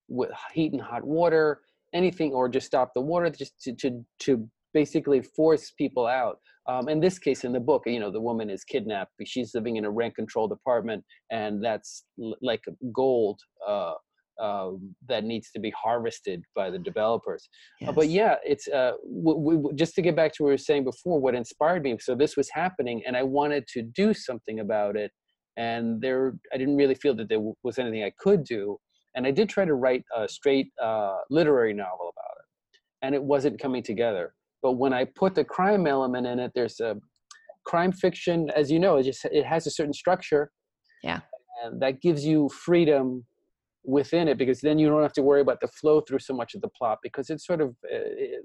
with 0.09 0.31
heat 0.55 0.73
and 0.73 0.81
hot 0.81 1.05
water, 1.05 1.61
anything, 1.93 2.33
or 2.33 2.49
just 2.49 2.67
stop 2.67 2.95
the 2.95 3.03
water 3.03 3.29
just 3.29 3.61
to 3.63 3.75
to, 3.75 4.05
to 4.21 4.49
basically 4.73 5.23
force 5.23 5.73
people 5.77 6.07
out. 6.07 6.39
Um, 6.69 6.89
in 6.89 7.01
this 7.01 7.19
case, 7.19 7.45
in 7.45 7.53
the 7.53 7.61
book, 7.61 7.83
you 7.87 7.99
know, 7.99 8.11
the 8.11 8.21
woman 8.21 8.51
is 8.51 8.65
kidnapped. 8.65 9.13
She's 9.25 9.55
living 9.55 9.77
in 9.77 9.85
a 9.85 9.91
rent-controlled 9.91 10.53
apartment, 10.53 11.05
and 11.31 11.65
that's 11.65 12.05
l- 12.23 12.37
like 12.43 12.63
gold. 12.95 13.41
Uh, 13.67 13.95
uh, 14.41 14.71
that 15.07 15.23
needs 15.23 15.51
to 15.51 15.61
be 15.61 15.71
harvested 15.71 16.43
by 16.57 16.71
the 16.71 16.79
developers. 16.79 17.47
Uh, 17.87 17.93
but 17.93 18.09
yeah, 18.09 18.37
it's 18.43 18.69
uh, 18.69 18.93
w- 19.23 19.59
w- 19.59 19.77
just 19.77 19.95
to 19.95 20.01
get 20.01 20.17
back 20.17 20.33
to 20.33 20.43
what 20.43 20.49
we 20.49 20.55
were 20.55 20.59
saying 20.59 20.85
before. 20.85 21.21
What 21.21 21.35
inspired 21.35 21.83
me? 21.83 21.99
So 22.01 22.15
this 22.15 22.39
was 22.39 22.49
happening, 22.49 23.03
and 23.07 23.17
I 23.19 23.23
wanted 23.23 23.67
to 23.75 23.83
do 23.83 24.15
something 24.15 24.61
about 24.61 24.97
it. 24.97 25.11
And 25.59 26.01
there, 26.01 26.35
I 26.55 26.57
didn't 26.57 26.77
really 26.77 26.95
feel 26.95 27.15
that 27.17 27.29
there 27.29 27.39
w- 27.39 27.55
was 27.63 27.79
anything 27.79 28.03
I 28.03 28.13
could 28.19 28.45
do. 28.45 28.79
And 29.15 29.27
I 29.27 29.31
did 29.31 29.51
try 29.51 29.67
to 29.67 29.75
write 29.75 30.05
a 30.17 30.27
straight 30.27 30.69
uh, 30.83 31.19
literary 31.29 31.75
novel 31.75 32.13
about 32.15 32.37
it, 32.39 32.79
and 33.03 33.15
it 33.15 33.23
wasn't 33.23 33.61
coming 33.61 33.83
together. 33.83 34.33
But 34.63 34.73
when 34.73 34.93
I 34.93 35.05
put 35.05 35.35
the 35.35 35.45
crime 35.45 35.87
element 35.87 36.27
in 36.27 36.39
it, 36.39 36.53
there's 36.55 36.81
a 36.81 36.97
crime 37.65 37.93
fiction, 37.93 38.51
as 38.51 38.71
you 38.71 38.79
know, 38.79 38.97
it 38.97 39.05
just 39.05 39.25
it 39.27 39.45
has 39.45 39.67
a 39.67 39.71
certain 39.71 39.93
structure. 39.93 40.51
Yeah. 41.03 41.21
And 41.63 41.81
that 41.83 42.01
gives 42.01 42.25
you 42.25 42.49
freedom 42.49 43.25
within 43.85 44.29
it 44.29 44.37
because 44.37 44.61
then 44.61 44.79
you 44.79 44.89
don't 44.89 45.03
have 45.03 45.13
to 45.13 45.23
worry 45.23 45.41
about 45.41 45.61
the 45.61 45.69
flow 45.69 46.01
through 46.01 46.19
so 46.19 46.35
much 46.35 46.55
of 46.55 46.61
the 46.61 46.69
plot 46.69 46.99
because 47.03 47.31
it's 47.31 47.47
sort 47.47 47.61
of 47.61 47.71
uh, 47.93 47.99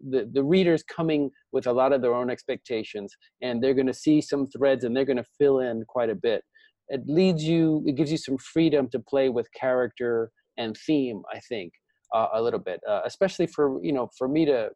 the 0.09 0.29
the 0.31 0.43
readers 0.43 0.81
coming 0.83 1.29
with 1.51 1.67
a 1.67 1.73
lot 1.73 1.91
of 1.91 2.01
their 2.01 2.13
own 2.13 2.29
expectations 2.29 3.13
and 3.41 3.61
they're 3.61 3.73
going 3.73 3.85
to 3.87 3.93
see 3.93 4.21
some 4.21 4.47
threads 4.47 4.85
and 4.85 4.95
they're 4.95 5.05
going 5.05 5.17
to 5.17 5.25
fill 5.37 5.59
in 5.59 5.83
quite 5.87 6.09
a 6.09 6.15
bit 6.15 6.41
it 6.87 7.01
leads 7.05 7.43
you 7.43 7.83
it 7.85 7.95
gives 7.95 8.11
you 8.11 8.17
some 8.17 8.37
freedom 8.37 8.87
to 8.87 8.99
play 8.99 9.27
with 9.27 9.47
character 9.53 10.31
and 10.57 10.77
theme 10.85 11.21
i 11.33 11.39
think 11.49 11.73
uh, 12.13 12.27
a 12.33 12.41
little 12.41 12.59
bit 12.59 12.79
uh, 12.89 13.01
especially 13.03 13.47
for 13.47 13.83
you 13.83 13.91
know 13.91 14.09
for 14.17 14.29
me 14.29 14.45
to 14.45 14.69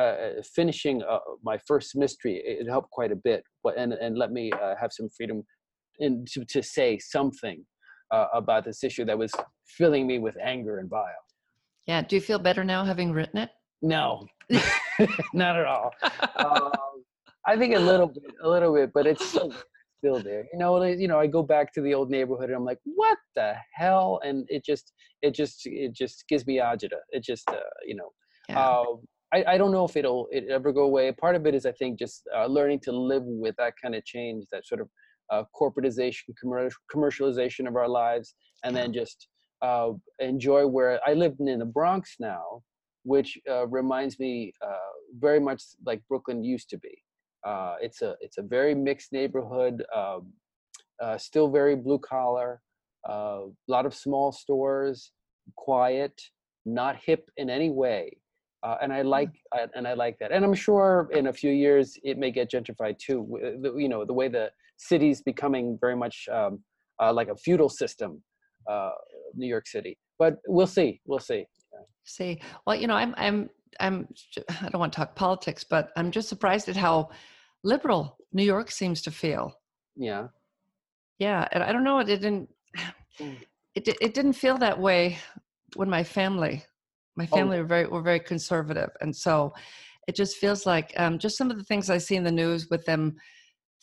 uh, 0.00 0.42
finishing 0.58 0.96
uh, 1.12 1.18
my 1.50 1.56
first 1.68 1.90
mystery 2.02 2.34
it, 2.50 2.54
it 2.62 2.70
helped 2.74 2.90
quite 2.98 3.12
a 3.12 3.20
bit 3.28 3.40
but 3.64 3.72
and 3.82 3.92
and 4.04 4.12
let 4.22 4.30
me 4.38 4.44
uh, 4.64 4.74
have 4.82 4.92
some 4.98 5.08
freedom 5.16 5.38
in 6.04 6.24
to, 6.32 6.44
to 6.54 6.60
say 6.62 6.98
something 6.98 7.58
uh, 8.14 8.26
about 8.34 8.62
this 8.64 8.82
issue 8.88 9.04
that 9.04 9.18
was 9.24 9.32
filling 9.78 10.04
me 10.10 10.16
with 10.26 10.36
anger 10.54 10.74
and 10.80 10.88
bile. 10.98 11.24
yeah 11.86 12.00
do 12.08 12.12
you 12.16 12.22
feel 12.30 12.38
better 12.48 12.64
now 12.64 12.82
having 12.92 13.10
written 13.12 13.38
it 13.44 13.50
No, 13.82 14.26
not 15.42 15.54
at 15.56 15.66
all. 15.74 15.90
um, 16.36 16.72
I 17.50 17.56
think 17.56 17.74
a 17.74 17.78
little 17.90 18.08
bit, 18.08 18.32
a 18.44 18.48
little 18.54 18.74
bit, 18.74 18.90
but 18.92 19.06
it's 19.06 19.24
still, 19.30 19.50
still 19.98 20.20
there. 20.20 20.44
You 20.52 20.58
know, 20.58 20.70
you 20.84 21.08
know, 21.08 21.18
I 21.18 21.26
go 21.26 21.42
back 21.42 21.72
to 21.74 21.80
the 21.80 21.94
old 21.94 22.10
neighborhood 22.10 22.48
and 22.50 22.56
I'm 22.58 22.64
like, 22.72 22.80
what 22.84 23.16
the 23.34 23.54
hell? 23.80 24.20
And 24.26 24.46
it 24.48 24.62
just, 24.70 24.92
it 25.22 25.32
just, 25.34 25.62
it 25.64 25.92
just 25.94 26.28
gives 26.28 26.46
me 26.46 26.58
agita. 26.58 27.00
It 27.16 27.22
just, 27.24 27.48
uh, 27.48 27.56
you 27.86 27.96
know, 27.98 28.10
yeah. 28.50 28.60
uh, 28.60 28.84
I, 29.32 29.44
I 29.46 29.58
don't 29.58 29.72
know 29.72 29.84
if 29.84 29.96
it'll 29.96 30.28
it 30.30 30.48
ever 30.50 30.72
go 30.72 30.82
away. 30.82 31.12
Part 31.12 31.36
of 31.36 31.46
it 31.46 31.54
is 31.54 31.66
I 31.66 31.72
think 31.72 31.98
just 31.98 32.22
uh, 32.36 32.46
learning 32.46 32.80
to 32.80 32.92
live 32.92 33.22
with 33.24 33.54
that 33.56 33.74
kind 33.80 33.94
of 33.94 34.04
change, 34.04 34.46
that 34.52 34.66
sort 34.66 34.80
of 34.80 34.88
uh, 35.30 35.44
corporatization, 35.54 36.34
commercialization 36.92 37.68
of 37.68 37.76
our 37.76 37.88
lives, 37.88 38.34
and 38.64 38.74
then 38.74 38.92
just 38.92 39.28
uh, 39.62 39.90
enjoy 40.18 40.66
where 40.66 41.00
I 41.06 41.14
live 41.14 41.36
in 41.38 41.58
the 41.60 41.64
Bronx 41.64 42.16
now, 42.18 42.62
which 43.04 43.38
uh, 43.48 43.66
reminds 43.68 44.18
me 44.18 44.52
uh, 44.66 44.90
very 45.18 45.38
much 45.40 45.62
like 45.86 46.02
Brooklyn 46.08 46.42
used 46.42 46.68
to 46.70 46.78
be. 46.78 47.02
Uh, 47.46 47.76
it's 47.80 48.02
a 48.02 48.16
it's 48.20 48.38
a 48.38 48.42
very 48.42 48.74
mixed 48.74 49.12
neighborhood, 49.12 49.84
um, 49.94 50.32
uh, 51.00 51.16
still 51.16 51.48
very 51.48 51.76
blue 51.76 51.98
collar, 51.98 52.60
a 53.06 53.46
lot 53.68 53.86
of 53.86 53.94
small 53.94 54.32
stores, 54.32 55.12
quiet, 55.56 56.20
not 56.66 56.96
hip 56.96 57.30
in 57.36 57.48
any 57.48 57.70
way. 57.70 58.18
Uh, 58.62 58.76
and 58.82 58.92
I 58.92 59.02
like 59.02 59.30
uh, 59.56 59.66
and 59.74 59.88
I 59.88 59.94
like 59.94 60.18
that. 60.20 60.32
And 60.32 60.44
I'm 60.44 60.54
sure 60.54 61.08
in 61.12 61.28
a 61.28 61.32
few 61.32 61.50
years 61.50 61.98
it 62.04 62.18
may 62.18 62.30
get 62.30 62.50
gentrified 62.50 62.98
too. 62.98 63.26
the- 63.62 63.74
You 63.76 63.88
know 63.88 64.04
the 64.04 64.12
way 64.12 64.28
the 64.28 64.50
city's 64.76 65.22
becoming 65.22 65.78
very 65.80 65.96
much 65.96 66.28
um, 66.32 66.60
uh, 67.02 67.12
like 67.12 67.28
a 67.28 67.36
feudal 67.36 67.68
system, 67.68 68.22
uh, 68.70 68.90
New 69.34 69.46
York 69.46 69.66
City. 69.66 69.98
But 70.18 70.36
we'll 70.46 70.66
see. 70.66 71.00
We'll 71.06 71.18
see. 71.32 71.46
See, 72.04 72.40
well, 72.66 72.76
you 72.76 72.86
know, 72.86 72.94
I'm, 72.94 73.14
I'm, 73.16 73.48
I'm, 73.78 74.08
I 74.48 74.68
don't 74.68 74.78
want 74.80 74.92
to 74.92 74.96
talk 74.96 75.14
politics, 75.14 75.64
but 75.64 75.90
I'm 75.96 76.10
just 76.10 76.28
surprised 76.28 76.68
at 76.68 76.76
how 76.76 77.10
liberal 77.62 78.16
New 78.32 78.42
York 78.42 78.70
seems 78.70 79.00
to 79.02 79.10
feel. 79.10 79.54
Yeah. 79.96 80.28
Yeah, 81.18 81.46
and 81.52 81.62
I 81.62 81.72
don't 81.72 81.84
know, 81.84 81.98
it 82.00 82.06
didn't, 82.06 82.48
Mm. 83.20 83.36
it, 83.74 83.86
it 84.00 84.14
didn't 84.14 84.32
feel 84.32 84.56
that 84.58 84.80
way 84.80 85.18
when 85.76 85.90
my 85.90 86.02
family, 86.02 86.64
my 87.20 87.26
Oh. 87.32 87.36
family 87.36 87.58
were 87.58 87.66
very, 87.74 87.86
were 87.86 88.02
very 88.02 88.20
conservative, 88.20 88.90
and 89.02 89.14
so 89.14 89.52
it 90.08 90.14
just 90.16 90.36
feels 90.38 90.64
like 90.64 90.88
um, 90.96 91.18
just 91.18 91.36
some 91.36 91.50
of 91.50 91.58
the 91.58 91.64
things 91.64 91.90
I 91.90 91.98
see 91.98 92.16
in 92.16 92.24
the 92.24 92.32
news 92.42 92.68
with 92.70 92.84
them, 92.86 93.16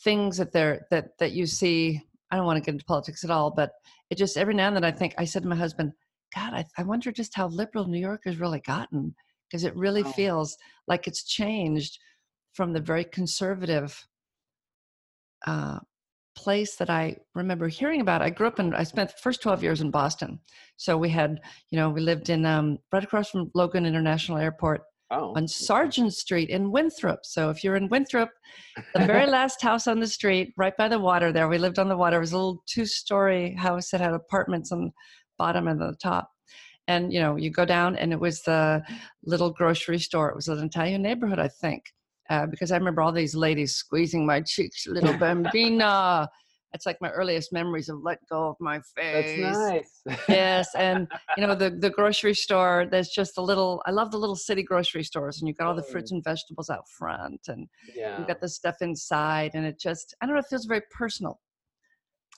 things 0.02 0.36
that 0.38 0.52
they're 0.52 0.86
that 0.90 1.04
that 1.20 1.32
you 1.32 1.46
see. 1.46 2.02
I 2.30 2.36
don't 2.36 2.46
want 2.46 2.56
to 2.58 2.66
get 2.66 2.74
into 2.74 2.84
politics 2.84 3.24
at 3.24 3.30
all, 3.30 3.50
but 3.50 3.70
it 4.10 4.18
just 4.18 4.36
every 4.36 4.54
now 4.54 4.66
and 4.66 4.76
then 4.76 4.84
I 4.84 4.90
think 4.90 5.14
I 5.16 5.24
said 5.24 5.42
to 5.44 5.48
my 5.48 5.56
husband, 5.56 5.92
God, 6.34 6.52
I, 6.52 6.64
I 6.76 6.82
wonder 6.82 7.10
just 7.12 7.34
how 7.34 7.46
liberal 7.48 7.86
New 7.86 8.00
York 8.00 8.22
has 8.26 8.38
really 8.40 8.60
gotten 8.60 9.14
because 9.48 9.64
it 9.64 9.74
really 9.76 10.02
Wow. 10.02 10.12
feels 10.16 10.56
like 10.88 11.06
it's 11.06 11.22
changed 11.24 11.98
from 12.54 12.72
the 12.72 12.80
very 12.80 13.04
conservative 13.04 14.06
uh, 15.46 15.78
place 16.38 16.76
that 16.76 16.88
I 16.88 17.16
remember 17.34 17.68
hearing 17.68 18.00
about. 18.00 18.22
I 18.22 18.30
grew 18.30 18.46
up 18.46 18.60
in, 18.60 18.72
I 18.74 18.84
spent 18.84 19.10
the 19.10 19.22
first 19.22 19.42
12 19.42 19.62
years 19.62 19.80
in 19.80 19.90
Boston. 19.90 20.38
So 20.76 20.96
we 20.96 21.08
had, 21.08 21.40
you 21.70 21.78
know, 21.78 21.90
we 21.90 22.00
lived 22.00 22.30
in 22.30 22.46
um, 22.46 22.78
right 22.92 23.02
across 23.02 23.30
from 23.30 23.50
Logan 23.54 23.84
International 23.84 24.38
Airport 24.38 24.82
Oh, 25.10 25.32
on 25.36 25.48
Sargent 25.48 26.12
Street 26.12 26.50
in 26.50 26.70
Winthrop. 26.70 27.20
So 27.22 27.48
if 27.48 27.64
you're 27.64 27.76
in 27.76 27.88
Winthrop, 27.88 28.28
the 28.94 29.06
very 29.06 29.26
last 29.38 29.62
house 29.62 29.86
on 29.86 30.00
the 30.00 30.06
street, 30.06 30.52
right 30.58 30.76
by 30.76 30.86
the 30.86 30.98
water 30.98 31.32
there, 31.32 31.48
we 31.48 31.56
lived 31.56 31.78
on 31.78 31.88
the 31.88 31.96
water. 31.96 32.18
It 32.18 32.20
was 32.20 32.32
a 32.32 32.36
little 32.36 32.62
two 32.66 32.84
story 32.84 33.54
house 33.54 33.90
that 33.90 34.02
had 34.02 34.12
apartments 34.12 34.70
on 34.70 34.84
the 34.84 34.90
bottom 35.38 35.66
and 35.66 35.80
the 35.80 35.96
top. 36.02 36.28
And, 36.88 37.10
you 37.10 37.20
know, 37.20 37.36
you 37.36 37.50
go 37.50 37.64
down 37.64 37.96
and 37.96 38.12
it 38.12 38.20
was 38.20 38.42
the 38.42 38.82
little 39.24 39.50
grocery 39.50 39.98
store. 39.98 40.28
It 40.28 40.36
was 40.36 40.48
an 40.48 40.62
Italian 40.62 41.00
neighborhood, 41.00 41.38
I 41.38 41.48
think, 41.48 41.84
uh, 42.28 42.46
because 42.46 42.72
I 42.72 42.76
remember 42.76 43.02
all 43.02 43.12
these 43.12 43.34
ladies 43.34 43.74
squeezing 43.74 44.26
my 44.26 44.40
cheeks, 44.40 44.86
little 44.86 45.14
bambina. 45.14 46.28
It's 46.74 46.84
like 46.84 47.00
my 47.00 47.10
earliest 47.10 47.50
memories 47.52 47.88
of 47.88 48.02
let 48.02 48.18
go 48.28 48.48
of 48.48 48.56
my 48.60 48.78
face. 48.94 49.40
that's 49.40 50.02
nice. 50.06 50.18
yes 50.28 50.74
and 50.74 51.08
you 51.36 51.46
know 51.46 51.54
the 51.54 51.70
the 51.70 51.88
grocery 51.88 52.34
store 52.34 52.86
there's 52.90 53.08
just 53.08 53.38
a 53.38 53.42
little 53.42 53.82
i 53.86 53.90
love 53.90 54.10
the 54.10 54.18
little 54.18 54.36
city 54.36 54.62
grocery 54.62 55.02
stores 55.02 55.40
and 55.40 55.48
you've 55.48 55.56
got 55.56 55.66
all 55.66 55.74
the 55.74 55.82
fruits 55.82 56.12
and 56.12 56.22
vegetables 56.22 56.68
out 56.68 56.86
front 56.88 57.40
and 57.48 57.66
yeah. 57.94 58.18
you've 58.18 58.28
got 58.28 58.40
the 58.42 58.48
stuff 58.48 58.76
inside 58.82 59.52
and 59.54 59.64
it 59.64 59.80
just 59.80 60.14
i 60.20 60.26
don't 60.26 60.34
know 60.34 60.40
it 60.40 60.46
feels 60.50 60.66
very 60.66 60.82
personal 60.90 61.40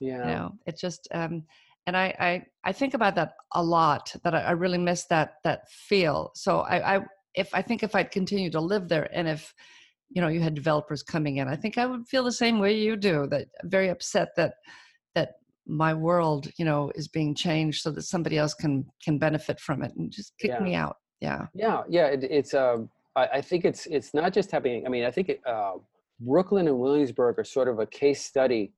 yeah. 0.00 0.18
you 0.18 0.24
know 0.24 0.52
it 0.66 0.78
just 0.78 1.08
um 1.12 1.42
and 1.86 1.96
i 1.96 2.14
i 2.20 2.42
i 2.64 2.72
think 2.72 2.94
about 2.94 3.16
that 3.16 3.32
a 3.54 3.62
lot 3.62 4.14
that 4.22 4.34
i, 4.34 4.42
I 4.42 4.50
really 4.52 4.78
miss 4.78 5.06
that 5.06 5.34
that 5.42 5.68
feel 5.70 6.30
so 6.34 6.60
i 6.60 6.96
i 6.96 7.00
if 7.34 7.52
i 7.54 7.62
think 7.62 7.82
if 7.82 7.94
i'd 7.94 8.10
continued 8.10 8.52
to 8.52 8.60
live 8.60 8.88
there 8.88 9.08
and 9.12 9.28
if 9.28 9.52
you 10.10 10.20
know 10.20 10.28
you 10.28 10.40
had 10.40 10.54
developers 10.54 11.02
coming 11.02 11.36
in 11.38 11.48
i 11.48 11.56
think 11.56 11.78
i 11.78 11.86
would 11.86 12.06
feel 12.08 12.24
the 12.24 12.32
same 12.32 12.58
way 12.58 12.76
you 12.76 12.96
do 12.96 13.26
that 13.28 13.46
very 13.64 13.88
upset 13.88 14.28
that 14.36 14.54
that 15.14 15.34
my 15.66 15.94
world 15.94 16.48
you 16.58 16.64
know 16.64 16.90
is 16.94 17.08
being 17.08 17.34
changed 17.34 17.80
so 17.82 17.90
that 17.90 18.02
somebody 18.02 18.36
else 18.36 18.54
can 18.54 18.84
can 19.04 19.18
benefit 19.18 19.58
from 19.60 19.82
it 19.82 19.92
and 19.96 20.10
just 20.10 20.32
kick 20.38 20.50
Yeah. 20.50 20.60
me 20.60 20.74
out 20.74 20.96
yeah 21.20 21.46
Yeah, 21.54 21.82
yeah, 21.88 22.06
it, 22.06 22.24
it's. 22.24 22.54
Um, 22.54 22.88
I, 23.14 23.26
I 23.34 23.40
think 23.42 23.64
it's 23.64 23.86
it's 23.86 24.14
not 24.14 24.32
just 24.32 24.50
happening. 24.50 24.86
I 24.86 24.88
mean, 24.88 25.04
I 25.04 25.10
think 25.10 25.28
it, 25.28 25.40
uh, 25.46 25.74
Brooklyn 26.20 26.66
and 26.66 26.78
Williamsburg 26.78 27.38
are 27.38 27.44
sort 27.44 27.68
of 27.68 27.78
a 27.78 27.86
case 27.86 28.22
study 28.24 28.72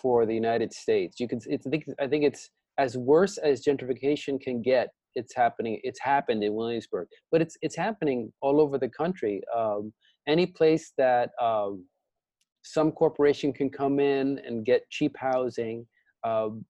for 0.00 0.24
the 0.26 0.34
United 0.34 0.72
States. 0.72 1.18
You 1.18 1.26
can. 1.26 1.40
It's, 1.46 1.66
I 1.66 1.70
think. 1.70 1.84
I 2.00 2.06
think 2.06 2.22
it's 2.24 2.50
as 2.78 2.96
worse 2.96 3.36
as 3.38 3.64
gentrification 3.64 4.40
can 4.40 4.62
get. 4.62 4.88
It's 5.16 5.34
happening. 5.34 5.80
It's 5.82 6.00
happened 6.00 6.44
in 6.44 6.54
Williamsburg, 6.54 7.08
but 7.32 7.42
it's 7.42 7.56
it's 7.62 7.76
happening 7.76 8.32
all 8.42 8.60
over 8.60 8.78
the 8.78 8.88
country. 8.88 9.42
Um, 9.56 9.92
any 10.26 10.46
place 10.46 10.92
that 10.98 11.30
um, 11.40 11.84
some 12.62 12.92
corporation 12.92 13.52
can 13.52 13.70
come 13.70 13.98
in 14.00 14.40
and 14.46 14.64
get 14.64 14.88
cheap 14.90 15.16
housing. 15.18 15.86
Um, 16.24 16.64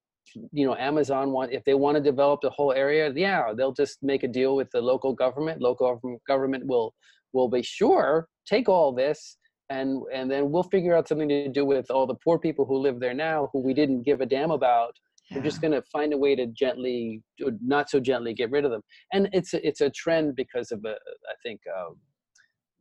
you 0.52 0.66
know 0.66 0.74
amazon 0.76 1.30
want 1.30 1.52
if 1.52 1.62
they 1.64 1.74
want 1.74 1.96
to 1.96 2.02
develop 2.02 2.40
the 2.42 2.50
whole 2.50 2.72
area 2.72 3.12
yeah 3.14 3.52
they'll 3.54 3.72
just 3.72 3.98
make 4.02 4.22
a 4.22 4.28
deal 4.28 4.56
with 4.56 4.70
the 4.70 4.80
local 4.80 5.12
government. 5.12 5.60
Local 5.60 6.00
government, 6.26 6.66
will 6.66 6.94
will 7.32 7.48
be 7.48 7.62
sure 7.62 8.28
take 8.46 8.68
all 8.68 8.92
this 8.92 9.36
and 9.70 10.02
and 10.12 10.30
then 10.30 10.50
we'll 10.50 10.62
figure 10.64 10.94
out 10.94 11.08
something 11.08 11.28
to 11.28 11.48
do 11.48 11.64
with 11.64 11.90
all 11.90 12.06
the 12.06 12.14
poor 12.24 12.38
people 12.38 12.64
who 12.64 12.78
live 12.78 13.00
there 13.00 13.14
now 13.14 13.48
who 13.52 13.60
we 13.60 13.74
didn't 13.74 14.02
give 14.02 14.20
a 14.20 14.26
damn 14.26 14.50
about. 14.50 14.94
We're 15.30 15.42
just 15.42 15.62
going 15.62 15.72
to 15.72 15.82
find 15.90 16.12
a 16.12 16.18
way 16.18 16.36
to 16.36 16.46
gently 16.48 17.22
not 17.62 17.88
so 17.88 17.98
gently 17.98 18.34
get 18.34 18.50
rid 18.50 18.66
of 18.66 18.70
them. 18.70 18.82
And 19.14 19.30
it's 19.32 19.54
a, 19.54 19.66
it's 19.66 19.80
a 19.80 19.88
trend 19.88 20.36
because 20.36 20.70
of 20.72 20.84
uh, 20.84 20.90
i 20.90 21.34
think 21.42 21.60
um, 21.78 21.96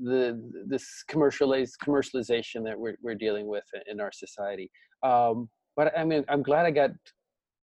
the 0.03 0.51
this 0.67 1.03
commercialize 1.07 1.73
commercialization 1.83 2.63
that 2.63 2.77
we're, 2.77 2.95
we're 3.01 3.15
dealing 3.15 3.47
with 3.47 3.63
in 3.89 3.99
our 3.99 4.11
society 4.11 4.69
um, 5.03 5.49
but 5.75 5.97
i 5.97 6.03
mean 6.03 6.23
i'm 6.29 6.43
glad 6.43 6.65
i 6.65 6.71
got 6.71 6.91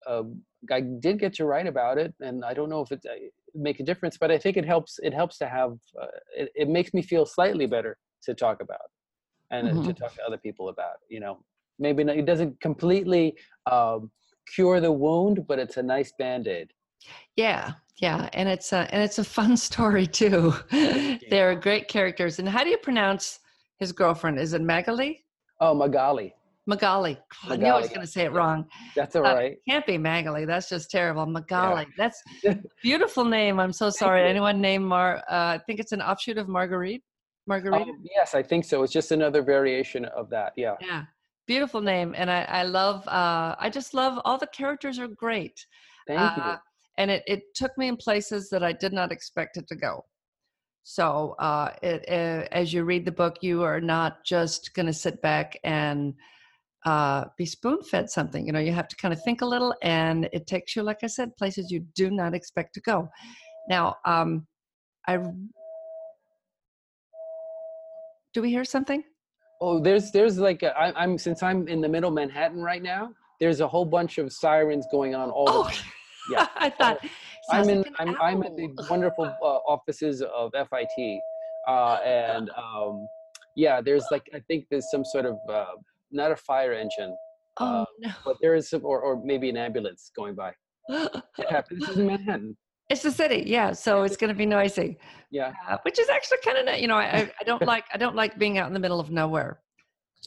uh, 0.07 0.23
I 0.71 0.81
did 0.81 1.19
get 1.19 1.33
to 1.35 1.45
write 1.45 1.67
about 1.67 1.97
it, 1.97 2.13
and 2.19 2.43
I 2.45 2.53
don't 2.53 2.69
know 2.69 2.81
if 2.81 2.91
it 2.91 3.01
uh, 3.09 3.13
make 3.55 3.79
a 3.79 3.83
difference, 3.83 4.17
but 4.17 4.31
I 4.31 4.37
think 4.37 4.57
it 4.57 4.65
helps. 4.65 4.99
It 5.03 5.13
helps 5.13 5.37
to 5.39 5.47
have. 5.47 5.73
Uh, 5.99 6.07
it, 6.35 6.49
it 6.55 6.69
makes 6.69 6.93
me 6.93 7.01
feel 7.01 7.25
slightly 7.25 7.65
better 7.65 7.97
to 8.23 8.33
talk 8.33 8.61
about, 8.61 8.89
and 9.51 9.67
uh, 9.67 9.73
to 9.73 9.93
Mhm. 9.93 9.95
talk 9.95 10.13
to 10.15 10.21
other 10.27 10.37
people 10.37 10.69
about. 10.69 10.97
You 11.09 11.19
know, 11.19 11.43
maybe 11.79 12.03
not, 12.03 12.17
it 12.17 12.25
doesn't 12.25 12.59
completely 12.61 13.35
um, 13.71 14.11
cure 14.53 14.79
the 14.79 14.91
wound, 14.91 15.45
but 15.47 15.59
it's 15.59 15.77
a 15.77 15.83
nice 15.83 16.11
band 16.17 16.47
aid. 16.47 16.71
Yeah 17.35 17.73
yeah 17.97 18.29
and 18.33 18.49
it's 18.49 18.73
a 18.73 18.87
and 18.93 19.01
it's 19.03 19.19
a 19.19 19.23
fun 19.23 19.55
story 19.69 20.07
too 20.07 20.53
they're 21.29 21.55
great 21.55 21.87
characters 21.87 22.39
and 22.39 22.47
how 22.47 22.63
do 22.63 22.69
you 22.69 22.77
pronounce 22.77 23.39
his 23.79 23.91
girlfriend 23.91 24.39
is 24.39 24.53
it 24.53 24.61
magali 24.61 25.23
Oh, 25.63 25.75
Magali, 25.75 26.33
magali 26.65 27.19
i 27.49 27.55
knew 27.55 27.67
i 27.67 27.79
was 27.79 27.89
going 27.89 28.01
to 28.01 28.07
say 28.07 28.23
it 28.23 28.31
wrong 28.31 28.65
that's 28.95 29.15
all 29.15 29.21
right. 29.23 29.53
Uh. 29.53 29.71
Can't 29.71 29.85
be 29.85 29.97
Magali. 29.97 30.45
That's 30.45 30.69
just 30.69 30.91
terrible. 30.91 31.25
Magali. 31.25 31.87
That's 31.97 32.21
beautiful 32.83 33.25
name. 33.25 33.59
I'm 33.59 33.73
so 33.73 33.89
sorry. 33.89 34.27
Anyone 34.29 34.59
named 34.61 34.85
Mar? 34.85 35.17
Uh, 35.29 35.55
I 35.55 35.59
think 35.65 35.79
it's 35.79 35.91
an 35.91 36.01
offshoot 36.01 36.37
of 36.37 36.47
Marguerite. 36.47 37.03
Marguerite. 37.47 37.83
Um, 37.83 38.03
yes, 38.15 38.35
I 38.35 38.43
think 38.43 38.65
so. 38.65 38.83
It's 38.83 38.93
just 38.93 39.11
another 39.11 39.41
variation 39.41 40.05
of 40.05 40.29
that. 40.29 40.53
Yeah. 40.55 40.75
Yeah. 40.81 41.03
Beautiful 41.47 41.81
name, 41.81 42.13
and 42.17 42.29
I 42.29 42.43
I 42.43 42.63
love. 42.63 43.07
Uh, 43.07 43.55
I 43.59 43.69
just 43.69 43.93
love 43.93 44.19
all 44.25 44.37
the 44.37 44.47
characters 44.47 44.99
are 44.99 45.07
great. 45.07 45.65
Thank 46.07 46.19
Uh, 46.19 46.57
and 47.01 47.09
it 47.09 47.23
it 47.25 47.41
took 47.55 47.75
me 47.77 47.87
in 47.87 47.97
places 47.97 48.49
that 48.49 48.63
I 48.63 48.73
did 48.73 48.93
not 48.93 49.11
expect 49.11 49.57
it 49.57 49.67
to 49.69 49.75
go. 49.75 50.05
So 50.83 51.35
uh, 51.39 51.69
it, 51.81 52.05
uh, 52.07 52.47
as 52.51 52.73
you 52.73 52.83
read 52.83 53.05
the 53.05 53.11
book, 53.11 53.37
you 53.41 53.63
are 53.63 53.81
not 53.81 54.23
just 54.23 54.73
going 54.75 54.87
to 54.87 54.93
sit 54.93 55.21
back 55.21 55.57
and 55.63 56.13
uh, 56.85 57.25
be 57.37 57.45
spoon 57.45 57.81
fed 57.83 58.09
something. 58.09 58.45
You 58.45 58.51
know, 58.51 58.59
you 58.59 58.71
have 58.71 58.87
to 58.87 58.95
kind 58.95 59.13
of 59.13 59.23
think 59.23 59.41
a 59.41 59.45
little, 59.45 59.75
and 59.83 60.29
it 60.31 60.47
takes 60.47 60.75
you, 60.75 60.83
like 60.83 60.99
I 61.03 61.07
said, 61.07 61.37
places 61.37 61.71
you 61.71 61.81
do 61.95 62.09
not 62.09 62.33
expect 62.33 62.73
to 62.75 62.81
go. 62.81 63.09
Now, 63.67 63.95
um, 64.05 64.47
I 65.07 65.17
do 68.33 68.41
we 68.41 68.49
hear 68.49 68.63
something? 68.63 69.03
Oh, 69.59 69.79
there's 69.79 70.11
there's 70.11 70.37
like 70.37 70.61
a, 70.63 70.77
I, 70.77 71.03
I'm 71.03 71.17
since 71.17 71.41
I'm 71.43 71.67
in 71.67 71.81
the 71.81 71.89
middle 71.89 72.09
of 72.09 72.15
Manhattan 72.15 72.61
right 72.61 72.83
now. 72.83 73.13
There's 73.39 73.59
a 73.59 73.67
whole 73.67 73.85
bunch 73.85 74.19
of 74.19 74.31
sirens 74.31 74.85
going 74.91 75.15
on 75.15 75.31
all 75.31 75.45
Oh, 75.49 75.63
the 75.63 75.69
time. 75.71 75.91
Yeah. 76.29 76.47
I 76.55 76.69
thought. 76.69 76.99
I'm 77.49 77.69
in 77.69 77.79
like 77.79 77.93
I'm, 77.99 78.15
I'm 78.21 78.43
at 78.43 78.55
the 78.55 78.69
wonderful 78.89 79.25
uh, 79.25 79.45
offices 79.45 80.21
of 80.21 80.51
FIT, 80.53 81.19
uh, 81.67 81.95
and 82.05 82.49
um, 82.51 83.07
yeah, 83.55 83.81
there's 83.81 84.05
like 84.11 84.29
I 84.33 84.39
think 84.47 84.65
there's 84.69 84.89
some 84.91 85.03
sort 85.03 85.25
of 85.25 85.37
uh, 85.49 85.65
not 86.11 86.31
a 86.31 86.35
fire 86.35 86.73
engine, 86.73 87.15
Oh 87.59 87.85
no. 87.99 88.11
but 88.23 88.37
there 88.41 88.55
is 88.55 88.69
some, 88.69 88.85
or 88.85 89.01
or 89.01 89.21
maybe 89.23 89.49
an 89.49 89.57
ambulance 89.57 90.11
going 90.15 90.35
by. 90.35 90.53
It 90.89 91.23
happens. 91.49 91.79
This 91.81 91.89
is 91.89 91.97
in 91.97 92.07
Manhattan. 92.07 92.57
it's 92.89 93.01
the 93.03 93.11
city, 93.11 93.43
yeah. 93.47 93.71
So 93.73 94.03
it's 94.03 94.17
going 94.17 94.29
to 94.29 94.35
be 94.37 94.45
noisy. 94.45 94.97
Yeah. 95.31 95.53
uh, 95.69 95.77
which 95.83 95.97
is 95.99 96.09
actually 96.09 96.39
kind 96.45 96.67
of 96.69 96.77
you 96.79 96.87
know 96.87 96.95
I, 96.97 97.31
I- 97.39 97.43
don't 97.45 97.65
like 97.65 97.85
I 97.93 97.97
don't 97.97 98.15
like 98.15 98.37
being 98.37 98.57
out 98.59 98.67
in 98.67 98.73
the 98.73 98.79
middle 98.79 98.99
of 98.99 99.09
nowhere, 99.09 99.59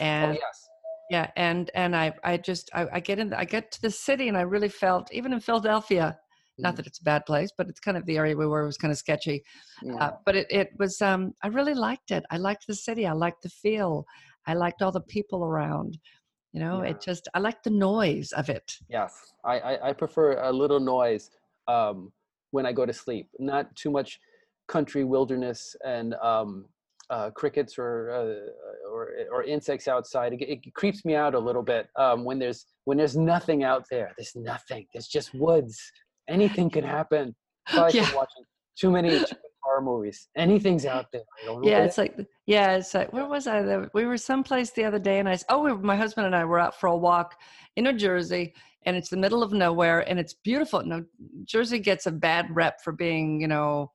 Oh 0.01 0.05
and 0.05 0.34
yes. 0.34 0.68
Yeah, 1.11 1.30
and 1.36 1.70
and 1.74 1.94
I 1.94 2.12
I 2.24 2.36
just 2.36 2.70
I, 2.74 2.86
I 2.94 3.00
get 3.00 3.18
in 3.18 3.32
I 3.34 3.44
get 3.44 3.70
to 3.72 3.82
the 3.82 3.90
city 3.90 4.28
and 4.28 4.36
I 4.36 4.42
really 4.42 4.68
felt 4.68 5.12
even 5.12 5.32
in 5.32 5.40
Philadelphia, 5.40 6.18
not 6.59 6.74
Mhm. 6.74 6.76
that 6.78 6.86
it's 6.86 7.00
a 7.00 7.05
bad 7.05 7.26
place, 7.26 7.50
but 7.57 7.68
it's 7.68 7.80
kind 7.80 7.96
of 7.96 8.07
the 8.07 8.16
area 8.16 8.36
we 8.36 8.46
were 8.46 8.64
was 8.64 8.78
kind 8.78 8.92
of 8.92 8.98
sketchy, 8.98 9.42
Yeah. 9.82 9.96
uh, 10.00 10.11
but 10.24 10.34
it 10.36 10.46
it 10.50 10.70
was 10.78 11.00
um 11.02 11.32
I 11.42 11.48
really 11.48 11.74
liked 11.74 12.11
it. 12.11 12.24
I 12.30 12.38
liked 12.38 12.66
the 12.66 12.74
city. 12.74 13.07
I 13.07 13.12
liked 13.12 13.42
the 13.42 13.50
feel. 13.50 14.05
I 14.46 14.55
liked 14.55 14.82
all 14.82 14.92
the 14.92 15.00
people 15.02 15.44
around. 15.44 15.98
You 16.52 16.61
know, 16.61 16.82
Yeah. 16.82 16.90
it 16.90 17.00
just 17.02 17.28
I 17.34 17.38
liked 17.40 17.64
the 17.64 17.70
noise 17.70 18.32
of 18.32 18.48
it. 18.48 18.72
Yes, 18.88 19.32
I, 19.44 19.59
I, 19.59 19.88
I 19.90 19.92
prefer 19.92 20.40
a 20.42 20.52
little 20.52 20.80
noise 20.80 21.30
um, 21.68 22.12
when 22.52 22.64
I 22.64 22.72
go 22.72 22.86
to 22.86 22.92
sleep. 22.92 23.28
Not 23.38 23.74
too 23.76 23.90
much 23.90 24.20
country 24.68 25.05
wilderness 25.05 25.76
and 25.84 26.14
um, 26.14 26.66
uh, 27.11 27.30
crickets 27.30 27.78
or, 27.78 28.11
uh, 28.11 28.90
or 28.90 29.11
or 29.32 29.42
insects 29.44 29.88
outside. 29.88 30.32
It, 30.32 30.42
it 30.42 30.74
creeps 30.74 31.05
me 31.05 31.14
out 31.14 31.34
a 31.34 31.38
little 31.38 31.62
bit 31.62 31.88
um, 31.96 32.24
when 32.24 32.38
there's 32.38 32.66
when 32.84 32.98
there's 32.98 33.16
nothing 33.16 33.62
out 33.64 33.84
there. 33.90 34.12
There's 34.16 34.34
nothing. 34.36 34.86
There's 34.92 35.09
just 35.09 35.34
woods. 35.34 35.80
Anything 36.28 36.70
can 36.70 36.84
happen. 36.84 37.34
Yeah. 37.72 38.14
Watching 38.14 38.44
too 38.78 38.90
many 38.90 39.24
horror 39.62 39.80
movies. 39.80 40.28
Anything's 40.36 40.84
out 40.86 41.07
there. 41.12 41.22
I 41.42 41.46
don't 41.46 41.62
know 41.62 41.68
Yeah, 41.70 41.84
it's 41.84 41.96
like 41.98 42.14
yeah, 42.46 42.76
it's 42.76 42.92
like 42.92 43.12
where 43.12 43.26
was 43.26 43.46
I? 43.46 43.86
We 43.94 44.05
were 44.05 44.18
someplace 44.18 44.70
the 44.70 44.84
other 44.84 44.98
day, 44.98 45.18
and 45.18 45.28
I 45.28 45.38
oh, 45.48 45.62
we, 45.62 45.72
were- 45.72 45.78
my 45.78 45.96
husband 45.96 46.26
and 46.26 46.36
I 46.36 46.44
were 46.44 46.59
out 46.59 46.78
for 46.78 46.88
a 46.88 46.96
walk 46.96 47.36
in 47.76 47.84
New 47.84 47.94
Jersey, 47.94 48.55
and 48.84 48.96
it's 48.96 49.09
the 49.09 49.16
middle 49.16 49.42
of 49.42 49.52
nowhere, 49.52 50.00
and 50.09 50.18
it's 50.20 50.34
beautiful. 50.34 50.84
No, 50.84 51.05
Jersey 51.44 51.78
gets 51.78 52.07
a 52.07 52.12
bad 52.12 52.55
rep 52.55 52.82
for 52.82 52.92
being 52.92 53.40
you 53.40 53.48
know 53.48 53.90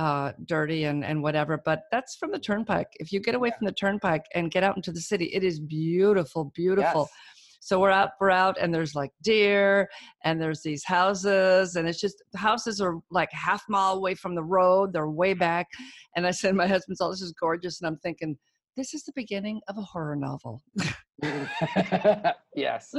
uh, 0.00 0.32
dirty 0.46 0.84
and 0.84 1.04
and 1.04 1.22
whatever, 1.22 1.60
but 1.62 1.82
that's 1.92 2.16
from 2.16 2.30
the 2.32 2.38
Turnpike. 2.38 2.88
If 2.98 3.12
you 3.12 3.20
get 3.20 3.34
away 3.34 3.48
Yeah. 3.50 3.58
from 3.58 3.66
the 3.66 3.72
Turnpike 3.72 4.24
and 4.34 4.50
get 4.50 4.62
out 4.64 4.74
into 4.76 4.92
the 4.92 5.00
city, 5.00 5.26
it 5.26 5.44
is 5.44 5.60
beautiful, 5.60 6.50
beautiful. 6.54 7.02
Yes. 7.02 7.18
So 7.62 7.78
we're 7.78 7.90
out, 7.90 8.12
we're 8.18 8.30
out, 8.30 8.56
and 8.58 8.72
there's 8.74 8.94
like 8.94 9.10
deer, 9.22 9.90
and 10.24 10.40
there's 10.40 10.62
these 10.62 10.82
houses, 10.82 11.76
and 11.76 11.86
it's 11.86 12.00
just 12.00 12.16
houses 12.34 12.80
are 12.80 12.94
like 13.10 13.28
half 13.32 13.62
mile 13.68 13.92
away 13.92 14.14
from 14.14 14.34
the 14.34 14.42
road. 14.42 14.94
They're 14.94 15.10
way 15.10 15.34
back, 15.34 15.66
and 16.16 16.26
I 16.26 16.30
said, 16.30 16.54
my 16.54 16.66
husband's 16.66 17.02
all 17.02 17.10
this 17.10 17.20
is 17.20 17.34
gorgeous, 17.38 17.82
and 17.82 17.88
I'm 17.88 17.98
thinking, 17.98 18.38
this 18.78 18.94
is 18.94 19.04
the 19.04 19.12
beginning 19.14 19.60
of 19.68 19.76
a 19.76 19.82
horror 19.82 20.16
novel. 20.16 20.62
yes. 22.56 22.94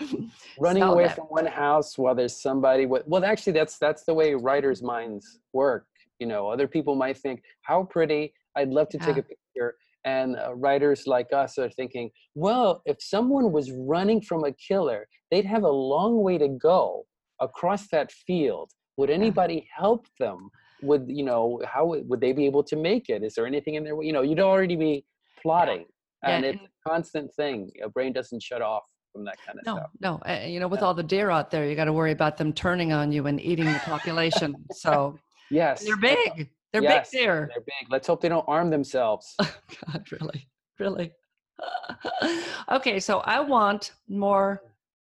Running 0.60 0.84
away 0.84 1.06
that. 1.06 1.16
from 1.16 1.24
one 1.26 1.46
house 1.46 1.98
while 1.98 2.14
there's 2.14 2.40
somebody 2.40 2.86
with 2.86 3.02
well 3.06 3.24
actually 3.24 3.54
that's 3.54 3.78
that's 3.78 4.04
the 4.04 4.14
way 4.14 4.34
writers' 4.34 4.82
minds 4.82 5.40
work. 5.52 5.86
You 6.18 6.26
know, 6.26 6.48
other 6.48 6.66
people 6.66 6.94
might 6.94 7.18
think, 7.18 7.42
how 7.62 7.84
pretty, 7.84 8.32
I'd 8.56 8.70
love 8.70 8.88
to 8.90 8.98
take 8.98 9.16
a 9.18 9.22
picture. 9.22 9.74
And 10.04 10.36
uh, 10.36 10.54
writers 10.54 11.06
like 11.06 11.32
us 11.32 11.58
are 11.58 11.68
thinking, 11.70 12.10
well, 12.34 12.80
if 12.86 12.96
someone 13.00 13.50
was 13.52 13.72
running 13.72 14.20
from 14.22 14.44
a 14.44 14.52
killer, 14.52 15.08
they'd 15.30 15.44
have 15.44 15.64
a 15.64 15.68
long 15.70 16.22
way 16.22 16.38
to 16.38 16.48
go 16.48 17.04
across 17.40 17.88
that 17.88 18.12
field. 18.12 18.70
Would 18.96 19.10
anybody 19.10 19.68
help 19.76 20.06
them? 20.18 20.48
Would 20.80 21.06
you 21.08 21.24
know 21.24 21.60
how 21.66 21.86
would 21.86 22.20
they 22.20 22.32
be 22.32 22.46
able 22.46 22.62
to 22.64 22.76
make 22.76 23.08
it? 23.08 23.22
Is 23.24 23.34
there 23.34 23.46
anything 23.46 23.74
in 23.74 23.84
there? 23.84 24.00
You 24.02 24.12
know, 24.12 24.22
you'd 24.22 24.40
already 24.40 24.76
be 24.76 25.04
plotting, 25.42 25.86
Yeah, 26.22 26.36
and 26.36 26.44
it's 26.44 26.62
a 26.62 26.88
constant 26.88 27.34
thing. 27.34 27.70
Your 27.74 27.88
brain 27.88 28.12
doesn't 28.12 28.42
shut 28.42 28.62
off 28.62 28.84
from 29.12 29.24
that 29.24 29.36
kind 29.44 29.58
of 29.58 29.66
No, 29.66 29.76
stuff. 29.76 29.90
no. 30.00 30.32
Uh, 30.32 30.46
you 30.46 30.60
know, 30.60 30.68
with 30.68 30.80
Yeah. 30.80 30.86
all 30.86 30.94
the 30.94 31.02
deer 31.02 31.30
out 31.30 31.50
there, 31.50 31.66
you 31.68 31.74
got 31.74 31.86
to 31.86 31.92
worry 31.92 32.12
about 32.12 32.36
them 32.36 32.52
turning 32.52 32.92
on 32.92 33.10
you 33.10 33.26
and 33.26 33.40
eating 33.40 33.66
the 33.72 33.80
population. 33.80 34.54
so 34.70 35.18
Yes, 35.50 35.84
they're 35.84 35.96
big. 35.96 36.50
They're 36.72 36.82
Yes, 36.82 37.10
big 37.10 37.20
deer. 37.20 37.50
They're 37.52 37.64
big. 37.64 37.90
Let's 37.90 38.06
hope 38.06 38.20
they 38.20 38.28
don't 38.28 38.44
arm 38.48 38.70
themselves. 38.70 39.34
God, 39.40 40.06
really, 40.12 40.48
really. 40.78 41.12
okay, 42.70 43.00
so 43.00 43.18
I 43.20 43.40
want 43.40 43.92
more 44.08 44.62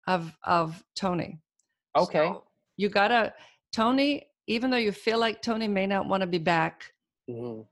of 0.07 0.35
of 0.43 0.83
Tony. 0.95 1.39
Okay. 1.95 2.27
So 2.27 2.43
you 2.77 2.89
gotta 2.89 3.33
Tony. 3.71 4.27
Even 4.47 4.69
though 4.71 4.77
you 4.77 4.91
feel 4.91 5.19
like 5.19 5.41
Tony 5.41 5.67
may 5.67 5.85
not 5.87 6.07
want 6.07 6.21
to 6.21 6.27
be 6.27 6.39
back, 6.39 6.91
Mhm. 7.29 7.65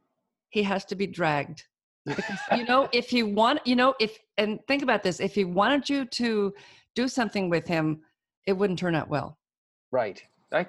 he 0.50 0.64
has 0.64 0.86
to 0.86 0.96
be 0.96 1.08
dragged. 1.08 1.66
Because 2.06 2.40
you 2.56 2.64
know, 2.64 2.88
if 2.94 3.10
he 3.10 3.24
want, 3.24 3.66
you 3.66 3.76
know, 3.76 3.96
if 4.00 4.20
and 4.38 4.60
think 4.68 4.84
about 4.84 5.04
this: 5.04 5.20
if 5.20 5.36
he 5.36 5.44
wanted 5.44 5.90
you 5.90 6.06
to 6.06 6.54
do 6.96 7.08
something 7.08 7.50
with 7.50 7.68
him, 7.68 8.02
it 8.46 8.54
wouldn't 8.54 8.80
turn 8.80 8.96
out 8.96 9.10
well. 9.10 9.40
Right. 9.92 10.24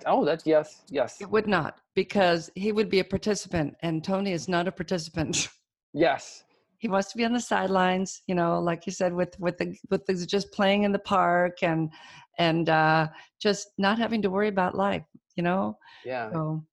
Oh, 0.07 0.25
that's 0.25 0.47
yes, 0.47 0.83
yes, 0.91 1.21
It 1.21 1.31
would 1.31 1.47
not, 1.47 1.81
because 1.95 2.51
he 2.55 2.73
would 2.73 2.91
be 2.91 3.01
a 3.01 3.05
participant, 3.05 3.77
and 3.83 4.05
Tony 4.05 4.33
is 4.33 4.49
not 4.49 4.69
a 4.69 4.73
participant. 4.73 5.49
yes. 5.93 6.45
he 6.79 6.89
wants 6.89 7.11
to 7.13 7.19
be 7.19 7.25
on 7.25 7.33
the 7.33 7.41
sidelines 7.41 8.23
you 8.27 8.35
know 8.35 8.59
like 8.59 8.87
you 8.87 8.93
said 8.93 9.13
with 9.13 9.39
with 9.39 9.57
the 9.59 9.77
with 9.91 10.03
the 10.07 10.15
just 10.27 10.51
playing 10.53 10.85
in 10.85 10.93
the 10.93 11.05
park 11.17 11.63
and 11.63 11.91
and 12.39 12.69
uh 12.71 13.07
just 13.39 13.69
not 13.77 13.99
having 13.99 14.23
to 14.23 14.31
worry 14.31 14.49
about 14.49 14.75
life 14.75 15.05
you 15.37 15.43
know 15.43 15.77
Yeah. 16.05 16.31
so 16.33 16.65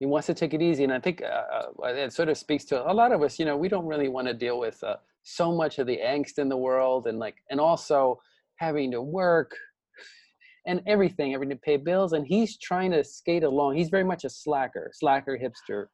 He 0.00 0.06
wants 0.06 0.26
to 0.26 0.34
take 0.34 0.52
it 0.52 0.60
easy, 0.60 0.84
and 0.84 0.92
I 0.92 1.00
think 1.00 1.22
uh, 1.22 1.70
uh, 1.82 2.04
it 2.06 2.12
sort 2.12 2.28
of 2.28 2.36
speaks 2.36 2.64
to 2.66 2.76
a 2.90 2.94
lot 3.00 3.12
of 3.12 3.22
us. 3.22 3.38
You 3.38 3.46
know, 3.48 3.56
we 3.56 3.68
don't 3.68 3.86
really 3.86 4.08
want 4.16 4.26
to 4.28 4.34
deal 4.34 4.58
with 4.58 4.82
uh, 4.82 4.96
so 5.22 5.52
much 5.52 5.78
of 5.78 5.86
the 5.86 5.98
angst 6.14 6.38
in 6.42 6.48
the 6.48 6.56
world, 6.68 7.06
and 7.06 7.18
like, 7.18 7.36
and 7.50 7.60
also 7.60 8.20
having 8.56 8.90
to 8.90 9.00
work 9.00 9.50
and 10.66 10.80
everything, 10.86 11.34
everything 11.34 11.56
to 11.56 11.60
pay 11.62 11.76
bills. 11.76 12.12
And 12.12 12.26
he's 12.26 12.58
trying 12.58 12.90
to 12.92 13.04
skate 13.04 13.44
along. 13.44 13.76
He's 13.76 13.90
very 13.90 14.04
much 14.04 14.24
a 14.24 14.30
slacker, 14.30 14.90
slacker 14.94 15.38
hipster, 15.38 15.86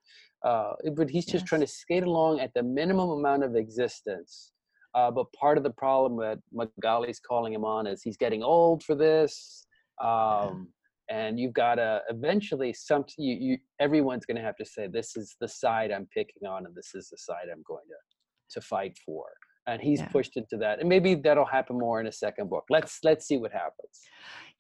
uh, 0.46 0.72
but 0.96 1.10
he's 1.10 1.26
just 1.26 1.46
trying 1.46 1.60
to 1.62 1.66
skate 1.66 2.04
along 2.04 2.40
at 2.40 2.52
the 2.54 2.62
minimum 2.62 3.10
amount 3.10 3.44
of 3.44 3.56
existence. 3.56 4.52
Uh, 4.94 5.10
but 5.10 5.26
part 5.32 5.56
of 5.58 5.64
the 5.64 5.70
problem 5.70 6.18
that 6.18 6.38
Magali's 6.54 7.20
calling 7.20 7.52
him 7.52 7.64
on 7.64 7.86
is 7.86 8.02
he's 8.02 8.16
getting 8.16 8.42
old 8.42 8.82
for 8.82 8.94
this. 8.94 9.66
Um, 10.02 10.68
and 11.10 11.38
you've 11.38 11.52
got 11.52 11.74
to 11.74 12.00
eventually 12.08 12.72
some 12.72 13.04
you, 13.18 13.34
you 13.34 13.58
everyone's 13.80 14.24
going 14.24 14.36
to 14.36 14.42
have 14.42 14.56
to 14.56 14.64
say 14.64 14.86
this 14.86 15.16
is 15.16 15.36
the 15.40 15.48
side 15.48 15.90
i'm 15.90 16.06
picking 16.14 16.48
on 16.48 16.64
and 16.64 16.74
this 16.74 16.92
is 16.94 17.08
the 17.10 17.18
side 17.18 17.46
i'm 17.52 17.62
going 17.66 17.84
to 17.88 18.60
to 18.60 18.64
fight 18.64 18.96
for 19.04 19.24
and 19.66 19.82
he's 19.82 20.00
Yeah. 20.00 20.08
pushed 20.08 20.36
into 20.36 20.56
that 20.58 20.80
and 20.80 20.88
maybe 20.88 21.14
that'll 21.16 21.44
happen 21.44 21.78
more 21.78 22.00
in 22.00 22.06
a 22.06 22.12
second 22.12 22.48
book 22.48 22.64
let's 22.70 22.98
let's 23.02 23.26
see 23.26 23.36
what 23.36 23.52
happens 23.52 24.00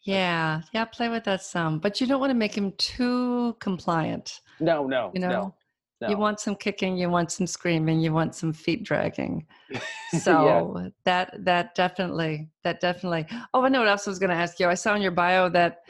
yeah 0.04 0.62
yeah 0.72 0.84
play 0.84 1.08
with 1.08 1.24
that 1.24 1.42
some 1.42 1.78
but 1.78 2.00
you 2.00 2.06
don't 2.06 2.20
want 2.20 2.30
to 2.30 2.34
make 2.34 2.56
him 2.56 2.72
too 2.78 3.54
compliant 3.60 4.40
no 4.58 4.86
no 4.86 5.10
you 5.14 5.20
know 5.20 5.28
no 5.28 5.54
no 6.00 6.08
you 6.08 6.16
want 6.16 6.40
some 6.40 6.54
kicking 6.54 6.96
you 6.96 7.10
want 7.10 7.30
some 7.30 7.46
screaming 7.46 8.00
you 8.00 8.12
want 8.12 8.34
some 8.34 8.52
feet 8.52 8.82
dragging 8.82 9.46
so 10.20 10.90
that 11.04 11.32
that 11.44 11.74
definitely 11.74 12.48
that 12.64 12.80
definitely 12.80 13.26
oh 13.54 13.62
i 13.64 13.68
know 13.68 13.80
what 13.80 13.88
else 13.88 14.06
i 14.06 14.10
was 14.10 14.18
going 14.18 14.30
to 14.30 14.36
ask 14.36 14.58
you 14.58 14.66
i 14.66 14.74
saw 14.74 14.94
in 14.94 15.02
your 15.02 15.12
bio 15.12 15.48
that 15.48 15.80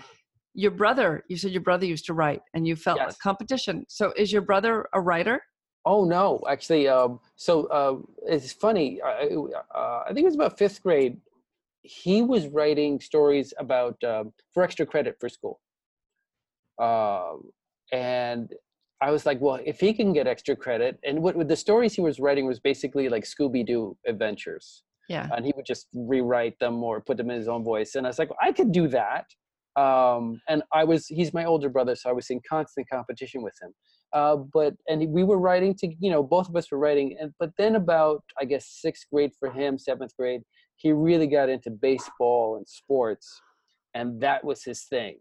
your 0.55 0.73
brother 0.73 1.25
you 1.29 1.37
said 1.37 1.53
your 1.53 1.63
brother 1.63 1.87
used 1.87 2.05
to 2.05 2.13
write 2.13 2.43
and 2.55 2.67
you 2.67 2.75
felt 2.75 2.99
Yes. 2.99 3.15
a 3.15 3.19
competition 3.19 3.85
so 3.89 4.13
is 4.17 4.33
your 4.33 4.43
brother 4.43 4.89
a 4.93 5.01
writer 5.01 5.41
Oh 5.87 6.05
no, 6.05 6.43
actually, 6.49 6.89
um, 6.89 7.21
so 7.37 7.65
uh, 7.69 7.97
it's 8.27 8.53
funny. 8.53 9.01
I, 9.01 9.31
uh, 9.75 10.03
I 10.07 10.13
think 10.13 10.25
it 10.25 10.27
was 10.27 10.35
about 10.35 10.59
fifth 10.59 10.83
grade. 10.83 11.19
He 11.83 12.23
was 12.23 12.47
writing 12.49 13.01
stories 13.01 13.53
about 13.59 14.03
um, 14.05 14.33
for 14.53 14.63
extra 14.63 14.87
credit 14.87 15.17
for 15.19 15.29
school, 15.29 15.61
um, 16.79 17.51
and 17.93 18.53
I 19.03 19.11
was 19.11 19.25
like, 19.25 19.41
well, 19.41 19.59
if 19.65 19.81
he 19.81 19.95
can 19.95 20.13
get 20.13 20.27
extra 20.27 20.55
credit, 20.55 20.99
and 21.05 21.23
what, 21.23 21.49
the 21.49 21.57
stories 21.57 21.95
he 21.95 22.03
was 22.03 22.21
writing 22.21 22.47
was 22.47 22.61
basically 22.61 23.09
like 23.09 23.25
Scooby 23.25 23.67
Doo 23.67 23.97
adventures, 24.07 24.83
yeah 25.09 25.29
and 25.35 25.45
he 25.45 25.53
would 25.57 25.67
just 25.67 25.89
rewrite 25.95 26.59
them 26.61 26.83
or 26.85 27.01
put 27.01 27.17
them 27.17 27.31
in 27.31 27.37
his 27.39 27.49
own 27.49 27.65
voice. 27.65 27.95
And 27.95 28.07
I 28.07 28.11
was 28.11 28.19
like, 28.19 28.31
well, 28.31 28.39
I 28.43 28.53
could 28.53 28.73
do 28.73 28.87
that. 28.89 29.27
Um, 29.77 30.41
and 30.49 30.63
I 30.73 30.85
was 30.85 31.07
he's 31.07 31.33
my 31.33 31.45
older 31.45 31.69
brother, 31.69 31.95
so 31.97 32.11
I 32.11 32.13
was 32.13 32.29
in 32.31 32.41
constant 32.49 32.89
competition 32.91 33.43
with 33.43 33.55
him 33.63 33.73
uh, 34.13 34.37
but 34.37 34.75
and 34.89 35.09
we 35.11 35.25
were 35.25 35.39
writing 35.39 35.75
to 35.75 35.89
you 35.99 36.11
know 36.11 36.23
both 36.23 36.49
of 36.49 36.57
us 36.57 36.71
were 36.71 36.79
writing 36.79 37.17
and 37.21 37.33
but 37.39 37.51
then 37.57 37.77
about 37.77 38.23
i 38.41 38.45
guess 38.45 38.67
sixth 38.67 39.07
grade 39.13 39.31
for 39.39 39.51
him 39.51 39.79
seventh 39.79 40.17
grade 40.17 40.43
he 40.81 40.93
really 40.93 41.27
got 41.27 41.49
into 41.49 41.71
baseball 41.71 42.57
and 42.57 42.67
sports 42.67 43.41
and 43.95 44.21
that 44.21 44.45
was 44.45 44.63
his 44.65 44.85
thing. 44.85 45.19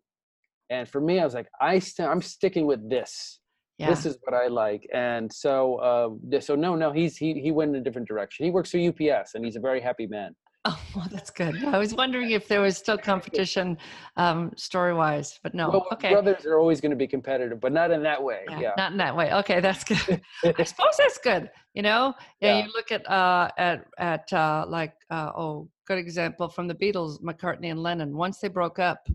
And 0.70 0.88
for 0.88 1.02
me 1.02 1.20
i 1.20 1.26
was 1.26 1.34
like 1.34 1.50
i 1.60 1.80
st- 1.80 2.08
i'm 2.08 2.22
sticking 2.22 2.66
with 2.66 2.90
this. 2.90 3.40
Yeah. 3.78 3.90
This 3.90 4.06
is 4.06 4.18
what 4.24 4.34
i 4.34 4.48
like. 4.48 4.88
And 4.94 5.32
so 5.32 5.76
uh 5.78 6.40
so 6.40 6.56
no 6.56 6.76
no 6.76 6.92
he's 6.92 7.18
he, 7.18 7.40
he 7.42 7.52
went 7.52 7.76
in 7.76 7.82
a 7.82 7.84
different 7.84 8.08
direction. 8.08 8.46
He 8.46 8.52
works 8.52 8.72
for 8.72 8.80
ups 8.80 9.36
and 9.36 9.44
he's 9.46 9.56
a 9.56 9.62
very 9.62 9.82
happy 9.82 10.08
man 10.08 10.36
Oh, 10.66 10.80
well, 10.94 11.08
that's 11.10 11.30
good. 11.30 11.64
I 11.64 11.78
was 11.78 11.94
wondering 11.94 12.32
if 12.32 12.50
there 12.50 12.60
was 12.60 12.78
still 12.78 12.98
competition 12.98 13.78
um, 14.18 14.52
story 14.58 14.94
wise, 14.94 15.40
but 15.42 15.54
no. 15.54 15.70
well, 15.70 15.88
okay. 15.94 16.12
brothers 16.12 16.46
are 16.46 16.60
always 16.60 16.82
going 16.82 16.90
to 16.90 16.98
be 16.98 17.08
competitive 17.08 17.62
but 17.62 17.72
not 17.72 17.92
in 17.92 18.04
that 18.04 18.22
way 18.22 18.44
Yeah, 18.50 18.60
yeah, 18.60 18.72
Not 18.76 18.92
in 18.92 18.98
that 18.98 19.16
way. 19.16 19.34
Okay, 19.36 19.62
that's 19.62 19.86
good. 19.86 20.22
I 20.58 20.64
suppose 20.64 20.96
that's 20.98 21.18
good. 21.18 21.50
You 21.74 21.84
know, 21.84 22.14
yeah, 22.42 22.58
Yeah. 22.58 22.66
you 22.66 22.72
look 22.76 22.92
at 22.92 23.10
uh, 23.10 23.50
at 23.58 23.86
at 23.98 24.34
uh, 24.34 24.66
like 24.68 24.94
uh, 25.10 25.32
oh, 25.34 25.70
good 25.88 25.98
example 25.98 26.50
from 26.50 26.68
the 26.68 26.76
Beatles, 26.76 27.22
McCartney 27.22 27.72
and 27.72 27.82
Lennon. 27.82 28.18
Once 28.18 28.40
they 28.40 28.50
broke 28.50 28.80
up, 28.80 29.08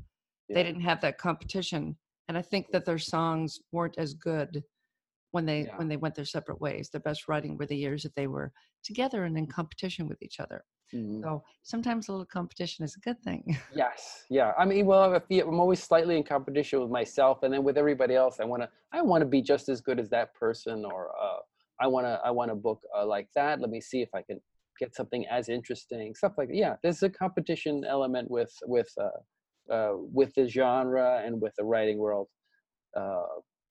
Yeah. 0.49 0.55
they 0.55 0.62
didn't 0.62 0.80
have 0.80 1.03
that 1.03 1.18
competition, 1.18 1.95
and 2.28 2.38
I 2.38 2.42
think 2.42 2.70
that 2.72 2.86
their 2.86 2.99
songs 2.99 3.61
weren't 3.70 3.99
as 3.99 4.14
good 4.14 4.64
when 5.32 5.45
they 5.45 5.64
when 5.76 5.88
they 5.88 5.99
went 5.99 6.14
their 6.14 6.24
separate 6.24 6.61
ways. 6.62 6.88
Their 6.88 7.03
best 7.03 7.28
writing 7.28 7.59
were 7.59 7.66
the 7.66 7.76
years 7.76 8.03
that 8.05 8.14
they 8.14 8.28
were 8.28 8.51
together 8.82 9.24
and 9.24 9.36
in 9.36 9.47
competition 9.47 10.09
with 10.09 10.22
each 10.22 10.40
other. 10.40 10.64
Mhm. 10.95 11.22
So 11.22 11.42
sometimes 11.62 12.09
a 12.09 12.12
little 12.12 12.26
competition 12.26 12.84
is 12.84 12.97
a 12.97 13.01
good 13.01 13.20
thing. 13.22 13.57
Yes, 13.76 14.24
yeah. 14.30 14.53
I 14.57 14.64
mean, 14.64 14.86
well, 14.86 15.14
I 15.14 15.18
feel, 15.18 15.49
I'm 15.49 15.59
always 15.59 15.82
slightly 15.82 16.16
in 16.16 16.22
competition 16.22 16.80
with 16.80 16.90
myself, 16.90 17.42
and 17.42 17.53
then 17.53 17.64
with 17.64 17.76
everybody 17.76 18.14
else. 18.14 18.38
I 18.40 18.45
want 18.45 18.62
to, 18.62 18.68
I 18.92 19.03
want 19.03 19.22
to 19.22 19.26
be 19.26 19.42
just 19.42 19.68
as 19.68 19.80
good 19.80 19.99
as 19.99 20.09
that 20.11 20.32
person, 20.34 20.84
or 20.84 21.11
uh, 21.20 21.38
I 21.80 21.88
want 21.88 22.07
to, 22.07 22.20
I 22.24 22.30
want 22.30 22.51
to 22.53 22.55
book 22.55 22.80
uh, 22.97 23.05
like 23.05 23.28
that. 23.34 23.61
Let 23.61 23.70
me 23.70 23.80
see 23.80 24.01
if 24.01 24.11
I 24.14 24.22
can 24.22 24.40
get 24.78 24.95
something 24.95 25.26
as 25.26 25.49
interesting, 25.49 26.14
stuff 26.14 26.34
like 26.38 26.49
that. 26.49 26.57
Yeah, 26.57 26.76
there's 26.82 27.03
a 27.03 27.11
competition 27.11 27.84
element 27.84 28.30
with 28.30 28.53
with 28.66 28.90
uh, 29.01 29.72
uh, 29.74 29.92
with 29.97 30.32
the 30.34 30.47
genre 30.47 31.22
and 31.24 31.40
with 31.40 31.55
the 31.59 31.64
writing 31.64 31.99
world, 31.99 32.28
uh, 32.97 33.22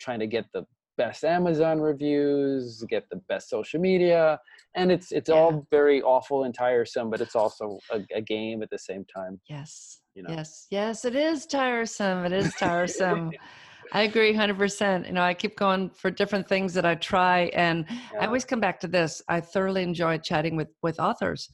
trying 0.01 0.19
to 0.19 0.27
get 0.27 0.45
the 0.53 0.65
best 0.97 1.23
Amazon 1.23 1.79
reviews, 1.79 2.83
get 2.89 3.09
the 3.09 3.17
best 3.27 3.49
social 3.49 3.79
media, 3.79 4.39
and 4.75 4.91
it's 4.91 5.11
it's 5.11 5.29
Yeah. 5.29 5.35
all 5.35 5.67
very 5.71 6.01
awful 6.01 6.43
and 6.43 6.53
tiresome, 6.53 7.09
but 7.09 7.21
it's 7.21 7.35
also 7.35 7.79
a, 7.91 7.99
a 8.15 8.21
game 8.21 8.61
at 8.63 8.69
the 8.69 8.77
same 8.79 9.05
time. 9.05 9.39
Yes. 9.49 10.01
You 10.15 10.23
know. 10.23 10.29
Yes. 10.29 10.67
Yes, 10.69 11.05
it 11.05 11.15
is 11.15 11.45
tiresome. 11.45 12.25
It 12.25 12.33
is 12.33 12.53
tiresome. 12.55 13.31
I 13.93 14.03
agree 14.03 14.33
100%. 14.33 15.05
You 15.07 15.13
know, 15.13 15.21
I 15.21 15.33
keep 15.33 15.55
going 15.57 15.89
for 15.91 16.09
different 16.09 16.47
things 16.47 16.73
that 16.73 16.85
I 16.85 16.95
try 16.95 17.51
and 17.53 17.85
I 18.19 18.25
always 18.25 18.45
come 18.45 18.59
back 18.59 18.79
to 18.81 18.87
this. 18.87 19.21
I 19.27 19.39
thoroughly 19.41 19.83
enjoy 19.83 20.17
chatting 20.17 20.55
with 20.55 20.69
with 20.81 20.99
authors 20.99 21.49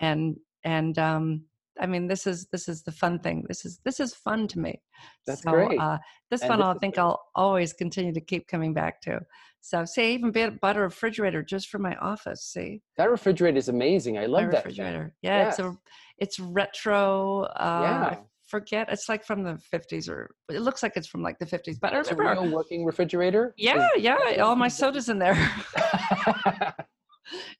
and 0.00 0.36
and 0.64 0.98
um 0.98 1.44
I 1.80 1.86
mean, 1.86 2.06
this 2.06 2.26
is 2.26 2.46
this 2.52 2.68
is 2.68 2.82
the 2.82 2.92
fun 2.92 3.18
thing. 3.18 3.44
This 3.48 3.64
is 3.64 3.80
this 3.84 3.98
is 4.00 4.14
fun 4.14 4.46
to 4.48 4.58
me. 4.58 4.80
That's 5.26 5.42
so, 5.42 5.50
great. 5.50 5.78
Uh, 5.78 5.98
this 6.30 6.42
And 6.42 6.50
one 6.50 6.58
this 6.60 6.66
I 6.66 6.78
think 6.78 6.98
I'll 6.98 7.20
always 7.34 7.72
continue 7.72 8.12
to 8.12 8.20
keep 8.20 8.46
coming 8.46 8.72
back 8.72 9.00
to. 9.02 9.20
So, 9.60 9.84
see, 9.86 10.02
I 10.02 10.10
even 10.18 10.58
bought 10.60 10.76
a 10.76 10.80
refrigerator 10.80 11.42
just 11.42 11.68
for 11.70 11.78
my 11.78 11.96
office. 11.96 12.42
See, 12.44 12.82
That 12.98 13.10
refrigerator 13.10 13.56
is 13.56 13.68
amazing. 13.70 14.18
I 14.18 14.22
my 14.22 14.26
love 14.26 14.42
that. 14.50 14.50
thing. 14.50 14.56
refrigerator. 14.72 15.14
Yeah, 15.22 15.48
it's 15.48 15.58
a 15.58 15.76
it's 16.18 16.38
retro. 16.38 17.42
Uh, 17.44 17.80
Yeah. 17.82 18.04
I 18.04 18.18
forget. 18.46 18.88
It's 18.92 19.08
like 19.08 19.24
from 19.24 19.42
the 19.42 19.58
fifties, 19.58 20.08
or 20.08 20.34
it 20.50 20.60
looks 20.60 20.82
like 20.82 20.92
it's 20.96 21.08
from 21.08 21.22
like 21.22 21.38
the 21.38 21.46
fifties. 21.46 21.78
But 21.78 21.94
I 21.94 22.00
It's 22.00 22.10
remember. 22.12 22.42
real 22.42 22.52
working 22.52 22.84
refrigerator. 22.84 23.54
Yeah, 23.56 23.88
Is- 23.96 24.02
yeah. 24.02 24.16
All 24.42 24.54
my 24.54 24.68
sodas 24.68 25.08
in 25.08 25.18
there. 25.18 25.34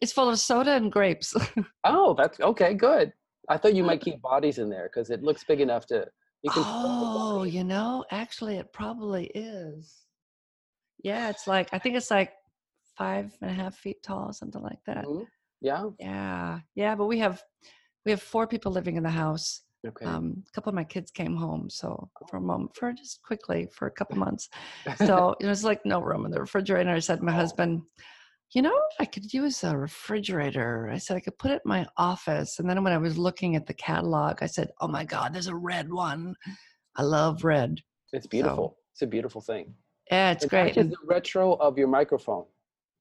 it's 0.00 0.12
full 0.12 0.28
of 0.28 0.38
soda 0.38 0.72
and 0.72 0.92
grapes. 0.92 1.34
oh, 1.84 2.14
that's 2.14 2.38
okay. 2.40 2.74
Good. 2.74 3.12
I 3.48 3.56
thought 3.56 3.74
you 3.74 3.84
might 3.84 4.00
keep 4.06 4.20
bodies 4.22 4.58
in 4.58 4.68
there 4.68 4.90
because 4.92 5.10
it 5.10 5.22
looks 5.22 5.44
big 5.44 5.60
enough 5.60 5.86
to. 5.86 6.06
You 6.42 6.50
can. 6.50 6.62
Oh, 6.66 7.44
you 7.44 7.64
know, 7.64 8.04
actually, 8.10 8.56
it 8.56 8.72
probably 8.72 9.26
is. 9.34 10.04
Yeah, 11.02 11.30
it's 11.30 11.46
like 11.46 11.68
I 11.72 11.78
think 11.78 11.96
it's 11.96 12.10
like 12.10 12.32
five 12.96 13.36
and 13.40 13.50
a 13.50 13.54
half 13.54 13.76
feet 13.76 14.02
tall, 14.02 14.32
something 14.32 14.62
like 14.62 14.78
that. 14.86 15.04
Mhm. 15.06 15.26
Yeah. 15.60 15.90
Yeah, 15.98 16.60
yeah. 16.74 16.94
But 16.94 17.06
we 17.06 17.18
have 17.20 17.42
we 18.04 18.10
have 18.10 18.22
four 18.22 18.46
people 18.46 18.72
living 18.72 18.96
in 18.96 19.02
the 19.02 19.10
house. 19.10 19.62
Okay. 19.86 20.06
Um, 20.06 20.44
a 20.48 20.52
couple 20.52 20.70
of 20.70 20.74
my 20.74 20.84
kids 20.84 21.10
came 21.10 21.36
home, 21.36 21.68
so 21.68 22.10
for 22.28 22.38
a 22.38 22.40
moment, 22.40 22.74
for 22.76 22.92
just 22.92 23.22
quickly 23.22 23.68
for 23.72 23.86
a 23.86 23.90
couple 23.90 24.16
months. 24.26 24.48
So 24.96 25.34
you 25.40 25.46
know, 25.46 25.52
it's 25.52 25.64
like 25.64 25.84
no 25.84 26.00
room 26.00 26.24
in 26.26 26.30
the 26.30 26.40
refrigerator. 26.40 26.90
I 26.90 27.00
said 27.00 27.22
my 27.22 27.32
Oh. 27.32 27.36
husband, 27.36 27.82
you 28.54 28.62
know, 28.62 28.80
I 29.00 29.04
could 29.04 29.32
use 29.34 29.64
a 29.64 29.76
refrigerator. 29.76 30.88
I 30.92 30.98
said 30.98 31.16
I 31.16 31.20
could 31.20 31.36
put 31.38 31.50
it 31.50 31.62
in 31.64 31.68
my 31.68 31.86
office. 31.96 32.60
And 32.60 32.70
then 32.70 32.82
when 32.84 32.92
I 32.92 32.98
was 32.98 33.18
looking 33.18 33.56
at 33.56 33.66
the 33.66 33.74
catalog, 33.74 34.38
I 34.42 34.46
said, 34.46 34.68
oh 34.80 34.86
my 34.86 35.04
God, 35.04 35.34
there's 35.34 35.48
a 35.48 35.54
red 35.56 35.92
one. 35.92 36.36
I 36.96 37.02
love 37.02 37.42
red. 37.42 37.80
it's 38.12 38.28
beautiful. 38.28 38.78
It's 38.92 39.02
a 39.02 39.08
beautiful 39.08 39.40
thing. 39.40 39.74
Yeah, 40.10 40.30
it's 40.30 40.44
It 40.44 40.50
great. 40.50 40.76
matches 40.76 40.90
the 40.90 40.96
retro 41.06 41.54
of 41.54 41.76
your 41.76 41.88
microphone. 41.88 42.44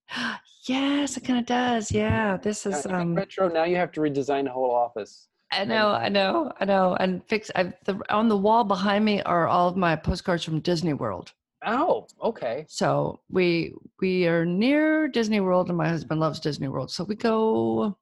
Yes, 0.66 1.18
it 1.18 1.26
kind 1.26 1.40
of 1.40 1.46
does. 1.46 1.92
Yeah, 1.92 2.38
this 2.38 2.66
is. 2.66 2.86
um 2.86 3.16
retro. 3.16 3.50
Now 3.50 3.66
you 3.66 3.76
have 3.76 3.92
to 3.92 4.00
redesign 4.00 4.46
the 4.46 4.52
whole 4.52 4.72
office. 4.72 5.28
I 5.52 5.66
know, 5.66 5.90
I 5.90 6.08
know, 6.08 6.54
I 6.58 6.64
know. 6.64 6.96
And 7.02 7.22
fix. 7.28 7.52
I've, 7.54 7.74
the, 7.84 8.00
on 8.10 8.30
the 8.30 8.38
wall 8.38 8.64
behind 8.64 9.04
me 9.04 9.22
are 9.24 9.46
all 9.50 9.68
of 9.68 9.76
my 9.76 9.98
postcards 9.98 10.46
from 10.46 10.62
Disney 10.62 10.94
World. 10.94 11.34
Oh, 11.66 12.08
okay. 12.22 12.66
So 12.68 13.22
we 13.30 13.74
we 14.00 14.28
are 14.28 14.46
near 14.46 15.08
Disney 15.08 15.40
World, 15.40 15.70
and 15.70 15.78
my 15.78 15.88
husband 15.88 16.20
loves 16.20 16.40
Disney 16.40 16.68
World. 16.68 16.92
So 16.92 17.04
we 17.04 17.16
go 17.16 17.98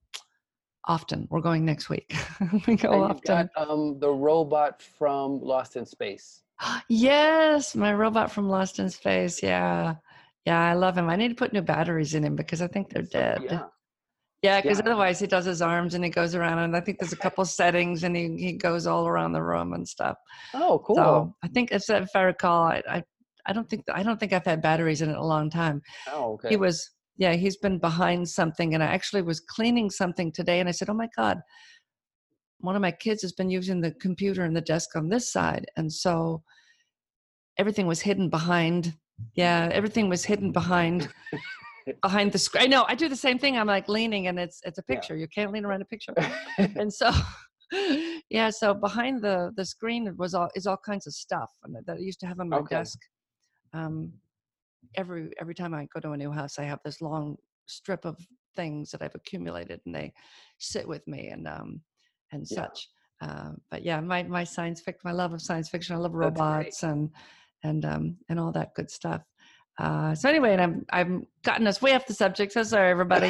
often. 0.85 1.27
We're 1.29 1.41
going 1.41 1.65
next 1.65 1.89
week. 1.89 2.13
we 2.67 2.75
go 2.75 2.91
And 2.93 3.03
often. 3.03 3.49
got 3.55 3.69
um, 3.69 3.99
the 3.99 4.09
robot 4.09 4.81
from 4.81 5.39
Lost 5.41 5.75
in 5.75 5.85
Space. 5.85 6.43
yes, 6.89 7.75
my 7.75 7.93
robot 7.93 8.31
from 8.31 8.49
Lost 8.49 8.79
in 8.79 8.89
Space. 8.89 9.43
Yeah, 9.43 9.95
yeah, 10.45 10.59
I 10.59 10.73
love 10.73 10.97
him. 10.97 11.09
I 11.09 11.15
need 11.15 11.29
to 11.29 11.35
put 11.35 11.53
new 11.53 11.61
batteries 11.61 12.13
in 12.15 12.23
him 12.23 12.35
because 12.35 12.61
I 12.61 12.67
think 12.67 12.89
they're 12.89 13.03
dead. 13.03 13.41
yeah. 13.43 13.65
Yeah, 14.43 14.59
because 14.59 14.79
Yeah. 14.79 14.85
otherwise 14.85 15.19
he 15.19 15.27
does 15.27 15.45
his 15.45 15.61
arms 15.61 15.93
and 15.93 16.03
he 16.03 16.09
goes 16.09 16.33
around, 16.33 16.57
and 16.59 16.75
I 16.75 16.79
think 16.81 16.97
there's 16.99 17.13
a 17.13 17.17
couple 17.27 17.45
settings, 17.45 18.03
and 18.03 18.15
he 18.15 18.35
he 18.37 18.53
goes 18.53 18.87
all 18.87 19.07
around 19.07 19.33
the 19.33 19.43
room 19.43 19.73
and 19.73 19.87
stuff. 19.87 20.17
Oh, 20.55 20.79
cool. 20.83 20.95
So 20.95 21.35
I 21.43 21.47
think 21.49 21.71
if, 21.71 21.87
if 21.89 22.09
I 22.15 22.21
recall, 22.21 22.63
I, 22.63 22.81
I 22.89 23.03
I 23.45 23.53
don't 23.53 23.69
think 23.69 23.83
I 23.93 24.03
don't 24.03 24.19
think 24.19 24.33
I've 24.33 24.45
had 24.45 24.61
batteries 24.61 25.01
in 25.01 25.09
it 25.09 25.17
a 25.17 25.25
long 25.25 25.49
time. 25.49 25.81
oh, 26.11 26.33
okay. 26.33 26.49
He 26.49 26.57
was 26.57 26.89
yeah, 27.17 27.33
he's 27.33 27.57
been 27.57 27.77
behind 27.79 28.27
something, 28.27 28.73
and 28.73 28.81
I 28.83 28.87
actually 28.87 29.21
was 29.21 29.39
cleaning 29.41 29.89
something 29.89 30.31
today, 30.31 30.59
and 30.59 30.67
I 30.69 30.71
said, 30.71 30.89
"Oh 30.89 30.93
my 30.93 31.09
god." 31.15 31.39
One 32.59 32.75
of 32.75 32.81
my 32.81 32.91
kids 32.91 33.21
has 33.23 33.33
been 33.33 33.49
using 33.49 33.81
the 33.81 33.91
computer 33.91 34.43
and 34.43 34.55
the 34.55 34.61
desk 34.61 34.95
on 34.95 35.09
this 35.09 35.31
side, 35.31 35.65
and 35.77 35.91
so 35.91 36.43
everything 37.57 37.87
was 37.87 38.01
hidden 38.01 38.29
behind. 38.29 38.93
Yeah, 39.35 39.69
everything 39.71 40.09
was 40.09 40.25
hidden 40.25 40.51
behind 40.51 41.09
behind 42.01 42.31
the 42.31 42.37
screen. 42.39 42.63
I 42.63 42.67
know. 42.67 42.85
I 42.87 42.95
do 42.95 43.09
the 43.09 43.15
same 43.15 43.37
thing. 43.39 43.57
I'm 43.57 43.67
like 43.67 43.87
leaning, 43.89 44.27
and 44.27 44.39
it's 44.39 44.61
it's 44.63 44.77
a 44.79 44.83
Yeah. 44.87 44.95
picture. 44.95 45.15
You 45.15 45.27
can't 45.27 45.51
lean 45.51 45.65
around 45.65 45.81
a 45.81 45.85
picture 45.85 46.13
and 46.57 46.91
so 46.93 47.11
yeah 48.29 48.49
so 48.49 48.73
behind 48.73 49.21
the 49.21 49.51
the 49.55 49.65
screen 49.65 50.13
was 50.17 50.33
all 50.33 50.49
is 50.55 50.67
all 50.67 50.77
kinds 50.85 51.07
of 51.07 51.13
stuff 51.13 51.49
and 51.63 51.73
that- 51.75 51.85
that 51.85 51.97
i 51.97 51.99
used 51.99 52.19
to 52.19 52.27
have 52.27 52.39
on 52.39 52.49
my 52.49 52.57
Okay. 52.57 52.75
desk 52.75 52.99
um 53.73 54.11
every 54.95 55.31
every 55.39 55.55
time 55.55 55.73
i 55.73 55.87
go 55.93 55.99
to 55.99 56.11
a 56.11 56.17
new 56.17 56.31
house 56.31 56.59
i 56.59 56.63
have 56.63 56.79
this 56.83 57.01
long 57.01 57.35
strip 57.67 58.05
of 58.05 58.17
things 58.55 58.91
that 58.91 59.01
i've 59.01 59.15
accumulated 59.15 59.79
and 59.85 59.95
they 59.95 60.11
sit 60.59 60.87
with 60.87 61.05
me 61.07 61.29
and 61.29 61.47
um 61.47 61.81
and 62.31 62.47
Yeah. 62.47 62.63
such 62.63 62.89
uh, 63.21 63.51
but 63.69 63.83
yeah 63.83 63.99
my 64.01 64.23
my 64.23 64.43
science 64.43 64.81
fiction 64.81 65.01
my 65.03 65.11
love 65.11 65.33
of 65.33 65.41
science 65.41 65.69
fiction 65.69 65.95
i 65.95 65.99
love 65.99 66.13
robots 66.13 66.83
and 66.83 67.09
and 67.63 67.85
um 67.85 68.17
and 68.29 68.39
all 68.39 68.51
that 68.51 68.73
good 68.73 68.89
stuff. 68.89 69.21
Uh 69.79 70.13
so 70.15 70.27
anyway 70.27 70.51
and 70.53 70.61
i'm 70.61 70.85
i've 70.91 71.21
gotten 71.43 71.65
us 71.67 71.81
way 71.81 71.93
off 71.95 72.05
the 72.05 72.13
subject 72.13 72.51
so 72.51 72.63
sorry 72.63 72.89
everybody. 72.91 73.27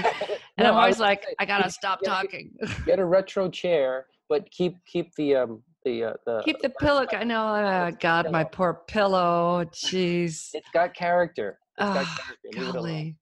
And 0.57 0.65
No, 0.65 0.73
i'm 0.73 0.77
always 0.77 0.95
was 0.95 0.99
like 0.99 1.25
i 1.39 1.45
gotta 1.45 1.69
stop 1.69 1.99
gotta 2.03 2.27
talking. 2.27 2.51
Get 2.85 2.99
a 2.99 3.05
retro 3.05 3.49
chair, 3.49 4.05
but 4.29 4.49
keep 4.51 4.75
keep 4.85 5.13
the 5.15 5.35
um 5.35 5.61
the 5.83 6.03
uh, 6.03 6.13
the. 6.25 6.41
Keep 6.43 6.61
the 6.61 6.69
pillow. 6.69 7.05
I 7.11 7.23
know. 7.23 7.47
Uh, 7.47 7.91
God, 7.91 8.31
my 8.31 8.43
poor 8.43 8.81
pillow. 8.87 9.65
Jeez. 9.71 10.49
It's 10.53 10.69
got 10.73 10.93
character. 10.93 11.59
It's 11.77 11.89
got 11.89 12.05
Ah, 12.05 12.15
character. 12.17 12.49
Leave 12.53 12.69
it 12.69 12.75
alone. 12.75 12.85
golly, 12.85 13.17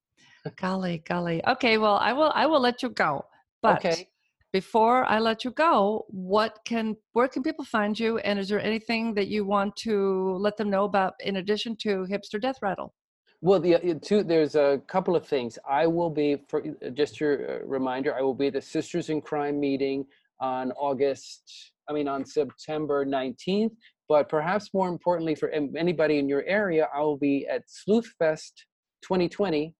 golly, 0.62 0.97
golly. 1.07 1.47
Okay, 1.47 1.78
well, 1.78 1.95
I 1.97 2.14
will. 2.14 2.32
I 2.36 2.45
will 2.45 2.60
let 2.62 2.82
you 2.84 2.89
go. 2.89 3.26
But 3.62 3.86
Okay. 3.86 4.07
before 4.51 5.05
I 5.05 5.20
let 5.20 5.43
you 5.45 5.51
go, 5.51 6.05
what 6.10 6.60
can 6.66 6.95
where 7.14 7.28
can 7.28 7.43
people 7.43 7.66
find 7.66 7.99
you? 7.99 8.18
And 8.20 8.39
is 8.39 8.49
there 8.49 8.60
anything 8.62 9.14
that 9.16 9.28
you 9.28 9.45
want 9.45 9.76
to 9.78 10.38
let 10.39 10.57
them 10.57 10.70
know 10.70 10.86
about 10.86 11.14
in 11.20 11.38
addition 11.38 11.76
to 11.84 12.05
Hipster 12.10 12.41
Death 12.41 12.57
Rattle? 12.62 12.93
Well, 13.41 13.60
the 13.60 13.76
uh, 13.76 13.93
two 14.01 14.24
there's 14.24 14.55
a 14.55 14.82
couple 14.88 15.16
of 15.16 15.26
things. 15.26 15.57
I 15.70 15.88
will 15.88 16.10
be 16.10 16.38
for 16.47 16.62
uh, 16.62 16.89
just 16.89 17.20
your 17.22 17.34
uh, 17.62 17.66
reminder. 17.66 18.14
I 18.16 18.22
will 18.22 18.34
be 18.34 18.47
at 18.47 18.53
the 18.53 18.62
Sisters 18.62 19.10
in 19.10 19.22
Crime 19.22 19.60
meeting 19.60 20.05
on 20.39 20.72
August. 20.74 21.72
I 21.89 21.93
mean 21.93 22.07
on 22.07 22.25
September 22.25 23.05
19th. 23.05 23.71
But 24.07 24.27
perhaps 24.29 24.73
more 24.73 24.89
importantly 24.89 25.35
for 25.35 25.49
anybody 25.49 26.17
in 26.17 26.27
your 26.27 26.43
area, 26.47 26.87
I 26.95 27.01
will 27.01 27.17
be 27.17 27.47
at 27.47 27.63
Sleuth 27.67 28.11
Fest 28.17 28.65
2020 29.03 29.73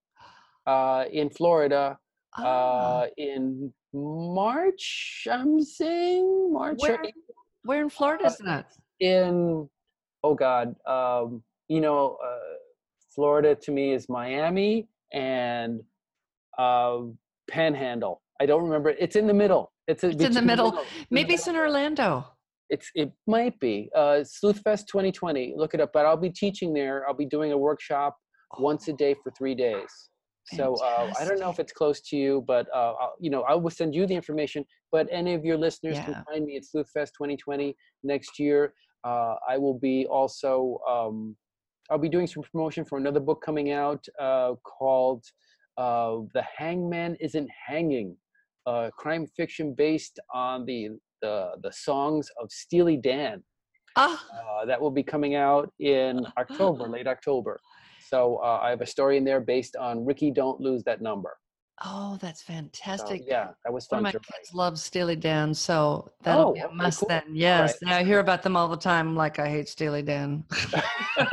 uh, 0.68 1.06
in 1.12 1.30
Florida 1.32 1.98
uh, 2.38 3.08
in 3.18 3.74
March. 3.94 5.28
I'm 5.32 5.62
saying 5.64 6.54
March 6.54 6.78
where, 6.78 7.02
where 7.64 7.82
in 7.82 7.90
Florida 7.90 8.28
is 8.28 8.38
that? 8.46 8.72
in 9.00 9.68
oh 10.24 10.34
god 10.36 10.76
um 10.86 11.42
you 11.68 11.80
know 11.80 12.18
uh 12.24 12.56
florida 13.14 13.56
to 13.56 13.72
me 13.72 13.94
is 13.94 14.10
miami 14.10 14.88
and 15.14 15.82
uh 16.58 17.00
panhandle 17.50 18.22
i 18.42 18.46
don't 18.46 18.64
remember 18.64 18.90
it's 18.90 19.16
in 19.16 19.28
the 19.28 19.34
middle 19.34 19.72
it's, 19.90 20.04
It's 20.04 20.24
in 20.24 20.34
the 20.34 20.42
middle. 20.42 20.72
The 20.72 20.84
Maybe 21.12 21.34
it's 21.34 21.48
in. 21.48 21.56
Orlando. 21.56 22.10
it's 22.76 22.90
it 23.04 23.10
might 23.36 23.56
be 23.60 23.76
uh 24.02 24.18
sleuthfest 24.38 24.84
2020 24.88 25.56
look 25.62 25.74
it 25.74 25.82
up 25.82 25.92
but 25.98 26.04
i'll 26.08 26.24
be 26.30 26.34
teaching 26.44 26.70
there 26.80 26.98
i'll 27.08 27.20
be 27.26 27.30
doing 27.38 27.52
a 27.52 27.58
workshop 27.58 28.14
once 28.70 28.88
a 28.88 28.94
day 28.94 29.14
for 29.22 29.30
three 29.38 29.56
days 29.56 29.92
so 30.58 30.66
uh, 30.90 31.06
i 31.20 31.26
don't 31.26 31.40
know 31.44 31.50
if 31.56 31.60
it's 31.64 31.72
close 31.82 32.00
to 32.10 32.16
you 32.24 32.44
but 32.54 32.66
uh, 32.80 32.94
I'll, 33.02 33.16
you 33.20 33.32
know 33.34 33.42
i 33.52 33.56
will 33.62 33.76
send 33.82 33.92
you 33.98 34.04
the 34.12 34.16
information 34.22 34.62
but 34.96 35.08
any 35.22 35.34
of 35.38 35.42
your 35.50 35.58
listeners 35.66 35.96
Yeah. 35.98 36.06
can 36.08 36.16
find 36.28 36.42
me 36.48 36.54
at 36.60 36.64
sleuthfest 36.72 37.12
2020 37.18 37.76
next 38.14 38.32
year 38.46 38.60
uh, 39.10 39.36
i 39.54 39.56
will 39.64 39.80
be 39.90 39.96
also 40.20 40.80
um, 40.94 41.18
i'll 41.90 42.04
be 42.08 42.14
doing 42.18 42.28
some 42.34 42.44
promotion 42.52 42.84
for 42.90 42.98
another 43.04 43.20
book 43.30 43.40
coming 43.50 43.68
out 43.72 44.02
uh, 44.28 44.52
called 44.78 45.24
uh, 45.84 46.14
the 46.36 46.44
hangman 46.58 47.12
isn't 47.28 47.50
hanging 47.68 48.10
uh, 48.66 48.90
crime 48.98 49.26
fiction 49.36 49.74
based 49.74 50.20
on 50.34 50.66
the, 50.66 50.90
the 51.22 51.52
the 51.64 51.72
songs 51.72 52.30
of 52.42 52.52
steely 52.52 52.98
dan 52.98 53.44
Ah, 53.96 54.16
uh, 54.32 54.66
that 54.66 54.80
will 54.80 54.92
be 54.92 55.04
coming 55.04 55.36
out 55.36 55.72
in 55.80 56.26
October, 56.38 56.88
late 56.88 57.08
October. 57.08 57.60
So 58.08 58.38
uh, 58.38 58.60
I 58.62 58.70
have 58.70 58.82
a 58.82 58.86
story 58.86 59.18
in 59.18 59.24
there 59.24 59.42
based 59.42 59.76
on 59.76 60.06
Rikki 60.06 60.32
Don't 60.32 60.60
Lose 60.60 60.84
That 60.84 61.02
Number. 61.02 61.36
Oh, 61.86 62.18
that's 62.22 62.42
So, 62.44 62.54
fantastic. 62.54 63.24
yeah, 63.26 63.50
that 63.64 63.72
was 63.72 63.86
One 63.90 63.98
fun 63.98 64.00
of 64.00 64.04
my 64.04 64.12
to 64.12 64.18
write. 64.18 64.40
kids 64.42 64.54
love 64.54 64.78
Steely 64.80 65.16
Dan, 65.16 65.54
so 65.54 66.10
that'll 66.24 66.50
Oh, 66.50 66.54
be 66.54 66.60
a 66.60 66.70
must 66.70 67.00
cool. 67.00 67.08
then. 67.10 67.24
Yes, 67.32 67.78
right. 67.84 67.94
I 67.94 68.04
hear 68.04 68.20
about 68.20 68.44
them 68.44 68.58
all 68.58 68.68
the 68.68 68.76
time. 68.78 69.16
Like 69.16 69.40
I 69.40 69.48
hate 69.50 69.70
Steely 69.70 70.02
Dan. 70.02 70.44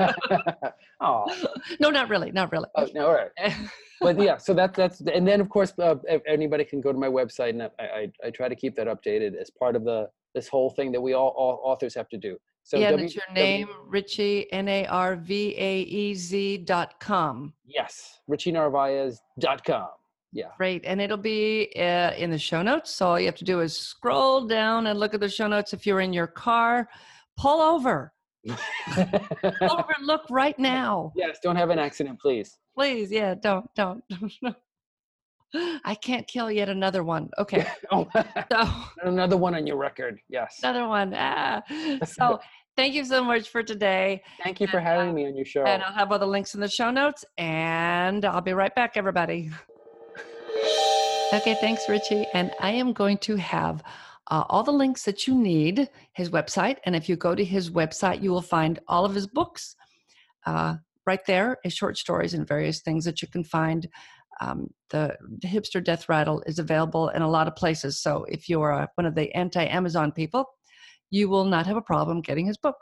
oh, 1.00 1.24
no, 1.80 1.90
not 1.90 2.08
really, 2.08 2.30
not 2.32 2.52
really. 2.52 2.68
oh, 2.76 2.88
no, 2.94 3.06
all 3.08 3.14
right. 3.14 3.52
But 4.00 4.20
yeah, 4.20 4.36
so 4.36 4.52
that, 4.54 4.74
that's, 4.74 5.00
and 5.00 5.26
then 5.26 5.40
of 5.40 5.48
course, 5.48 5.72
uh, 5.78 5.96
anybody 6.26 6.64
can 6.64 6.80
go 6.80 6.92
to 6.92 6.98
my 6.98 7.08
website 7.08 7.50
and 7.50 7.62
I, 7.62 7.70
I, 7.80 8.12
I 8.26 8.30
try 8.30 8.48
to 8.48 8.54
keep 8.54 8.76
that 8.76 8.86
updated 8.86 9.34
as 9.40 9.50
part 9.50 9.74
of 9.74 9.84
the, 9.84 10.08
this 10.34 10.48
whole 10.48 10.70
thing 10.70 10.92
that 10.92 11.00
we 11.00 11.14
all, 11.14 11.28
all 11.36 11.60
authors 11.64 11.94
have 11.94 12.08
to 12.10 12.18
do. 12.18 12.36
So 12.62 12.78
yeah, 12.78 12.90
W- 12.90 13.06
it's 13.06 13.14
your 13.14 13.24
W- 13.28 13.44
name, 13.44 13.68
Richie 13.86 14.52
N 14.52 14.68
A 14.68 14.86
R 14.86 15.16
V 15.16 15.54
A 15.56 15.80
E 15.82 16.14
Z 16.14 16.58
dot 16.58 16.98
com. 17.00 17.54
Yes, 17.64 18.20
richienarvaez.com. 18.28 19.88
Yeah. 20.32 20.48
Great. 20.56 20.84
And 20.84 21.00
it'll 21.00 21.16
be 21.16 21.72
uh, 21.76 22.12
in 22.12 22.30
the 22.30 22.38
show 22.38 22.62
notes. 22.62 22.90
So 22.90 23.08
all 23.08 23.20
you 23.20 23.26
have 23.26 23.36
to 23.36 23.44
do 23.44 23.60
is 23.60 23.76
scroll 23.76 24.46
down 24.46 24.86
and 24.88 24.98
look 24.98 25.14
at 25.14 25.20
the 25.20 25.28
show 25.28 25.46
notes. 25.46 25.72
If 25.72 25.86
you're 25.86 26.00
in 26.00 26.12
your 26.12 26.26
car, 26.26 26.88
pull 27.36 27.60
over. 27.60 28.12
pull 28.46 28.56
over 29.62 29.94
and 29.96 30.06
look 30.06 30.22
right 30.30 30.58
now. 30.58 31.12
Yes, 31.16 31.38
don't 31.42 31.56
have 31.56 31.70
an 31.70 31.78
accident, 31.78 32.20
please. 32.20 32.58
Please, 32.74 33.10
yeah, 33.10 33.34
don't, 33.34 33.68
don't. 33.74 34.04
I 35.84 35.94
can't 35.94 36.26
kill 36.26 36.50
yet 36.50 36.68
another 36.68 37.02
one. 37.02 37.30
Okay. 37.38 37.66
oh, 37.90 38.06
So 38.14 38.68
another 39.02 39.36
one 39.36 39.54
on 39.54 39.66
your 39.66 39.76
record. 39.76 40.20
Yes. 40.28 40.58
another 40.62 40.86
one. 40.86 41.14
Ah. 41.16 41.62
So 42.04 42.40
thank 42.76 42.94
you 42.94 43.04
so 43.04 43.24
much 43.24 43.48
for 43.48 43.62
today. 43.62 44.22
Thank 44.42 44.60
you 44.60 44.66
for 44.66 44.78
and, 44.78 44.86
having 44.86 45.10
uh, 45.10 45.12
me 45.12 45.26
on 45.26 45.36
your 45.36 45.46
show. 45.46 45.64
And 45.64 45.82
I'll 45.82 45.92
have 45.92 46.12
all 46.12 46.18
the 46.18 46.26
links 46.26 46.54
in 46.54 46.60
the 46.60 46.68
show 46.68 46.90
notes. 46.90 47.24
And 47.38 48.24
I'll 48.24 48.40
be 48.40 48.52
right 48.52 48.74
back, 48.74 48.96
everybody. 48.96 49.50
Okay, 51.32 51.56
thanks, 51.60 51.88
Richie. 51.88 52.24
And 52.34 52.52
I 52.60 52.70
am 52.70 52.92
going 52.92 53.18
to 53.18 53.34
have 53.34 53.82
uh, 54.30 54.44
all 54.48 54.62
the 54.62 54.70
links 54.70 55.02
that 55.04 55.26
you 55.26 55.34
need, 55.34 55.88
his 56.12 56.30
website. 56.30 56.76
And 56.84 56.94
if 56.94 57.08
you 57.08 57.16
go 57.16 57.34
to 57.34 57.44
his 57.44 57.68
website, 57.68 58.22
you 58.22 58.30
will 58.30 58.42
find 58.42 58.78
all 58.86 59.04
of 59.04 59.12
his 59.14 59.26
books 59.26 59.74
uh, 60.46 60.76
right 61.04 61.24
there, 61.26 61.58
his 61.64 61.72
short 61.72 61.98
stories 61.98 62.34
and 62.34 62.46
various 62.46 62.80
things 62.80 63.04
that 63.04 63.22
you 63.22 63.28
can 63.28 63.42
find. 63.42 63.88
Um, 64.40 64.68
the, 64.90 65.16
the 65.40 65.48
Hipster 65.48 65.82
Death 65.82 66.08
Rattle 66.08 66.44
is 66.46 66.60
available 66.60 67.08
in 67.08 67.22
a 67.22 67.30
lot 67.30 67.48
of 67.48 67.56
places. 67.56 68.00
So 68.00 68.24
if 68.28 68.48
you're 68.48 68.88
one 68.94 69.06
of 69.06 69.16
the 69.16 69.34
anti 69.34 69.64
Amazon 69.64 70.12
people, 70.12 70.46
you 71.10 71.28
will 71.28 71.44
not 71.44 71.66
have 71.66 71.76
a 71.76 71.82
problem 71.82 72.20
getting 72.20 72.46
his 72.46 72.56
book. 72.56 72.76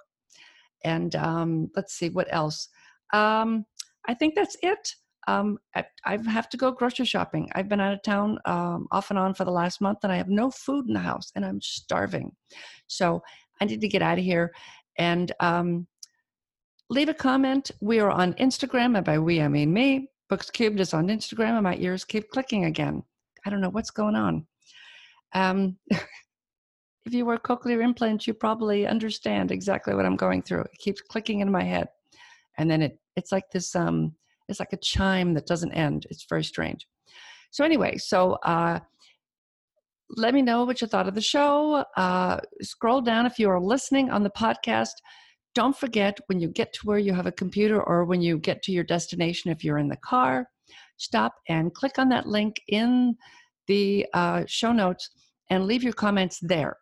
And 0.84 1.14
um, 1.16 1.70
let's 1.74 1.94
see 1.94 2.10
what 2.10 2.28
else. 2.30 2.68
Um, 3.14 3.64
I 4.06 4.12
think 4.12 4.34
that's 4.34 4.56
it. 4.62 4.94
Um, 5.26 5.58
I, 5.74 5.84
I 6.04 6.18
have 6.28 6.48
to 6.50 6.56
go 6.56 6.70
grocery 6.70 7.06
shopping. 7.06 7.50
I've 7.54 7.68
been 7.68 7.80
out 7.80 7.94
of 7.94 8.02
town 8.02 8.38
um, 8.44 8.86
off 8.90 9.10
and 9.10 9.18
on 9.18 9.34
for 9.34 9.44
the 9.44 9.50
last 9.50 9.80
month, 9.80 9.98
and 10.02 10.12
I 10.12 10.16
have 10.16 10.28
no 10.28 10.50
food 10.50 10.86
in 10.86 10.94
the 10.94 11.00
house, 11.00 11.32
and 11.34 11.44
I'm 11.44 11.60
starving. 11.60 12.32
So 12.86 13.22
I 13.60 13.64
need 13.64 13.80
to 13.80 13.88
get 13.88 14.02
out 14.02 14.18
of 14.18 14.24
here 14.24 14.52
and 14.98 15.32
um, 15.40 15.86
leave 16.90 17.08
a 17.08 17.14
comment. 17.14 17.70
We 17.80 18.00
are 18.00 18.10
on 18.10 18.34
Instagram, 18.34 18.96
and 18.96 19.04
by 19.04 19.18
we 19.18 19.40
I 19.40 19.48
mean 19.48 19.72
me. 19.72 20.10
Books 20.28 20.50
Cubed 20.50 20.80
is 20.80 20.94
on 20.94 21.08
Instagram, 21.08 21.54
and 21.54 21.62
my 21.62 21.76
ears 21.76 22.04
keep 22.04 22.30
clicking 22.30 22.64
again. 22.64 23.02
I 23.46 23.50
don't 23.50 23.60
know 23.60 23.70
what's 23.70 23.90
going 23.90 24.16
on. 24.16 24.46
Um, 25.32 25.76
if 25.90 27.12
you 27.12 27.26
wear 27.26 27.38
cochlear 27.38 27.82
implants, 27.82 28.26
you 28.26 28.34
probably 28.34 28.86
understand 28.86 29.50
exactly 29.50 29.94
what 29.94 30.06
I'm 30.06 30.16
going 30.16 30.42
through. 30.42 30.62
It 30.62 30.78
keeps 30.78 31.00
clicking 31.00 31.40
in 31.40 31.50
my 31.50 31.62
head, 31.62 31.88
and 32.58 32.70
then 32.70 32.82
it 32.82 32.98
it's 33.16 33.32
like 33.32 33.50
this 33.50 33.76
um 33.76 34.14
it's 34.48 34.60
like 34.60 34.72
a 34.72 34.78
chime 34.78 35.34
that 35.34 35.46
doesn't 35.46 35.72
end. 35.72 36.06
It's 36.10 36.26
very 36.28 36.44
strange. 36.44 36.86
So 37.50 37.64
anyway, 37.64 37.98
so 37.98 38.32
uh, 38.42 38.80
let 40.10 40.34
me 40.34 40.42
know 40.42 40.64
what 40.64 40.80
you 40.80 40.86
thought 40.86 41.08
of 41.08 41.14
the 41.14 41.20
show. 41.20 41.84
Uh, 41.96 42.40
scroll 42.62 43.00
down 43.00 43.26
if 43.26 43.38
you 43.38 43.48
are 43.48 43.60
listening 43.60 44.10
on 44.10 44.22
the 44.22 44.30
podcast. 44.30 44.92
Don't 45.54 45.76
forget 45.76 46.18
when 46.26 46.40
you 46.40 46.48
get 46.48 46.72
to 46.74 46.80
where 46.84 46.98
you 46.98 47.14
have 47.14 47.26
a 47.26 47.32
computer 47.32 47.80
or 47.80 48.04
when 48.04 48.20
you 48.20 48.38
get 48.38 48.62
to 48.64 48.72
your 48.72 48.84
destination, 48.84 49.50
if 49.50 49.62
you're 49.62 49.78
in 49.78 49.88
the 49.88 49.96
car, 49.96 50.48
stop 50.96 51.34
and 51.48 51.72
click 51.74 51.98
on 51.98 52.08
that 52.08 52.26
link 52.26 52.60
in 52.68 53.16
the 53.66 54.06
uh, 54.14 54.42
show 54.46 54.72
notes 54.72 55.10
and 55.50 55.66
leave 55.66 55.82
your 55.82 55.92
comments 55.92 56.38
there. 56.42 56.76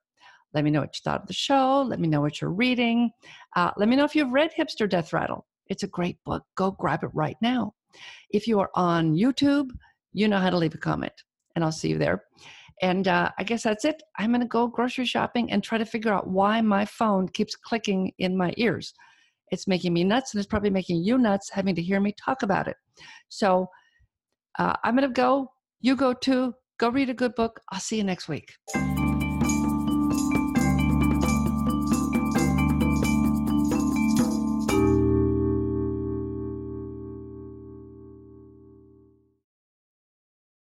Let 0.55 0.65
me 0.65 0.71
know 0.71 0.81
what 0.81 0.95
you 0.95 1.01
thought 1.05 1.23
of 1.23 1.27
the 1.27 1.35
show. 1.35 1.83
Let 1.83 2.01
me 2.01 2.09
know 2.09 2.21
what 2.21 2.41
you're 2.41 2.51
reading. 2.51 3.11
Uh, 3.57 3.71
let 3.77 3.89
me 3.89 3.97
know 3.97 4.05
if 4.05 4.15
you've 4.15 4.33
read 4.33 4.53
Hipster 4.59 4.89
Death 4.89 5.13
Rattle. 5.13 5.47
It's 5.73 5.85
a 5.85 5.89
great 5.89 6.23
book. 6.25 6.45
Go 6.55 6.73
grab 6.73 7.03
it 7.03 7.09
right 7.15 7.37
now. 7.41 7.73
If 8.29 8.47
you 8.47 8.61
are 8.61 8.69
on 8.75 9.15
YouTube, 9.15 9.71
you 10.13 10.29
know 10.29 10.39
how 10.39 10.51
to 10.51 10.59
leave 10.59 10.75
a 10.75 10.79
comment, 10.79 11.15
and 11.57 11.65
I'll 11.65 11.73
see 11.73 11.89
you 11.89 11.97
there. 11.97 12.25
And 12.83 13.09
uh, 13.09 13.31
I 13.39 13.43
guess 13.43 13.63
that's 13.63 13.87
it. 13.87 14.03
I'm 14.19 14.33
going 14.33 14.43
to 14.43 14.47
go 14.47 14.67
grocery 14.67 15.07
shopping 15.07 15.51
and 15.51 15.65
try 15.65 15.79
to 15.79 15.87
figure 15.87 16.13
out 16.13 16.29
why 16.29 16.61
my 16.61 16.85
phone 16.85 17.27
keeps 17.27 17.57
clicking 17.57 18.13
in 18.19 18.37
my 18.37 18.53
ears. 18.59 18.93
It's 19.51 19.67
making 19.67 19.95
me 19.95 20.05
nuts, 20.05 20.35
and 20.35 20.41
it's 20.41 20.47
probably 20.47 20.69
making 20.69 21.03
you 21.05 21.17
nuts 21.17 21.49
having 21.51 21.75
to 21.75 21.83
hear 21.83 22.01
me 22.01 22.15
talk 22.23 22.43
about 22.43 22.69
it. 22.69 22.77
So 23.31 23.67
uh, 24.59 24.75
I'm 24.85 24.95
going 24.95 25.09
to 25.09 25.15
go. 25.15 25.51
You 25.81 25.97
go 25.97 26.13
too. 26.13 26.55
Go 26.79 26.91
read 26.91 27.09
a 27.09 27.15
good 27.15 27.35
book. 27.35 27.61
I'll 27.73 27.81
see 27.81 27.97
you 27.97 28.05
next 28.05 28.29
week. 28.29 28.53